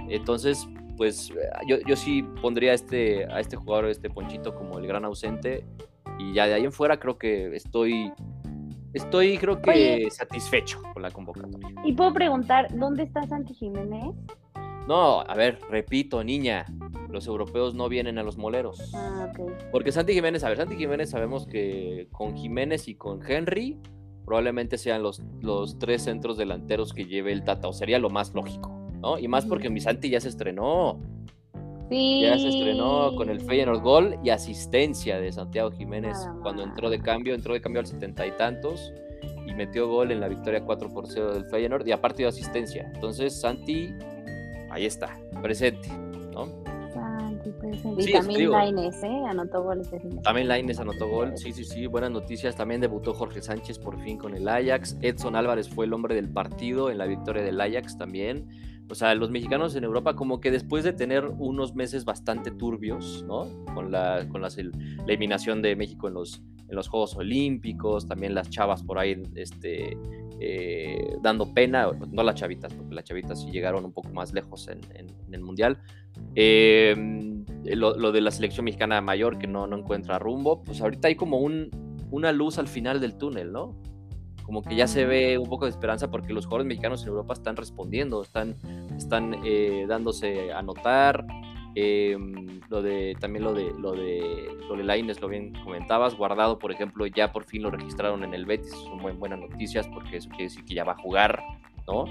Entonces, 0.08 0.68
pues 0.96 1.32
yo, 1.66 1.78
yo 1.86 1.96
sí 1.96 2.22
pondría 2.40 2.72
a 2.72 2.74
este, 2.74 3.24
a 3.26 3.40
este 3.40 3.56
jugador, 3.56 3.86
este 3.86 4.10
Ponchito, 4.10 4.54
como 4.54 4.78
el 4.78 4.86
gran 4.86 5.04
ausente 5.04 5.64
y 6.18 6.32
ya 6.32 6.46
de 6.46 6.54
ahí 6.54 6.64
en 6.64 6.72
fuera 6.72 6.98
creo 6.98 7.18
que 7.18 7.54
estoy, 7.54 8.12
estoy 8.92 9.38
creo 9.38 9.60
que 9.60 10.08
satisfecho 10.10 10.80
con 10.92 11.02
la 11.02 11.10
convocatoria. 11.10 11.68
Y 11.84 11.92
puedo 11.92 12.12
preguntar, 12.12 12.68
¿dónde 12.76 13.02
está 13.02 13.26
Santi 13.26 13.54
Jiménez? 13.54 14.14
No, 14.86 15.20
a 15.20 15.34
ver, 15.34 15.58
repito, 15.68 16.22
niña, 16.22 16.66
los 17.10 17.26
europeos 17.26 17.74
no 17.74 17.88
vienen 17.88 18.18
a 18.18 18.22
los 18.22 18.36
moleros. 18.36 18.92
Ah, 18.94 19.30
ok. 19.30 19.50
Porque 19.72 19.90
Santi 19.90 20.12
Jiménez, 20.12 20.44
a 20.44 20.48
ver, 20.48 20.58
Santi 20.58 20.76
Jiménez 20.76 21.10
sabemos 21.10 21.46
que 21.46 22.08
con 22.12 22.36
Jiménez 22.36 22.86
y 22.88 22.94
con 22.94 23.20
Henry 23.26 23.78
probablemente 24.24 24.78
sean 24.78 25.02
los, 25.02 25.22
los 25.40 25.78
tres 25.78 26.02
centros 26.02 26.36
delanteros 26.36 26.92
que 26.92 27.06
lleve 27.06 27.32
el 27.32 27.44
Tata, 27.44 27.68
o 27.68 27.72
sería 27.72 27.98
lo 27.98 28.10
más 28.10 28.34
lógico, 28.34 28.70
¿no? 29.00 29.18
Y 29.18 29.28
más 29.28 29.46
porque 29.46 29.70
mi 29.70 29.80
Santi 29.80 30.10
ya 30.10 30.20
se 30.20 30.28
estrenó. 30.28 31.00
Ya 31.88 32.36
se 32.36 32.48
estrenó 32.48 33.14
con 33.14 33.30
el 33.30 33.40
Feyenoord 33.40 33.80
gol 33.80 34.18
y 34.24 34.30
asistencia 34.30 35.20
de 35.20 35.30
Santiago 35.30 35.70
Jiménez 35.70 36.16
cuando 36.42 36.64
entró 36.64 36.90
de 36.90 37.00
cambio, 37.00 37.32
entró 37.32 37.54
de 37.54 37.60
cambio 37.60 37.78
al 37.78 37.86
setenta 37.86 38.26
y 38.26 38.32
tantos 38.32 38.92
y 39.46 39.54
metió 39.54 39.86
gol 39.88 40.10
en 40.10 40.18
la 40.18 40.26
victoria 40.26 40.64
4 40.64 40.92
por 40.92 41.06
0 41.06 41.34
del 41.34 41.44
Feyenoord 41.44 41.86
y 41.86 41.92
aparte 41.92 42.24
de 42.24 42.28
asistencia. 42.28 42.90
Entonces 42.92 43.40
Santi, 43.40 43.94
ahí 44.76 44.86
está, 44.86 45.18
presente, 45.42 45.88
¿no? 46.32 46.64
Y 47.98 48.12
también 48.12 48.50
Laines, 48.50 49.02
¿eh? 49.02 49.22
Anotó 49.28 49.62
gol 49.62 49.80
este 49.80 50.00
También 50.22 50.48
Laines 50.48 50.78
anotó 50.78 51.08
gol, 51.08 51.36
sí, 51.36 51.52
sí, 51.52 51.64
sí, 51.64 51.86
buenas 51.86 52.10
noticias. 52.10 52.56
También 52.56 52.80
debutó 52.80 53.14
Jorge 53.14 53.40
Sánchez 53.40 53.78
por 53.78 54.00
fin 54.02 54.18
con 54.18 54.34
el 54.34 54.48
Ajax. 54.48 54.96
Edson 55.00 55.36
Álvarez 55.36 55.68
fue 55.68 55.86
el 55.86 55.92
hombre 55.92 56.14
del 56.14 56.28
partido 56.28 56.90
en 56.90 56.98
la 56.98 57.06
victoria 57.06 57.42
del 57.42 57.60
Ajax 57.60 57.96
también 57.96 58.48
o 58.88 58.94
sea, 58.94 59.14
los 59.14 59.30
mexicanos 59.30 59.74
en 59.74 59.84
Europa 59.84 60.14
como 60.14 60.40
que 60.40 60.50
después 60.50 60.84
de 60.84 60.92
tener 60.92 61.26
unos 61.26 61.74
meses 61.74 62.04
bastante 62.04 62.50
turbios, 62.50 63.24
¿no? 63.26 63.46
Con 63.74 63.90
la, 63.90 64.28
con 64.28 64.42
la 64.42 64.48
eliminación 65.06 65.60
de 65.60 65.74
México 65.74 66.08
en 66.08 66.14
los, 66.14 66.42
en 66.68 66.74
los 66.74 66.88
Juegos 66.88 67.16
Olímpicos, 67.16 68.06
también 68.06 68.34
las 68.34 68.50
chavas 68.50 68.82
por 68.82 68.98
ahí 68.98 69.22
este, 69.34 69.96
eh, 70.40 71.16
dando 71.22 71.52
pena, 71.52 71.90
no 72.10 72.22
las 72.22 72.34
chavitas, 72.34 72.72
porque 72.74 72.94
las 72.94 73.04
chavitas 73.04 73.40
sí 73.42 73.50
llegaron 73.50 73.84
un 73.84 73.92
poco 73.92 74.10
más 74.10 74.32
lejos 74.32 74.68
en, 74.68 74.80
el 75.32 75.40
Mundial. 75.40 75.78
Em, 76.34 77.44
lo, 77.64 78.12
de 78.12 78.20
la 78.20 78.30
selección 78.30 78.64
mexicana 78.64 79.00
mayor 79.00 79.38
que 79.38 79.46
no, 79.46 79.66
no 79.66 79.78
encuentra 79.78 80.18
rumbo, 80.18 80.62
pues 80.62 80.80
ahorita 80.80 81.08
hay 81.08 81.14
como 81.14 81.38
un, 81.38 81.70
una 82.10 82.32
luz 82.32 82.58
al 82.58 82.68
final 82.68 83.00
del 83.00 83.16
túnel, 83.16 83.52
¿no? 83.52 83.76
como 84.46 84.62
que 84.62 84.76
ya 84.76 84.86
se 84.86 85.04
ve 85.04 85.38
un 85.38 85.48
poco 85.48 85.64
de 85.64 85.72
esperanza 85.72 86.08
porque 86.08 86.32
los 86.32 86.46
jugadores 86.46 86.68
mexicanos 86.68 87.02
en 87.02 87.08
Europa 87.08 87.34
están 87.34 87.56
respondiendo, 87.56 88.22
están, 88.22 88.54
están 88.96 89.34
eh, 89.44 89.86
dándose 89.88 90.52
a 90.52 90.62
notar. 90.62 91.26
Em, 91.78 92.62
lo 92.70 92.80
de 92.80 93.14
también 93.20 93.44
lo 93.44 93.52
de 93.52 93.70
lo 93.78 93.92
de 93.92 94.48
lo 94.66 94.76
de 94.76 94.82
Laines 94.82 95.20
lo 95.20 95.28
bien 95.28 95.52
comentabas 95.62 96.16
guardado 96.16 96.58
por 96.58 96.72
ejemplo 96.72 97.06
ya 97.06 97.34
por 97.34 97.44
fin 97.44 97.64
lo 97.64 97.70
registraron 97.70 98.24
en 98.24 98.32
el 98.32 98.46
Betis 98.46 98.70
son 98.70 98.96
muy 98.96 99.12
buenas 99.12 99.38
noticias 99.38 99.86
porque 99.88 100.16
eso 100.16 100.30
quiere 100.30 100.44
decir 100.44 100.64
que 100.64 100.72
ya 100.72 100.84
va 100.84 100.92
a 100.92 100.96
jugar 100.96 101.38
no 101.86 102.06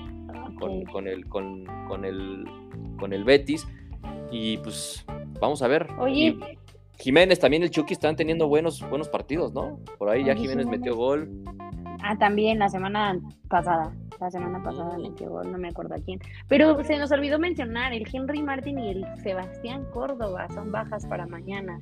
con, 0.60 0.86
con 0.86 1.08
el 1.08 1.28
con, 1.28 1.66
con 1.88 2.06
el 2.06 2.46
con 3.00 3.12
el 3.12 3.24
Betis 3.24 3.68
y 4.30 4.58
pues 4.58 5.04
vamos 5.40 5.64
a 5.64 5.68
ver. 5.68 5.88
Oye 5.98 6.38
Jiménez 7.00 7.40
también 7.40 7.64
el 7.64 7.72
Chucky 7.72 7.94
están 7.94 8.16
teniendo 8.16 8.48
buenos 8.48 8.88
buenos 8.88 9.10
partidos 9.10 9.52
no 9.52 9.80
por 9.98 10.10
ahí 10.10 10.26
ya 10.26 10.36
Jiménez 10.36 10.68
metió 10.68 10.96
gol 10.96 11.28
Ah, 12.08 12.16
también 12.20 12.60
la 12.60 12.70
semana 12.70 13.20
pasada. 13.50 13.92
La 14.20 14.30
semana 14.30 14.62
pasada 14.62 14.96
me 15.00 15.10
llegó, 15.10 15.44
no 15.44 15.58
me 15.58 15.70
acuerdo 15.70 15.96
a 15.96 15.98
quién. 15.98 16.20
Pero 16.48 16.84
se 16.84 17.00
nos 17.00 17.12
olvidó 17.12 17.40
mencionar, 17.40 17.94
el 17.94 18.06
Henry 18.14 18.44
Martin 18.44 18.78
y 18.78 18.92
el 18.92 19.06
Sebastián 19.24 19.86
Córdoba 19.92 20.48
son 20.50 20.72
bajas 20.72 21.08
para 21.08 21.26
mañana. 21.26 21.80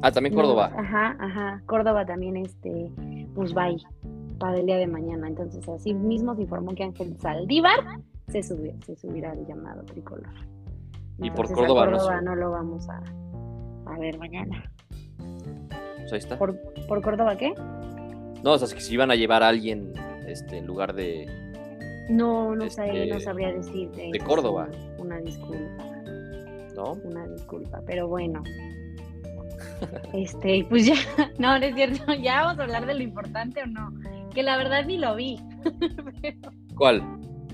Ah, 0.00 0.10
también 0.10 0.34
Córdoba. 0.34 0.72
ajá, 0.74 1.14
ajá. 1.20 1.62
Córdoba 1.66 2.06
también, 2.06 2.38
este, 2.38 2.90
pues 3.34 3.52
para 3.52 4.56
el 4.58 4.64
día 4.64 4.78
de 4.78 4.86
mañana. 4.86 5.28
Entonces, 5.28 5.68
así 5.68 5.92
mismo 5.92 6.34
se 6.34 6.42
informó 6.42 6.74
que 6.74 6.84
Ángel 6.84 7.14
Saldívar 7.18 8.00
se, 8.28 8.42
subió, 8.42 8.72
se 8.86 8.96
subirá 8.96 9.32
al 9.32 9.46
llamado 9.46 9.82
tricolor. 9.84 10.32
y 11.18 11.30
por 11.30 11.52
Córdoba, 11.52 11.84
Córdoba 11.84 12.22
no, 12.22 12.34
lo 12.34 12.50
vamos 12.50 12.88
a, 12.88 13.02
a 13.92 13.98
ver 13.98 14.18
mañana. 14.18 14.72
Pues 15.18 16.12
ahí 16.14 16.18
está. 16.18 16.38
¿Por, 16.38 16.58
¿Por 16.88 17.02
Córdoba 17.02 17.36
qué? 17.36 17.52
No, 18.46 18.52
o 18.52 18.58
sea, 18.58 18.72
que 18.72 18.80
si 18.80 18.94
iban 18.94 19.10
a 19.10 19.16
llevar 19.16 19.42
a 19.42 19.48
alguien 19.48 19.92
este, 20.28 20.58
en 20.58 20.66
lugar 20.66 20.94
de. 20.94 21.26
No, 22.08 22.54
no, 22.54 22.70
sé, 22.70 23.06
no 23.06 23.18
sabría 23.18 23.52
decir. 23.52 23.90
De 23.90 24.20
Córdoba. 24.20 24.68
Una 24.98 25.18
disculpa. 25.18 25.84
¿No? 26.76 26.92
Una 27.02 27.26
disculpa, 27.26 27.82
pero 27.84 28.06
bueno. 28.06 28.44
este, 30.12 30.64
pues 30.68 30.86
ya, 30.86 30.94
no, 31.38 31.58
no 31.58 31.66
es 31.66 31.74
cierto, 31.74 32.14
ya 32.22 32.42
vamos 32.42 32.60
a 32.60 32.62
hablar 32.62 32.86
de 32.86 32.94
lo 32.94 33.02
importante 33.02 33.64
o 33.64 33.66
no. 33.66 33.92
Que 34.32 34.44
la 34.44 34.56
verdad 34.56 34.84
ni 34.86 34.96
lo 34.96 35.16
vi. 35.16 35.40
¿Cuál? 36.76 37.02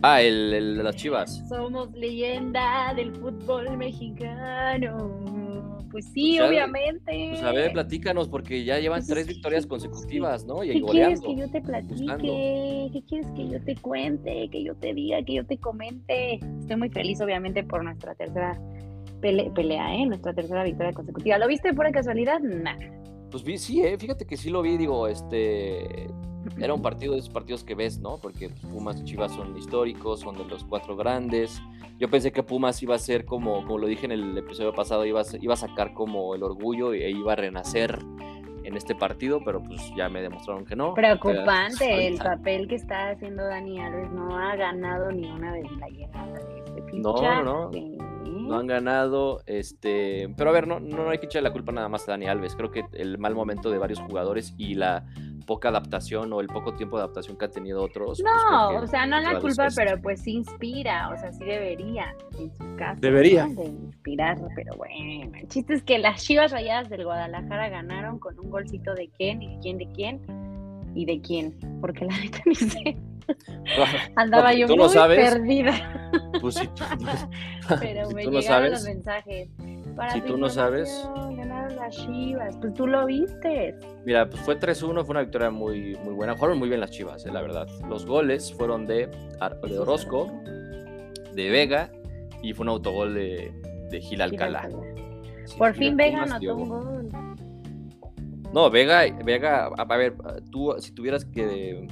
Ah, 0.02 0.20
el, 0.20 0.52
el 0.52 0.76
de 0.76 0.82
las 0.82 0.96
chivas. 0.96 1.42
Somos 1.48 1.90
leyenda 1.92 2.92
del 2.94 3.16
fútbol 3.16 3.78
mexicano. 3.78 5.31
Pues 5.92 6.06
sí, 6.06 6.40
obviamente. 6.40 7.28
Pues 7.30 7.42
a 7.42 7.52
ver, 7.52 7.72
platícanos, 7.72 8.28
porque 8.28 8.64
ya 8.64 8.78
llevan 8.78 9.00
pues 9.00 9.08
tres 9.08 9.26
victorias 9.26 9.66
consecutivas, 9.66 10.46
¿no? 10.46 10.64
Y 10.64 10.72
¿Qué 10.72 10.82
quieres 10.82 11.20
que 11.20 11.36
yo 11.36 11.50
te 11.50 11.60
platique? 11.60 12.90
¿Qué 12.92 13.02
quieres 13.06 13.30
que 13.36 13.48
yo 13.48 13.62
te 13.62 13.76
cuente? 13.76 14.48
Que 14.50 14.64
yo 14.64 14.74
te 14.74 14.94
diga, 14.94 15.22
que 15.22 15.34
yo 15.34 15.46
te 15.46 15.58
comente. 15.58 16.40
Estoy 16.60 16.76
muy 16.76 16.88
feliz, 16.88 17.20
obviamente, 17.20 17.62
por 17.62 17.84
nuestra 17.84 18.14
tercera 18.14 18.58
pelea, 19.20 19.94
¿eh? 19.94 20.06
Nuestra 20.06 20.32
tercera 20.32 20.64
victoria 20.64 20.92
consecutiva. 20.92 21.38
¿Lo 21.38 21.46
viste 21.46 21.74
por 21.74 21.90
casualidad? 21.92 22.40
Nah. 22.40 22.76
Pues 23.30 23.44
vi, 23.44 23.58
sí, 23.58 23.82
¿eh? 23.82 23.96
fíjate 23.98 24.26
que 24.26 24.36
sí 24.36 24.50
lo 24.50 24.62
vi, 24.62 24.76
digo, 24.78 25.06
este 25.08 26.08
era 26.58 26.74
un 26.74 26.82
partido 26.82 27.14
de 27.14 27.20
esos 27.20 27.32
partidos 27.32 27.64
que 27.64 27.74
ves, 27.74 27.98
¿no? 27.98 28.18
Porque 28.18 28.48
Pumas 28.48 29.00
y 29.00 29.04
Chivas 29.04 29.32
son 29.32 29.56
históricos, 29.56 30.20
son 30.20 30.36
de 30.36 30.44
los 30.44 30.64
cuatro 30.64 30.96
grandes. 30.96 31.60
Yo 31.98 32.08
pensé 32.08 32.32
que 32.32 32.42
Pumas 32.42 32.82
iba 32.82 32.94
a 32.94 32.98
ser 32.98 33.24
como, 33.24 33.64
como 33.64 33.78
lo 33.78 33.86
dije 33.86 34.06
en 34.06 34.12
el 34.12 34.36
episodio 34.36 34.72
pasado, 34.72 35.06
iba 35.06 35.20
a, 35.20 35.24
iba 35.40 35.54
a 35.54 35.56
sacar 35.56 35.94
como 35.94 36.34
el 36.34 36.42
orgullo 36.42 36.92
e 36.92 37.10
iba 37.10 37.32
a 37.32 37.36
renacer 37.36 37.98
en 38.64 38.76
este 38.76 38.94
partido, 38.94 39.40
pero 39.44 39.62
pues 39.62 39.80
ya 39.96 40.08
me 40.08 40.22
demostraron 40.22 40.64
que 40.64 40.76
no. 40.76 40.94
Preocupante 40.94 42.06
el 42.06 42.18
papel 42.18 42.68
que 42.68 42.76
está 42.76 43.10
haciendo 43.10 43.44
Dani 43.44 43.80
Alves, 43.80 44.10
no 44.12 44.36
ha 44.36 44.56
ganado 44.56 45.10
ni 45.12 45.30
una 45.30 45.52
vez 45.52 45.70
la 45.78 45.88
llegada 45.88 46.32
de 46.32 46.58
este 46.58 46.98
No, 46.98 47.42
no, 47.42 47.70
no 48.48 48.58
han 48.58 48.66
ganado, 48.66 49.42
este, 49.46 50.32
pero 50.36 50.50
a 50.50 50.52
ver, 50.52 50.66
no, 50.66 50.80
no 50.80 51.10
hay 51.10 51.18
que 51.18 51.26
echarle 51.26 51.48
la 51.48 51.52
culpa 51.52 51.72
nada 51.72 51.88
más 51.88 52.08
a 52.08 52.12
Dani 52.12 52.26
Alves, 52.26 52.56
creo 52.56 52.70
que 52.70 52.84
el 52.92 53.18
mal 53.18 53.34
momento 53.34 53.70
de 53.70 53.78
varios 53.78 54.00
jugadores 54.00 54.54
y 54.58 54.74
la 54.74 55.04
poca 55.42 55.68
adaptación 55.68 56.32
o 56.32 56.40
el 56.40 56.46
poco 56.46 56.74
tiempo 56.74 56.96
de 56.96 57.04
adaptación 57.04 57.36
que 57.36 57.44
ha 57.44 57.50
tenido 57.50 57.82
otros. 57.82 58.22
Pues, 58.22 58.34
no, 58.50 58.68
o 58.80 58.86
sea, 58.86 59.06
no 59.06 59.20
la 59.20 59.40
culpa, 59.40 59.68
pero 59.74 60.00
pues 60.00 60.22
sí 60.22 60.32
inspira, 60.32 61.10
o 61.10 61.16
sea, 61.18 61.32
sí 61.32 61.44
debería, 61.44 62.14
en 62.38 62.50
su 62.56 62.76
caso. 62.76 63.00
Debería. 63.00 63.46
De 63.46 63.64
inspirar, 63.64 64.38
pero 64.54 64.76
bueno, 64.76 65.36
el 65.36 65.48
chiste 65.48 65.74
es 65.74 65.82
que 65.82 65.98
las 65.98 66.22
Chivas 66.22 66.52
Rayadas 66.52 66.88
del 66.88 67.04
Guadalajara 67.04 67.68
ganaron 67.68 68.18
con 68.18 68.38
un 68.38 68.50
golcito 68.50 68.94
de 68.94 69.08
quién, 69.16 69.42
y 69.42 69.48
de 69.48 69.58
quién, 69.60 69.78
de 69.78 69.88
quién, 69.92 70.20
y 70.94 71.04
de 71.04 71.20
quién, 71.20 71.58
porque 71.80 72.04
la 72.04 72.18
neta 72.18 72.40
ni 72.46 72.54
sé. 72.54 72.96
Andaba 74.16 74.52
yo 74.54 74.68
muy 74.68 74.88
perdida. 75.16 76.10
Pues 76.40 76.56
sí, 76.56 76.68
pero 77.80 78.10
me 78.10 78.26
llegaron 78.26 78.70
los 78.72 78.84
mensajes. 78.84 79.48
si 80.12 80.20
tú 80.22 80.36
no 80.36 80.48
sabes. 80.48 81.08
Ganaron 81.14 81.76
las 81.76 81.96
Chivas. 81.96 82.56
Pues 82.58 82.74
tú 82.74 82.86
lo 82.86 83.06
viste. 83.06 83.74
Mira, 84.04 84.28
pues 84.28 84.42
fue 84.42 84.58
3-1, 84.58 85.04
fue 85.04 85.10
una 85.10 85.22
victoria 85.22 85.50
muy, 85.50 85.96
muy 86.04 86.14
buena. 86.14 86.34
Jugaron 86.34 86.58
muy 86.58 86.68
bien 86.68 86.80
las 86.80 86.90
Chivas, 86.90 87.24
eh, 87.26 87.32
la 87.32 87.40
verdad. 87.40 87.68
Los 87.88 88.06
goles 88.06 88.52
fueron 88.52 88.86
de, 88.86 89.06
de 89.06 89.78
Orozco, 89.78 90.30
de 91.34 91.50
Vega 91.50 91.90
y 92.42 92.52
fue 92.52 92.64
un 92.64 92.70
autogol 92.70 93.14
de, 93.14 93.52
de 93.90 94.00
Gil 94.00 94.20
Alcalá. 94.20 94.68
Por 95.56 95.74
fin 95.74 95.96
Vega 95.96 96.22
anotó 96.22 96.56
un 96.56 96.68
gol. 96.68 97.08
No, 98.52 98.70
Vega, 98.70 99.04
Vega, 99.24 99.70
a 99.76 99.96
ver, 99.96 100.14
tú 100.50 100.74
si 100.78 100.92
tuvieras 100.92 101.24
que 101.24 101.86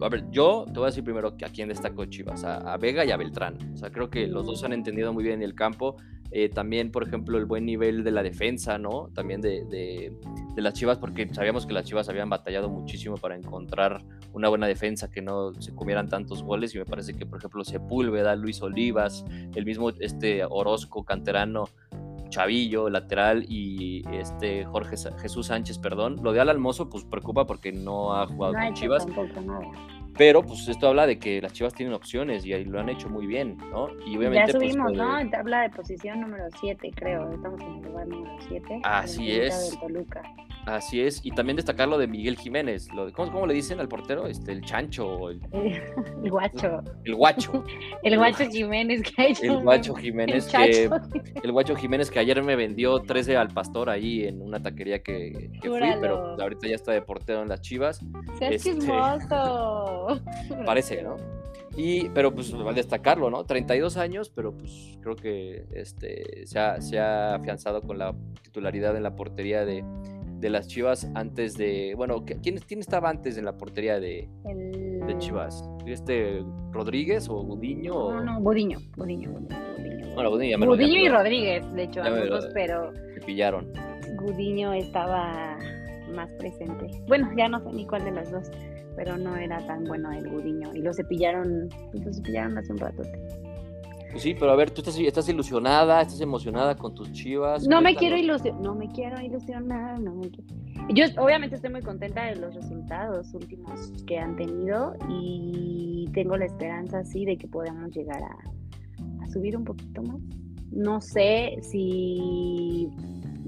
a 0.00 0.08
ver, 0.08 0.30
yo 0.30 0.64
te 0.66 0.72
voy 0.74 0.84
a 0.84 0.86
decir 0.86 1.04
primero 1.04 1.36
que 1.36 1.44
a 1.44 1.48
quién 1.48 1.68
destacó 1.68 2.04
Chivas, 2.04 2.44
a, 2.44 2.76
Vega 2.76 3.04
y 3.04 3.10
a 3.10 3.16
Beltrán. 3.16 3.56
O 3.74 3.76
sea, 3.76 3.90
creo 3.90 4.10
que 4.10 4.26
los 4.26 4.46
dos 4.46 4.62
han 4.64 4.72
entendido 4.72 5.12
muy 5.12 5.24
bien 5.24 5.42
el 5.42 5.54
campo. 5.54 5.96
Eh, 6.30 6.50
también, 6.50 6.90
por 6.90 7.04
ejemplo, 7.06 7.38
el 7.38 7.46
buen 7.46 7.64
nivel 7.64 8.04
de 8.04 8.10
la 8.10 8.22
defensa, 8.22 8.76
¿no? 8.76 9.08
También 9.14 9.40
de, 9.40 9.64
de, 9.64 10.12
las 10.56 10.74
Chivas, 10.74 10.98
porque 10.98 11.32
sabíamos 11.32 11.64
que 11.66 11.72
las 11.72 11.86
Chivas 11.86 12.08
habían 12.10 12.28
batallado 12.28 12.68
muchísimo 12.68 13.16
para 13.16 13.34
encontrar 13.34 14.04
una 14.34 14.48
buena 14.48 14.66
defensa 14.66 15.10
que 15.10 15.22
no 15.22 15.54
se 15.54 15.74
comieran 15.74 16.08
tantos 16.08 16.42
goles. 16.42 16.74
Y 16.74 16.78
me 16.78 16.84
parece 16.84 17.14
que, 17.14 17.24
por 17.24 17.38
ejemplo, 17.38 17.64
Sepúlveda, 17.64 18.36
Luis 18.36 18.60
Olivas, 18.60 19.24
el 19.54 19.64
mismo 19.64 19.90
este 19.90 20.44
Orozco, 20.44 21.02
canterano, 21.02 21.64
Chavillo, 22.28 22.90
lateral, 22.90 23.46
y 23.48 24.02
este 24.12 24.64
Jorge 24.66 24.96
Jesús 25.18 25.46
Sánchez, 25.46 25.78
perdón. 25.78 26.16
Lo 26.22 26.32
de 26.32 26.40
Al 26.40 26.50
Almozo, 26.50 26.90
pues 26.90 27.04
preocupa 27.04 27.46
porque 27.46 27.72
no 27.72 28.14
ha 28.14 28.26
jugado 28.26 28.54
con 28.54 28.74
Chivas. 28.74 29.06
Pero 30.18 30.42
pues 30.42 30.66
esto 30.68 30.88
habla 30.88 31.06
de 31.06 31.18
que 31.18 31.40
las 31.40 31.52
Chivas 31.52 31.72
tienen 31.72 31.94
opciones 31.94 32.44
y 32.44 32.52
lo 32.64 32.80
han 32.80 32.88
hecho 32.88 33.08
muy 33.08 33.26
bien, 33.26 33.56
¿no? 33.70 33.88
Y 34.04 34.16
obviamente, 34.16 34.52
ya 34.52 34.58
pues, 34.58 34.72
subimos, 34.72 34.92
¿no? 34.92 35.18
En 35.18 35.30
tabla 35.30 35.62
de 35.62 35.70
posición 35.70 36.20
número 36.20 36.44
7, 36.60 36.90
creo. 36.96 37.30
Estamos 37.32 37.60
en 37.60 37.76
el 37.76 37.82
lugar 37.82 38.08
número 38.08 38.36
7. 38.48 38.80
Así 38.82 39.30
es. 39.30 39.78
Así 40.68 41.00
es, 41.00 41.24
y 41.24 41.30
también 41.30 41.56
destacar 41.56 41.88
lo 41.88 41.96
de 41.96 42.06
Miguel 42.06 42.36
Jiménez, 42.36 42.92
lo 42.92 43.06
de, 43.06 43.12
¿cómo, 43.12 43.46
le 43.46 43.54
dicen 43.54 43.80
al 43.80 43.88
portero? 43.88 44.26
Este, 44.26 44.52
el 44.52 44.60
chancho. 44.60 45.30
El, 45.30 45.40
el 46.24 46.30
guacho. 46.30 46.82
El 47.04 47.14
guacho. 47.14 47.64
el 48.02 48.18
guacho 48.18 48.50
Jiménez 48.50 49.02
que 49.02 49.22
ha 49.22 49.26
hecho 49.28 49.44
El 49.44 49.62
guacho 49.62 49.94
Jiménez 49.94 50.46
que. 50.52 50.90
El 51.42 51.52
guacho 51.52 51.74
Jiménez 51.74 52.10
que 52.10 52.18
ayer 52.18 52.42
me 52.42 52.54
vendió 52.54 53.00
13 53.00 53.38
al 53.38 53.48
pastor 53.48 53.88
ahí 53.88 54.24
en 54.26 54.42
una 54.42 54.62
taquería 54.62 55.02
que, 55.02 55.50
que 55.62 55.70
fui, 55.70 55.80
pero 56.00 56.38
ahorita 56.38 56.68
ya 56.68 56.74
está 56.74 56.92
de 56.92 57.00
portero 57.00 57.40
en 57.42 57.48
las 57.48 57.62
chivas. 57.62 58.00
¡Seas 58.38 58.52
este, 58.52 58.74
chismoso! 58.74 60.20
Parece, 60.66 61.02
¿no? 61.02 61.16
Y, 61.78 62.10
pero 62.10 62.34
pues 62.34 62.54
va 62.54 62.72
a 62.72 62.74
destacarlo, 62.74 63.30
¿no? 63.30 63.44
32 63.44 63.96
años, 63.96 64.30
pero 64.34 64.54
pues 64.54 64.98
creo 65.00 65.16
que 65.16 65.64
este, 65.72 66.46
se, 66.46 66.58
ha, 66.58 66.80
se 66.82 66.98
ha 66.98 67.36
afianzado 67.36 67.80
con 67.80 67.96
la 67.98 68.14
titularidad 68.42 68.96
en 68.96 69.02
la 69.04 69.14
portería 69.14 69.64
de, 69.64 69.84
de 70.38 70.50
las 70.50 70.68
Chivas 70.68 71.10
antes 71.14 71.54
de. 71.54 71.94
Bueno, 71.96 72.24
¿quién, 72.24 72.58
quién 72.58 72.80
estaba 72.80 73.10
antes 73.10 73.36
en 73.38 73.44
la 73.44 73.56
portería 73.56 73.98
de, 74.00 74.28
de 74.44 75.18
Chivas? 75.18 75.64
¿Este 75.86 76.44
Rodríguez 76.72 77.28
o 77.28 77.42
Gudiño? 77.42 77.92
No, 77.92 78.24
no, 78.24 78.40
Gudiño. 78.40 78.78
Gudiño, 78.96 79.32
Bueno, 80.14 80.30
Gudiño, 80.30 80.58
Gudiño 80.58 81.00
y 81.00 81.08
Rodríguez, 81.08 81.72
de 81.74 81.82
hecho, 81.84 82.02
ambos, 82.02 82.48
pero. 82.54 82.92
Se 83.14 83.20
pillaron. 83.26 83.72
Gudiño 84.16 84.72
estaba 84.72 85.58
más 86.14 86.30
presente. 86.34 86.86
Bueno, 87.06 87.30
ya 87.36 87.48
no 87.48 87.60
sé 87.60 87.72
ni 87.72 87.86
cuál 87.86 88.04
de 88.04 88.12
las 88.12 88.30
dos, 88.30 88.50
pero 88.96 89.16
no 89.16 89.36
era 89.36 89.58
tan 89.66 89.84
bueno 89.84 90.12
el 90.12 90.28
Gudiño. 90.28 90.74
Y 90.74 90.82
lo 90.82 90.92
cepillaron, 90.92 91.68
pues 91.90 92.04
lo 92.04 92.12
cepillaron 92.12 92.58
hace 92.58 92.72
un 92.72 92.78
rato. 92.78 93.02
Pues 94.10 94.22
sí, 94.22 94.34
pero 94.34 94.52
a 94.52 94.56
ver, 94.56 94.70
tú 94.70 94.80
estás, 94.80 94.98
estás 94.98 95.28
ilusionada, 95.28 96.00
estás 96.00 96.20
emocionada 96.20 96.76
con 96.76 96.94
tus 96.94 97.12
chivas. 97.12 97.66
No 97.66 97.80
me 97.80 97.94
quiero 97.94 98.16
ilusionar, 98.16 98.60
no 98.62 98.74
me 98.74 98.88
quiero 98.88 99.20
ilusionar, 99.20 100.00
no 100.00 100.14
me 100.14 100.30
quiero. 100.30 100.54
Yo 100.94 101.04
obviamente 101.22 101.56
estoy 101.56 101.70
muy 101.70 101.82
contenta 101.82 102.24
de 102.24 102.36
los 102.36 102.54
resultados 102.54 103.34
últimos 103.34 103.92
que 104.06 104.18
han 104.18 104.36
tenido 104.36 104.94
y 105.10 106.08
tengo 106.14 106.36
la 106.36 106.46
esperanza 106.46 107.04
sí 107.04 107.26
de 107.26 107.36
que 107.36 107.46
podamos 107.46 107.94
llegar 107.94 108.22
a, 108.22 109.24
a 109.24 109.28
subir 109.28 109.56
un 109.56 109.64
poquito 109.64 110.02
más. 110.02 110.20
No 110.70 111.00
sé 111.00 111.58
si 111.62 112.88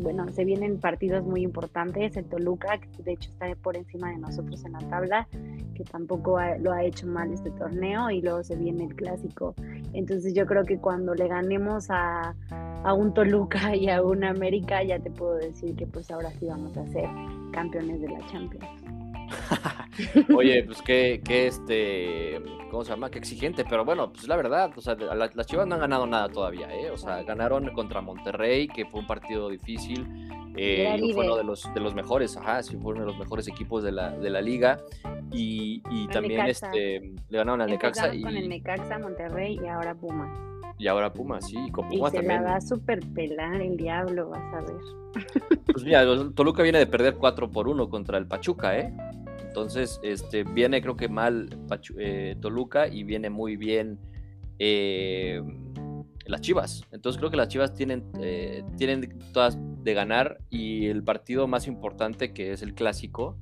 bueno, 0.00 0.28
se 0.30 0.44
vienen 0.44 0.78
partidos 0.78 1.24
muy 1.24 1.42
importantes, 1.42 2.16
el 2.16 2.24
Toluca, 2.24 2.78
que 2.78 3.02
de 3.02 3.12
hecho 3.12 3.30
está 3.30 3.46
por 3.62 3.76
encima 3.76 4.10
de 4.10 4.18
nosotros 4.18 4.64
en 4.64 4.72
la 4.72 4.80
tabla, 4.80 5.28
que 5.74 5.84
tampoco 5.84 6.38
lo 6.60 6.72
ha 6.72 6.84
hecho 6.84 7.06
mal 7.06 7.32
este 7.32 7.50
torneo, 7.52 8.10
y 8.10 8.20
luego 8.20 8.42
se 8.42 8.56
viene 8.56 8.84
el 8.84 8.94
clásico. 8.94 9.54
Entonces 9.92 10.34
yo 10.34 10.46
creo 10.46 10.64
que 10.64 10.78
cuando 10.78 11.14
le 11.14 11.28
ganemos 11.28 11.90
a, 11.90 12.34
a 12.84 12.94
un 12.94 13.14
Toluca 13.14 13.74
y 13.76 13.88
a 13.88 14.02
un 14.02 14.24
América, 14.24 14.82
ya 14.82 14.98
te 14.98 15.10
puedo 15.10 15.34
decir 15.34 15.76
que 15.76 15.86
pues 15.86 16.10
ahora 16.10 16.30
sí 16.32 16.46
vamos 16.46 16.76
a 16.76 16.86
ser 16.88 17.08
campeones 17.52 18.00
de 18.00 18.08
la 18.08 18.20
Champions. 18.26 18.99
Oye, 20.36 20.64
pues 20.64 20.82
qué, 20.82 21.20
qué, 21.24 21.46
este, 21.46 22.40
¿cómo 22.70 22.84
se 22.84 22.90
llama? 22.90 23.10
Qué 23.10 23.18
exigente, 23.18 23.64
pero 23.68 23.84
bueno, 23.84 24.12
pues 24.12 24.26
la 24.28 24.36
verdad, 24.36 24.70
o 24.74 24.80
sea, 24.80 24.94
las 24.94 25.46
Chivas 25.46 25.66
no 25.66 25.74
han 25.74 25.80
ganado 25.80 26.06
nada 26.06 26.28
todavía, 26.28 26.72
¿eh? 26.74 26.90
O 26.90 26.96
sea, 26.96 27.22
ganaron 27.22 27.68
contra 27.72 28.00
Monterrey, 28.00 28.68
que 28.68 28.86
fue 28.86 29.00
un 29.00 29.06
partido 29.06 29.48
difícil, 29.48 30.06
eh, 30.56 30.98
fue 31.14 31.24
uno 31.24 31.36
de 31.36 31.44
los, 31.44 31.72
de 31.72 31.80
los 31.80 31.94
mejores, 31.94 32.36
ajá, 32.36 32.62
sí, 32.62 32.76
fue 32.76 32.92
uno 32.92 33.00
de 33.00 33.06
los 33.06 33.18
mejores 33.18 33.48
equipos 33.48 33.82
de 33.82 33.92
la, 33.92 34.10
de 34.10 34.30
la 34.30 34.40
liga, 34.40 34.78
y, 35.32 35.82
y 35.90 36.08
también 36.08 36.46
este, 36.46 37.12
le 37.28 37.38
ganaron 37.38 37.60
al 37.60 37.70
Necaxa. 37.70 38.14
Y... 38.14 38.22
Con 38.22 38.36
el 38.36 38.48
Necaxa, 38.48 38.98
Monterrey 38.98 39.58
y 39.62 39.66
ahora 39.66 39.94
Pumas. 39.94 40.30
Y 40.78 40.88
ahora 40.88 41.12
Pumas, 41.12 41.46
sí, 41.46 41.56
con 41.72 41.88
Pumas 41.88 42.14
y 42.14 42.16
se 42.16 42.22
la 42.22 42.40
va 42.40 42.56
a 42.56 42.60
super 42.60 43.00
pelar 43.14 43.60
el 43.60 43.76
diablo, 43.76 44.30
vas 44.30 44.54
a 44.54 44.60
ver. 44.62 45.60
Pues 45.66 45.84
mira, 45.84 46.04
Toluca 46.34 46.62
viene 46.62 46.78
de 46.78 46.86
perder 46.86 47.16
4 47.16 47.50
por 47.50 47.68
1 47.68 47.88
contra 47.88 48.16
el 48.16 48.26
Pachuca, 48.26 48.78
¿eh? 48.78 48.92
Entonces, 49.50 49.98
este, 50.04 50.44
viene 50.44 50.80
creo 50.80 50.96
que 50.96 51.08
mal 51.08 51.48
eh, 51.98 52.36
Toluca 52.40 52.86
y 52.86 53.02
viene 53.02 53.30
muy 53.30 53.56
bien 53.56 53.98
eh, 54.60 55.42
las 56.24 56.40
Chivas. 56.40 56.84
Entonces 56.92 57.18
creo 57.18 57.32
que 57.32 57.36
las 57.36 57.48
Chivas 57.48 57.74
tienen, 57.74 58.04
eh, 58.20 58.62
tienen 58.78 59.18
todas 59.32 59.58
de 59.82 59.92
ganar 59.92 60.38
y 60.50 60.86
el 60.86 61.02
partido 61.02 61.48
más 61.48 61.66
importante 61.66 62.32
que 62.32 62.52
es 62.52 62.62
el 62.62 62.74
clásico, 62.74 63.38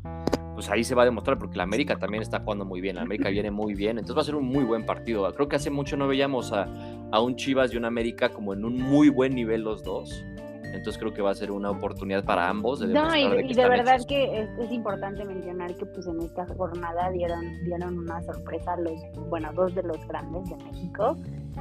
pues 0.54 0.70
ahí 0.70 0.82
se 0.82 0.94
va 0.94 1.02
a 1.02 1.04
demostrar 1.04 1.38
porque 1.38 1.59
la 1.59 1.64
América 1.64 1.98
también 1.98 2.22
está 2.22 2.40
jugando 2.40 2.64
muy 2.64 2.80
bien, 2.80 2.96
la 2.96 3.02
América 3.02 3.28
viene 3.28 3.50
muy 3.50 3.74
bien, 3.74 3.98
entonces 3.98 4.16
va 4.16 4.22
a 4.22 4.24
ser 4.24 4.34
un 4.34 4.46
muy 4.46 4.64
buen 4.64 4.86
partido. 4.86 5.30
Creo 5.34 5.46
que 5.46 5.56
hace 5.56 5.68
mucho 5.68 5.98
no 5.98 6.09
veíamos 6.09 6.52
a, 6.52 6.72
a 7.12 7.20
un 7.20 7.36
Chivas 7.36 7.74
y 7.74 7.76
un 7.76 7.84
América 7.84 8.30
como 8.30 8.54
en 8.54 8.64
un 8.64 8.80
muy 8.80 9.11
buen 9.11 9.34
nivel 9.34 9.61
los 9.61 9.82
dos. 9.82 10.24
Entonces 10.73 10.99
creo 10.99 11.12
que 11.12 11.23
va 11.23 11.31
a 11.31 11.35
ser 11.35 11.51
una 11.51 11.71
oportunidad 11.71 12.25
para 12.25 12.49
ambos. 12.49 12.81
De 12.81 12.89
no, 12.89 13.14
y 13.16 13.55
de, 13.55 13.69
verdad 13.69 14.01
que 14.07 14.49
es, 14.61 14.73
importante 14.73 15.25
mencionar 15.25 15.75
que 15.75 15.87
pues 15.87 16.07
en 16.07 16.21
esta 16.21 16.47
jornada 16.47 17.11
dieron, 17.11 17.64
dieron 17.64 17.99
una 17.99 18.23
sorpresa 18.23 18.77
los, 18.77 19.01
bueno, 19.29 19.51
dos 19.55 19.75
de 19.75 19.83
los 19.83 19.99
grandes 20.07 20.49
de 20.51 20.57
México, 20.64 21.16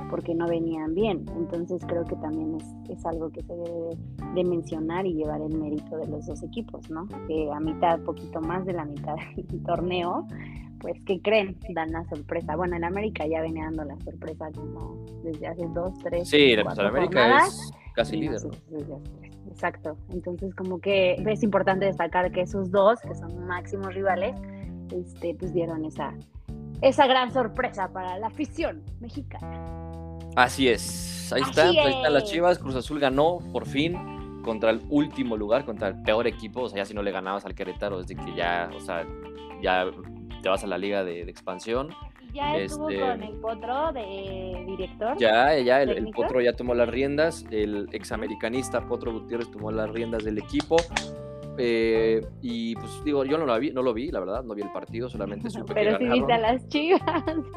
porque 0.10 0.36
no 0.36 0.48
venían 0.48 0.94
bien. 0.94 1.26
Entonces 1.38 1.82
creo 1.88 2.04
que 2.04 2.16
también 2.18 2.56
es, 2.56 2.98
es 2.98 3.06
algo 3.06 3.30
que 3.30 3.42
se 3.44 3.56
debe 3.56 3.98
de 4.34 4.44
mencionar 4.44 5.06
y 5.06 5.14
llevar 5.14 5.42
el 5.42 5.58
mérito 5.58 5.98
de 5.98 6.08
los 6.08 6.26
dos 6.26 6.44
equipos, 6.44 6.90
¿no? 6.90 7.08
Que 7.28 7.50
a 7.52 7.60
mitad, 7.60 8.00
poquito 8.02 8.42
más 8.42 8.66
de 8.66 8.74
la 8.74 8.86
mitad 8.86 9.16
del 9.36 9.64
torneo, 9.64 10.28
pues, 10.80 11.02
¿qué 11.06 11.22
creen? 11.22 11.58
Dan 11.70 11.92
la 11.92 12.04
sorpresa. 12.06 12.56
Bueno, 12.56 12.76
en 12.76 12.84
América 12.84 13.26
ya 13.26 13.42
venía 13.42 13.66
dando 13.66 13.84
la 13.84 13.98
sorpresa 14.02 14.52
como 14.56 15.06
desde 15.24 15.48
hace 15.48 15.66
dos, 15.74 15.98
tres, 16.04 16.30
Sí, 16.30 16.56
América 16.56 17.46
es 17.46 17.72
casi 17.98 18.16
líder. 18.16 18.40
Exacto. 19.50 19.98
Entonces, 20.12 20.54
como 20.56 20.80
que 20.80 21.16
es 21.16 21.44
importante 21.44 21.86
destacar 21.86 22.32
que 22.32 22.42
esos 22.42 22.72
dos, 22.72 23.02
que 23.02 23.16
son 23.16 23.46
máximos 23.48 23.94
rivales, 23.94 24.36
este, 24.92 25.36
pues 25.36 25.54
dieron 25.54 25.84
esa, 25.84 26.14
esa 26.82 27.08
gran 27.08 27.34
sorpresa 27.34 27.90
para 27.92 28.20
la 28.20 28.28
afición 28.28 28.84
mexicana. 29.02 30.20
Así 30.36 30.70
es. 30.70 31.34
Ahí 31.34 31.42
están, 31.42 31.70
ahí 31.70 31.96
están 31.96 32.14
las 32.14 32.26
Chivas. 32.26 32.60
Cruz 32.60 32.76
Azul 32.76 33.00
ganó 33.00 33.40
por 33.52 33.66
fin 33.66 33.98
contra 34.44 34.70
el 34.70 34.82
último 34.90 35.36
lugar, 35.36 35.66
contra 35.66 35.88
el 35.88 36.02
peor 36.04 36.28
equipo. 36.28 36.62
O 36.62 36.70
sea, 36.70 36.78
ya 36.78 36.86
si 36.86 36.94
no 36.94 37.02
le 37.02 37.12
ganabas 37.12 37.46
al 37.46 37.56
Querétaro, 37.56 38.00
desde 38.00 38.16
que 38.16 38.36
ya, 38.36 38.70
o 38.76 38.80
sea, 38.80 39.06
ya 39.62 39.86
te 40.44 40.50
vas 40.50 40.64
a 40.64 40.68
la 40.68 40.78
liga 40.78 41.04
de, 41.04 41.24
expansión. 41.24 41.90
¿Ya 42.38 42.56
estuvo 42.56 42.90
este, 42.90 43.02
con 43.02 43.24
el 43.24 43.34
Potro 43.38 43.92
de 43.94 44.64
director? 44.68 45.18
Ya, 45.18 45.58
ya, 45.58 45.82
el, 45.82 46.12
Potro 46.12 46.40
ya 46.40 46.54
tomó 46.54 46.76
las 46.76 46.88
riendas, 46.88 47.44
el 47.50 47.90
examericanista 47.94 48.86
Potro 48.86 49.12
Gutiérrez 49.12 49.50
tomó 49.50 49.72
las 49.72 49.90
riendas 49.90 50.24
del 50.24 50.38
equipo. 50.38 50.78
Eh, 51.58 52.24
y 52.44 52.76
pues 52.76 53.04
digo, 53.04 53.26
yo 53.26 53.40
no 53.40 53.48
lo 53.48 53.60
vi, 53.60 53.72
no 53.72 53.82
lo 53.82 53.92
vi, 53.92 54.12
la 54.12 54.20
verdad, 54.20 54.44
no 54.44 54.54
vi 54.54 54.62
el 54.62 54.72
partido, 54.72 55.10
solamente 55.10 55.50
supe 55.50 55.74
Pero 55.74 55.98
sí 55.98 56.06
viste 56.08 56.34
a 56.34 56.38
las 56.38 56.68
chivas. 56.68 57.02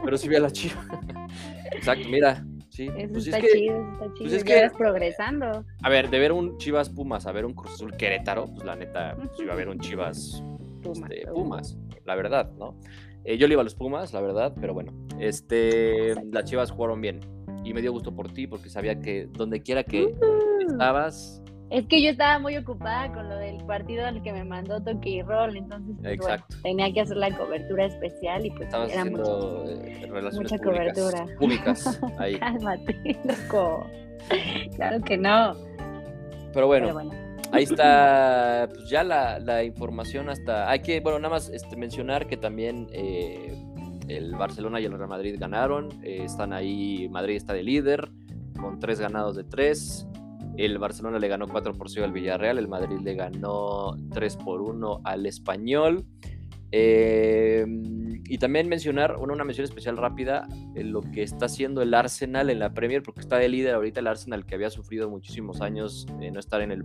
Pero 0.03 0.17
sí 0.17 0.29
vi 0.31 0.37
a 0.37 0.41
las 0.41 0.53
chivas. 0.55 0.87
Exacto, 1.73 2.09
mira. 2.09 2.43
Sí, 2.71 2.89
eso 2.97 3.13
pues 3.13 3.27
está 3.27 3.41
chido, 3.43 3.93
está 3.93 3.99
pues 3.99 4.15
chido. 4.15 4.37
es 4.37 4.45
que, 4.45 4.71
progresando. 4.79 5.67
A 5.83 5.89
ver, 5.91 6.09
de 6.09 6.19
ver 6.19 6.33
un 6.33 6.57
Chivas 6.57 6.89
Pumas 6.89 7.27
a 7.27 7.33
ver 7.33 7.45
un 7.45 7.53
Cruz 7.53 7.75
Azul 7.75 7.95
Querétaro, 7.97 8.47
pues 8.47 8.65
la 8.65 8.77
neta, 8.77 9.17
pues 9.17 9.39
iba 9.41 9.53
a 9.53 9.57
ver 9.57 9.69
un 9.69 9.79
Chivas 9.81 10.43
este, 10.83 11.27
Pumas, 11.27 11.77
la 12.07 12.15
verdad, 12.15 12.51
¿no? 12.59 12.79
Eh, 13.25 13.37
yo 13.37 13.47
le 13.47 13.55
iba 13.55 13.61
a 13.61 13.65
los 13.65 13.75
Pumas, 13.75 14.13
la 14.13 14.21
verdad, 14.21 14.55
pero 14.61 14.75
bueno, 14.75 14.93
este, 15.19 16.15
las 16.33 16.45
Chivas 16.45 16.71
jugaron 16.71 17.01
bien 17.01 17.21
y 17.65 17.75
me 17.75 17.83
dio 17.83 17.93
gusto 17.93 18.15
por 18.15 18.33
ti 18.33 18.47
porque 18.47 18.71
sabía 18.71 19.01
que 19.01 19.27
donde 19.27 19.63
quiera 19.63 19.85
que 19.85 20.15
estabas... 20.67 21.43
Es 21.69 21.87
que 21.87 22.03
yo 22.03 22.11
estaba 22.11 22.41
muy 22.41 22.57
ocupada 22.57 23.13
con 23.13 23.29
lo 23.29 23.37
del 23.37 23.65
partido 23.65 24.05
al 24.05 24.23
que 24.23 24.33
me 24.33 24.43
mandó 24.43 24.83
Toque 24.83 25.11
y 25.11 25.23
Roll, 25.23 25.57
entonces 25.57 25.95
pues, 26.03 26.43
tenía 26.63 26.93
que 26.93 27.03
hacer 27.03 27.17
la 27.17 27.37
cobertura 27.37 27.85
especial 27.85 28.45
y 28.45 28.51
pues 28.51 28.63
Estabas 28.63 28.93
era 28.93 29.03
haciendo 29.03 29.65
eh, 29.69 30.09
relaciones 30.11 30.51
mucha 30.51 30.65
cobertura. 30.65 31.27
Públicas, 31.39 32.01
ahí. 32.19 32.39
Cálmate, 32.41 33.21
loco. 33.25 33.87
Claro 34.75 35.01
que 35.03 35.17
no. 35.17 35.55
Pero 36.53 36.67
bueno 36.67 37.30
Ahí 37.53 37.65
está, 37.65 38.69
pues 38.73 38.89
ya 38.89 39.03
la, 39.03 39.65
información 39.65 40.29
hasta. 40.29 40.71
Hay 40.71 40.81
que, 40.81 41.01
bueno, 41.01 41.19
nada 41.19 41.35
más 41.35 41.49
este, 41.51 41.77
mencionar 41.77 42.27
que 42.27 42.37
también 42.37 42.87
eh, 42.93 43.61
el 44.09 44.35
Barcelona 44.37 44.81
y 44.81 44.85
el 44.85 44.93
Real 44.93 45.09
Madrid 45.09 45.37
ganaron. 45.39 45.89
Eh, 46.05 46.23
están 46.25 46.53
ahí, 46.53 47.09
Madrid 47.11 47.37
está 47.37 47.53
de 47.53 47.63
líder 47.63 48.11
con 48.61 48.79
tres 48.79 49.01
ganados 49.01 49.37
de 49.37 49.45
tres. 49.45 50.07
El 50.57 50.79
Barcelona 50.79 51.19
le 51.19 51.29
ganó 51.29 51.49
4 51.49 51.75
por 51.75 51.91
0 51.91 52.07
al 52.07 52.13
Villarreal, 52.13 52.59
el 52.59 52.69
Madrid 52.69 52.99
le 53.03 53.15
ganó 53.15 53.97
3 54.13 54.37
por 54.37 54.61
1 54.61 55.01
al 55.05 55.27
Español. 55.27 56.05
Eh, 56.73 57.65
y 58.31 58.39
también 58.39 58.69
mencionar, 58.69 59.17
una, 59.17 59.43
mención 59.43 59.65
especial 59.65 59.97
rápida, 59.97 60.47
en 60.77 60.93
lo 60.93 61.01
que 61.01 61.25
está 61.25 61.47
haciendo 61.47 61.83
el 61.83 61.93
Arsenal 61.93 62.49
en 62.49 62.61
la 62.61 62.73
Premier, 62.73 63.03
porque 63.03 63.23
está 63.23 63.39
de 63.39 63.49
líder 63.49 63.75
ahorita 63.75 63.99
el 63.99 64.07
Arsenal 64.07 64.47
que 64.47 64.55
había 64.55 64.71
sufrido 64.71 65.11
muchísimos 65.11 65.61
años 65.61 66.07
de 66.21 66.31
no 66.31 66.39
estar 66.39 66.61
en, 66.63 66.85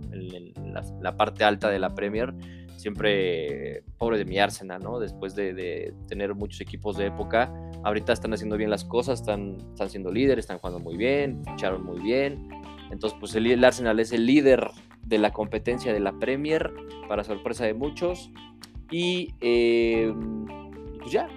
la, 1.00 1.16
parte 1.16 1.44
alta 1.44 1.70
de 1.70 1.78
la 1.78 1.94
Premier. 1.94 2.34
Siempre 2.78 3.84
pobre 3.96 4.18
de 4.18 4.24
mi 4.24 4.40
Arsenal, 4.40 4.82
¿no? 4.82 4.98
Después 4.98 5.36
de, 5.36 5.94
tener 6.08 6.34
muchos 6.34 6.60
equipos 6.60 6.96
de 6.96 7.06
época, 7.06 7.54
ahorita 7.84 8.12
están 8.12 8.34
haciendo 8.34 8.56
bien 8.56 8.68
las 8.68 8.84
cosas, 8.84 9.20
están, 9.20 9.58
están 9.70 9.88
siendo 9.88 10.10
líderes, 10.10 10.46
están 10.46 10.58
jugando 10.58 10.80
muy 10.80 10.96
bien, 10.96 11.44
ficharon 11.44 11.84
muy 11.84 12.00
bien. 12.00 12.48
Entonces, 12.90 13.16
pues 13.20 13.36
el, 13.36 13.46
el 13.46 13.62
Arsenal 13.62 14.00
es 14.00 14.10
el 14.10 14.26
líder 14.26 14.68
de 15.04 15.18
la 15.18 15.32
competencia 15.32 15.92
de 15.92 16.00
la 16.00 16.18
Premier, 16.18 16.72
para 17.08 17.22
sorpresa 17.22 17.64
de 17.64 17.74
muchos. 17.74 18.32
Y 18.90 19.32
eh, 19.40 20.12
pues 21.06 21.12
ya, 21.12 21.28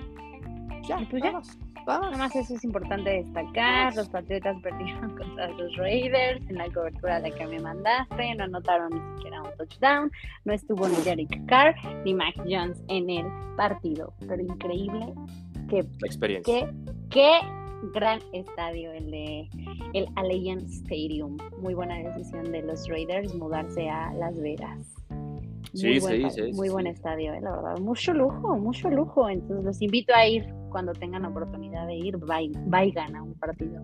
ya, 0.87 1.07
pues 1.11 1.21
ya. 1.21 1.39
Nada 1.85 2.17
más 2.17 2.35
eso 2.35 2.55
es 2.55 2.63
importante 2.63 3.09
destacar. 3.11 3.95
Los 3.95 4.09
Patriotas 4.09 4.57
perdieron 4.63 5.09
contra 5.17 5.47
los 5.49 5.75
Raiders 5.77 6.41
en 6.49 6.55
la 6.55 6.67
cobertura 6.71 7.21
de 7.21 7.29
la 7.29 7.35
que 7.35 7.45
me 7.45 7.59
mandaste. 7.59 8.33
No 8.33 8.45
anotaron 8.45 8.89
ni 8.89 9.15
siquiera 9.15 9.43
un 9.43 9.49
touchdown. 9.57 10.11
No 10.45 10.53
estuvo 10.53 10.87
ni 10.87 10.95
Derek 11.03 11.45
Carr 11.45 11.75
ni 12.03 12.15
Mac 12.15 12.33
Jones 12.47 12.83
en 12.87 13.11
el 13.11 13.27
partido. 13.55 14.11
Pero 14.27 14.41
increíble 14.41 15.13
que. 15.69 15.83
La 15.83 16.07
experiencia. 16.07 16.73
qué 17.11 17.39
gran 17.93 18.19
estadio 18.33 18.91
el 18.91 19.11
de 19.11 19.49
el 19.93 20.07
Allianz 20.15 20.81
Stadium. 20.81 21.37
Muy 21.59 21.75
buena 21.75 21.95
decisión 21.99 22.51
de 22.51 22.63
los 22.63 22.87
Raiders 22.87 23.35
mudarse 23.35 23.87
a 23.87 24.11
Las 24.13 24.39
Vegas. 24.41 24.98
Sí, 25.73 25.99
sí, 25.99 26.29
sí, 26.31 26.51
Muy 26.53 26.69
buen 26.69 26.87
estadio, 26.87 27.33
eh, 27.33 27.41
la 27.41 27.51
verdad. 27.51 27.77
Mucho 27.79 28.13
lujo, 28.13 28.57
mucho 28.57 28.89
lujo. 28.89 29.29
Entonces 29.29 29.63
los 29.63 29.81
invito 29.81 30.13
a 30.15 30.27
ir 30.27 30.45
cuando 30.69 30.93
tengan 30.93 31.25
oportunidad 31.25 31.87
de 31.87 31.95
ir. 31.95 32.17
Vayan 32.17 33.15
a 33.15 33.23
un 33.23 33.33
partido 33.35 33.81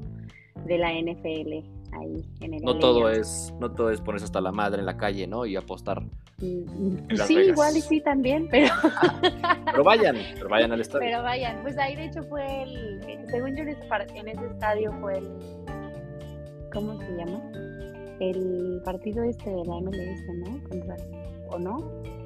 de 0.65 0.77
la 0.77 0.91
NFL 0.91 1.63
ahí 1.93 2.25
en 2.41 2.53
el 2.55 2.63
No 2.63 2.77
todo 2.79 3.09
es, 3.09 3.53
no 3.59 3.71
todo 3.71 3.91
es 3.91 4.01
ponerse 4.01 4.25
hasta 4.25 4.41
la 4.41 4.51
madre 4.51 4.79
en 4.79 4.85
la 4.85 4.97
calle, 4.97 5.27
¿no? 5.27 5.45
Y 5.45 5.55
apostar. 5.55 6.01
Mm, 6.39 7.07
pues 7.07 7.21
sí, 7.21 7.35
igual 7.35 7.77
y 7.77 7.81
sí 7.81 8.01
también, 8.01 8.47
pero. 8.49 8.73
pero 9.65 9.83
vayan, 9.83 10.17
pero 10.33 10.49
vayan 10.49 10.71
al 10.71 10.81
estadio. 10.81 11.07
Pero 11.07 11.23
vayan, 11.23 11.61
pues 11.61 11.77
ahí 11.77 11.95
de 11.95 12.05
hecho 12.05 12.23
fue 12.23 12.63
el, 12.63 13.27
según 13.29 13.55
yo 13.55 13.63
en 13.63 13.69
ese, 13.69 14.45
estadio 14.51 14.91
fue 14.99 15.19
el, 15.19 15.29
¿cómo 16.73 16.99
se 16.99 17.15
llama? 17.15 17.41
El 18.19 18.81
partido 18.83 19.23
este 19.23 19.49
de 19.49 19.65
la 19.65 19.79
MLS, 19.81 20.21
¿no? 20.45 20.69
Contra 20.69 20.95
¿o 21.49 21.59
no? 21.59 21.77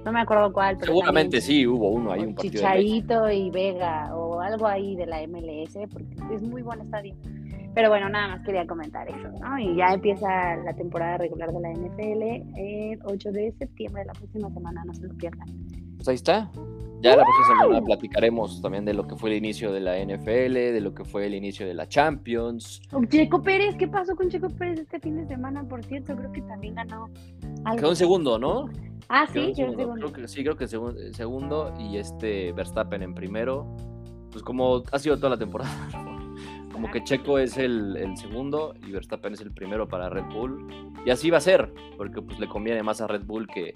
No 0.06 0.12
me 0.12 0.22
acuerdo 0.22 0.52
cuál. 0.54 0.78
Pero 0.78 0.94
Seguramente 0.94 1.42
sí, 1.42 1.68
hubo 1.68 1.90
uno 1.90 2.12
ahí, 2.12 2.22
un 2.22 2.34
partido. 2.34 2.54
Chicharito 2.54 3.30
y 3.30 3.50
Vega, 3.50 4.16
o 4.16 4.40
algo 4.40 4.68
ahí 4.68 4.96
de 4.96 5.06
la 5.06 5.22
MLS, 5.28 5.78
porque 5.92 6.16
es 6.34 6.42
muy 6.42 6.62
buen 6.62 6.82
estadio. 6.82 7.16
Pero 7.76 7.90
bueno, 7.90 8.10
nada 8.10 8.30
más 8.30 8.42
quería 8.44 8.66
comentar 8.66 9.08
eso, 9.08 9.30
¿no? 9.40 9.60
Y 9.60 9.76
ya 9.76 9.94
empieza 9.94 10.56
la 10.58 10.74
temporada 10.74 11.18
regular 11.18 11.52
de 11.52 11.60
la 11.60 11.72
NFL 11.72 12.58
el 12.58 13.00
8 13.04 13.32
de 13.32 13.54
septiembre, 13.60 14.06
la 14.06 14.14
próxima 14.14 14.50
semana, 14.50 14.84
no 14.86 14.94
se 14.94 15.08
lo 15.08 15.14
pierdan. 15.16 15.48
Pues 15.98 16.08
ahí 16.08 16.16
está. 16.16 16.50
Ya 17.02 17.16
la 17.16 17.24
próxima 17.24 17.62
semana 17.62 17.82
platicaremos 17.82 18.62
también 18.62 18.84
de 18.84 18.94
lo 18.94 19.08
que 19.08 19.16
fue 19.16 19.30
el 19.30 19.38
inicio 19.38 19.72
de 19.72 19.80
la 19.80 19.98
NFL, 19.98 20.54
de 20.54 20.82
lo 20.82 20.94
que 20.94 21.06
fue 21.06 21.28
el 21.28 21.34
inicio 21.34 21.66
de 21.66 21.74
la 21.74 21.88
Champions. 21.88 22.82
Checo 23.08 23.42
Pérez, 23.42 23.76
¿qué 23.78 23.88
pasó 23.88 24.16
con 24.18 24.30
Checo 24.30 24.50
Pérez 24.50 24.82
este 24.82 25.00
fin 25.00 25.16
de 25.16 25.26
semana? 25.28 25.64
Por 25.64 25.84
cierto, 25.86 26.16
creo 26.16 26.32
que 26.34 26.42
también 26.42 26.76
ganó. 26.76 27.10
Quedó 27.78 27.90
un 27.90 27.96
segundo, 27.96 28.38
¿no? 28.38 28.70
Ah, 29.08 29.26
sí, 29.32 29.54
segundo. 29.56 29.94
Creo 29.94 30.12
que, 30.12 30.28
sí, 30.28 30.44
creo 30.44 30.58
que 30.58 30.66
el 30.66 31.16
segundo 31.16 31.74
y 31.80 31.98
este 31.98 32.52
Verstappen 32.52 33.02
en 33.02 33.16
primero. 33.16 33.66
Pues 34.32 34.44
como 34.44 34.84
ha 34.92 35.00
sido 35.00 35.16
toda 35.18 35.32
la 35.32 35.38
temporada. 35.38 35.72
Como 36.72 36.92
que 36.92 37.04
Checo 37.04 37.40
es 37.40 37.58
el, 37.58 37.98
el, 37.98 38.16
segundo 38.16 38.74
y 38.88 38.92
Verstappen 38.92 39.34
es 39.34 39.42
el 39.42 39.52
primero 39.52 39.90
para 39.90 40.08
Red 40.08 40.24
Bull. 40.34 40.66
Y 41.06 41.10
así 41.10 41.30
va 41.30 41.40
a 41.40 41.42
ser, 41.42 41.74
porque 41.98 42.22
pues 42.22 42.40
le 42.40 42.48
conviene 42.48 42.84
más 42.84 43.02
a 43.02 43.08
Red 43.08 43.24
Bull 43.26 43.48
que, 43.48 43.74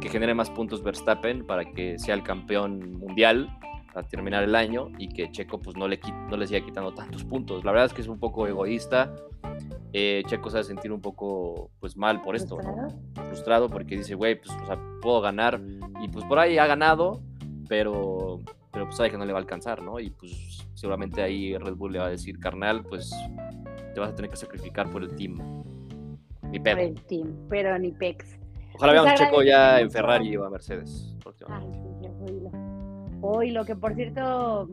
que 0.00 0.08
genere 0.08 0.34
más 0.34 0.50
puntos 0.50 0.82
Verstappen 0.82 1.46
para 1.46 1.64
que 1.64 1.98
sea 1.98 2.14
el 2.14 2.22
campeón 2.22 2.98
mundial 2.98 3.48
a 3.94 4.02
terminar 4.02 4.44
el 4.44 4.54
año 4.54 4.88
y 4.98 5.08
que 5.08 5.30
Checo 5.30 5.60
pues 5.60 5.76
no 5.76 5.88
le, 5.88 5.98
no 6.30 6.36
le 6.36 6.46
siga 6.46 6.64
quitando 6.64 6.92
tantos 6.92 7.24
puntos. 7.24 7.64
La 7.64 7.72
verdad 7.72 7.86
es 7.86 7.92
que 7.92 8.02
es 8.02 8.08
un 8.08 8.18
poco 8.18 8.46
egoísta. 8.46 9.14
Eh, 9.92 10.22
Checo 10.26 10.50
se 10.50 10.56
va 10.58 10.60
a 10.60 10.64
sentir 10.64 10.92
un 10.92 11.00
poco 11.00 11.70
pues 11.80 11.96
mal 11.96 12.20
por 12.22 12.36
esto, 12.36 12.58
¿no? 12.60 12.88
frustrado 13.28 13.68
porque 13.68 13.96
dice, 13.96 14.14
güey, 14.14 14.40
pues 14.40 14.50
o 14.62 14.66
sea, 14.66 14.78
puedo 15.00 15.20
ganar 15.20 15.60
y 16.00 16.08
pues 16.08 16.24
por 16.24 16.38
ahí 16.38 16.58
ha 16.58 16.66
ganado, 16.66 17.22
pero, 17.68 18.40
pero 18.72 18.86
pues 18.86 18.96
sabe 18.96 19.10
que 19.10 19.18
no 19.18 19.24
le 19.24 19.32
va 19.32 19.38
a 19.38 19.42
alcanzar, 19.42 19.82
¿no? 19.82 19.98
Y 19.98 20.10
pues 20.10 20.66
seguramente 20.74 21.22
ahí 21.22 21.56
Red 21.56 21.74
Bull 21.74 21.92
le 21.92 21.98
va 21.98 22.06
a 22.06 22.10
decir, 22.10 22.38
carnal, 22.38 22.84
pues 22.84 23.10
te 23.94 24.00
vas 24.00 24.10
a 24.10 24.14
tener 24.14 24.30
que 24.30 24.36
sacrificar 24.36 24.90
por 24.90 25.02
el 25.02 25.14
team. 25.16 25.36
Ni 26.50 26.58
pedo. 26.58 26.76
Por 26.76 26.84
el 26.84 27.02
team, 27.02 27.34
pero 27.48 27.78
ni 27.78 27.92
pex. 27.92 28.37
Ojalá 28.78 28.92
veamos 28.92 29.14
Checo 29.14 29.42
ya 29.42 29.80
en 29.80 29.90
Ferrari 29.90 30.36
o 30.36 30.44
a 30.44 30.50
Mercedes. 30.50 31.16
Ay, 31.48 31.66
sí, 31.72 31.88
ya 32.00 32.10
Hoy 33.20 33.50
lo 33.50 33.64
que 33.64 33.74
por 33.74 33.94
cierto, 33.96 34.68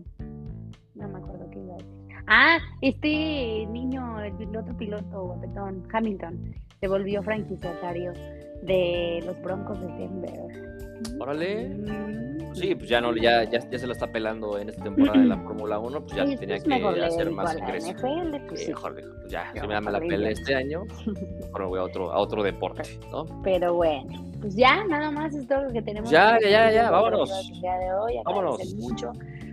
no 0.94 1.08
me 1.08 1.18
acuerdo 1.18 1.50
qué 1.50 1.60
iba 1.60 1.74
a 1.74 1.78
decir. 1.78 2.06
Ah, 2.28 2.58
este 2.82 3.66
niño, 3.72 4.22
el, 4.22 4.56
otro 4.56 4.78
piloto, 4.78 5.24
guapetón, 5.24 5.88
Hamilton, 5.92 6.54
se 6.80 6.88
volvió 6.88 7.24
franquiciatario 7.24 8.14
de 8.62 9.24
los 9.26 9.42
Broncos 9.42 9.80
de 9.82 9.88
Denver. 9.88 10.40
Órale. 11.20 11.70
Mm. 11.70 12.35
Sí, 12.56 12.74
pues 12.76 12.90
ya 12.90 13.02
no, 13.02 13.16
ya, 13.16 13.44
ya, 13.44 13.60
ya, 13.70 13.80
se 13.80 13.86
lo 13.86 13.94
está 13.94 14.08
pelando 14.08 14.58
en 14.58 14.70
esta 14.70 14.84
temporada 14.84 15.20
de 15.20 15.28
la 15.28 15.38
Fórmula 15.38 15.80
1, 15.80 16.02
pues 16.02 16.16
ya 16.16 16.24
tenía 16.38 16.60
que 16.60 17.04
hacer 17.04 17.32
más 17.32 17.58
ingresos. 17.58 17.94
pues, 18.02 18.68
mejor 18.68 18.96
pues 18.96 19.32
ya, 19.32 19.52
si 19.54 19.68
me 19.68 19.74
da 19.74 19.82
la 19.82 20.00
pelea 20.00 20.32
este 20.32 20.56
año, 20.56 20.84
mejor 21.42 21.62
me 21.62 21.68
voy 21.68 21.80
a 21.80 21.84
otro, 21.84 22.12
a 22.12 22.18
otro 22.18 22.44
deporte, 22.44 22.84
¿no? 23.12 23.26
Pero 23.44 23.74
bueno, 23.74 24.26
pues 24.42 24.56
ya, 24.56 24.84
nada 24.86 25.12
más 25.12 25.36
es 25.36 25.48
todo 25.48 25.64
lo 25.64 25.72
que 25.72 25.82
tenemos. 25.82 26.10
Ya, 26.10 26.40
ya, 26.42 26.50
ya, 26.50 26.72
ya, 26.72 26.92
vámonos. 26.92 27.30
El 27.52 27.62
día 27.62 27.78
de 27.78 27.94
hoy, 27.94 28.14
vámonos. 28.24 28.76
mucho 28.76 29.12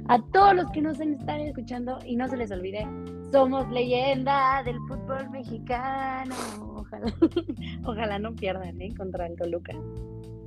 a 0.08 0.20
todos 0.32 0.54
los 0.54 0.70
que 0.70 0.82
nos 0.82 1.00
están 1.00 1.40
escuchando 1.40 1.98
y 2.04 2.16
no 2.16 2.28
se 2.28 2.36
les 2.36 2.50
olvide, 2.50 2.86
somos 3.30 3.70
leyenda 3.70 4.62
del 4.64 4.78
fútbol 4.88 5.30
mexicano. 5.30 6.34
Ojalá, 6.76 7.12
ojalá 7.84 8.18
no 8.18 8.34
pierdan 8.34 8.80
¿eh? 8.80 8.92
contra 8.96 9.26
el 9.26 9.36
Toluca. 9.36 9.72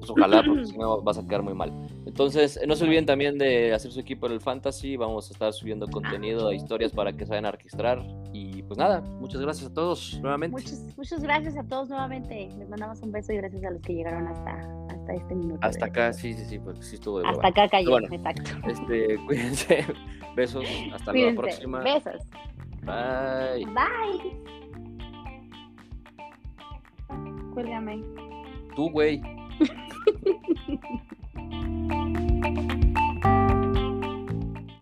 Pues 0.06 0.18
ojalá, 0.18 0.44
porque 0.44 0.66
si 0.66 0.78
no 0.78 1.02
vas 1.02 1.18
a 1.18 1.26
quedar 1.26 1.42
muy 1.42 1.54
mal. 1.54 1.72
Entonces, 2.06 2.60
no 2.68 2.76
se 2.76 2.84
olviden 2.84 3.06
también 3.06 3.38
de 3.38 3.74
hacer 3.74 3.92
su 3.92 4.00
equipo 4.00 4.28
en 4.28 4.34
el 4.34 4.42
Fantasy. 4.42 4.96
Vamos 4.98 5.30
a 5.30 5.34
estar 5.34 5.54
subiendo 5.54 5.88
contenido, 5.88 6.52
historias 6.54 6.92
para 6.92 7.14
que 7.14 7.26
se 7.26 7.32
vayan 7.32 7.46
a 7.46 7.52
registrar. 7.52 8.06
Y 8.34 8.64
pues 8.64 8.78
nada, 8.78 9.02
muchas 9.02 9.42
gracias 9.42 9.72
a 9.72 9.74
todos 9.74 10.20
nuevamente. 10.22 10.62
Muchas, 10.62 10.98
muchas 10.98 11.24
gracias 11.24 11.58
a 11.58 11.64
todos 11.64 11.90
nuevamente. 11.90 12.50
Les 12.58 12.70
mandamos 12.70 13.02
un 13.02 13.12
beso 13.12 13.34
y 13.34 13.38
gracias 13.38 13.64
a 13.64 13.72
los 13.72 13.82
que 13.82 13.94
llegaron 13.94 14.28
hasta, 14.28 14.52
hasta 14.90 15.14
este 15.14 15.36
minuto. 15.36 15.60
Hasta 15.62 15.86
acá, 15.86 16.14
sí, 16.14 16.34
sí, 16.34 16.46
sí, 16.46 16.60
porque 16.60 16.84
sí 16.84 16.96
estuvo 16.96 17.20
de 17.20 17.28
Hasta 17.28 17.48
acá 17.48 17.68
cayó, 17.68 17.98
exacto. 18.00 18.52
Este, 18.68 19.18
cuídense. 19.26 19.86
Besos. 20.36 20.66
Hasta 20.94 21.14
la 21.14 21.36
próxima. 21.36 21.80
Besos. 21.80 22.22
Bye. 22.84 23.66
Bye. 23.66 24.56
Cuélgame. 27.54 28.04
Tú, 28.76 28.90
güey. 28.92 29.22
thank 29.60 29.70
you 32.74 32.82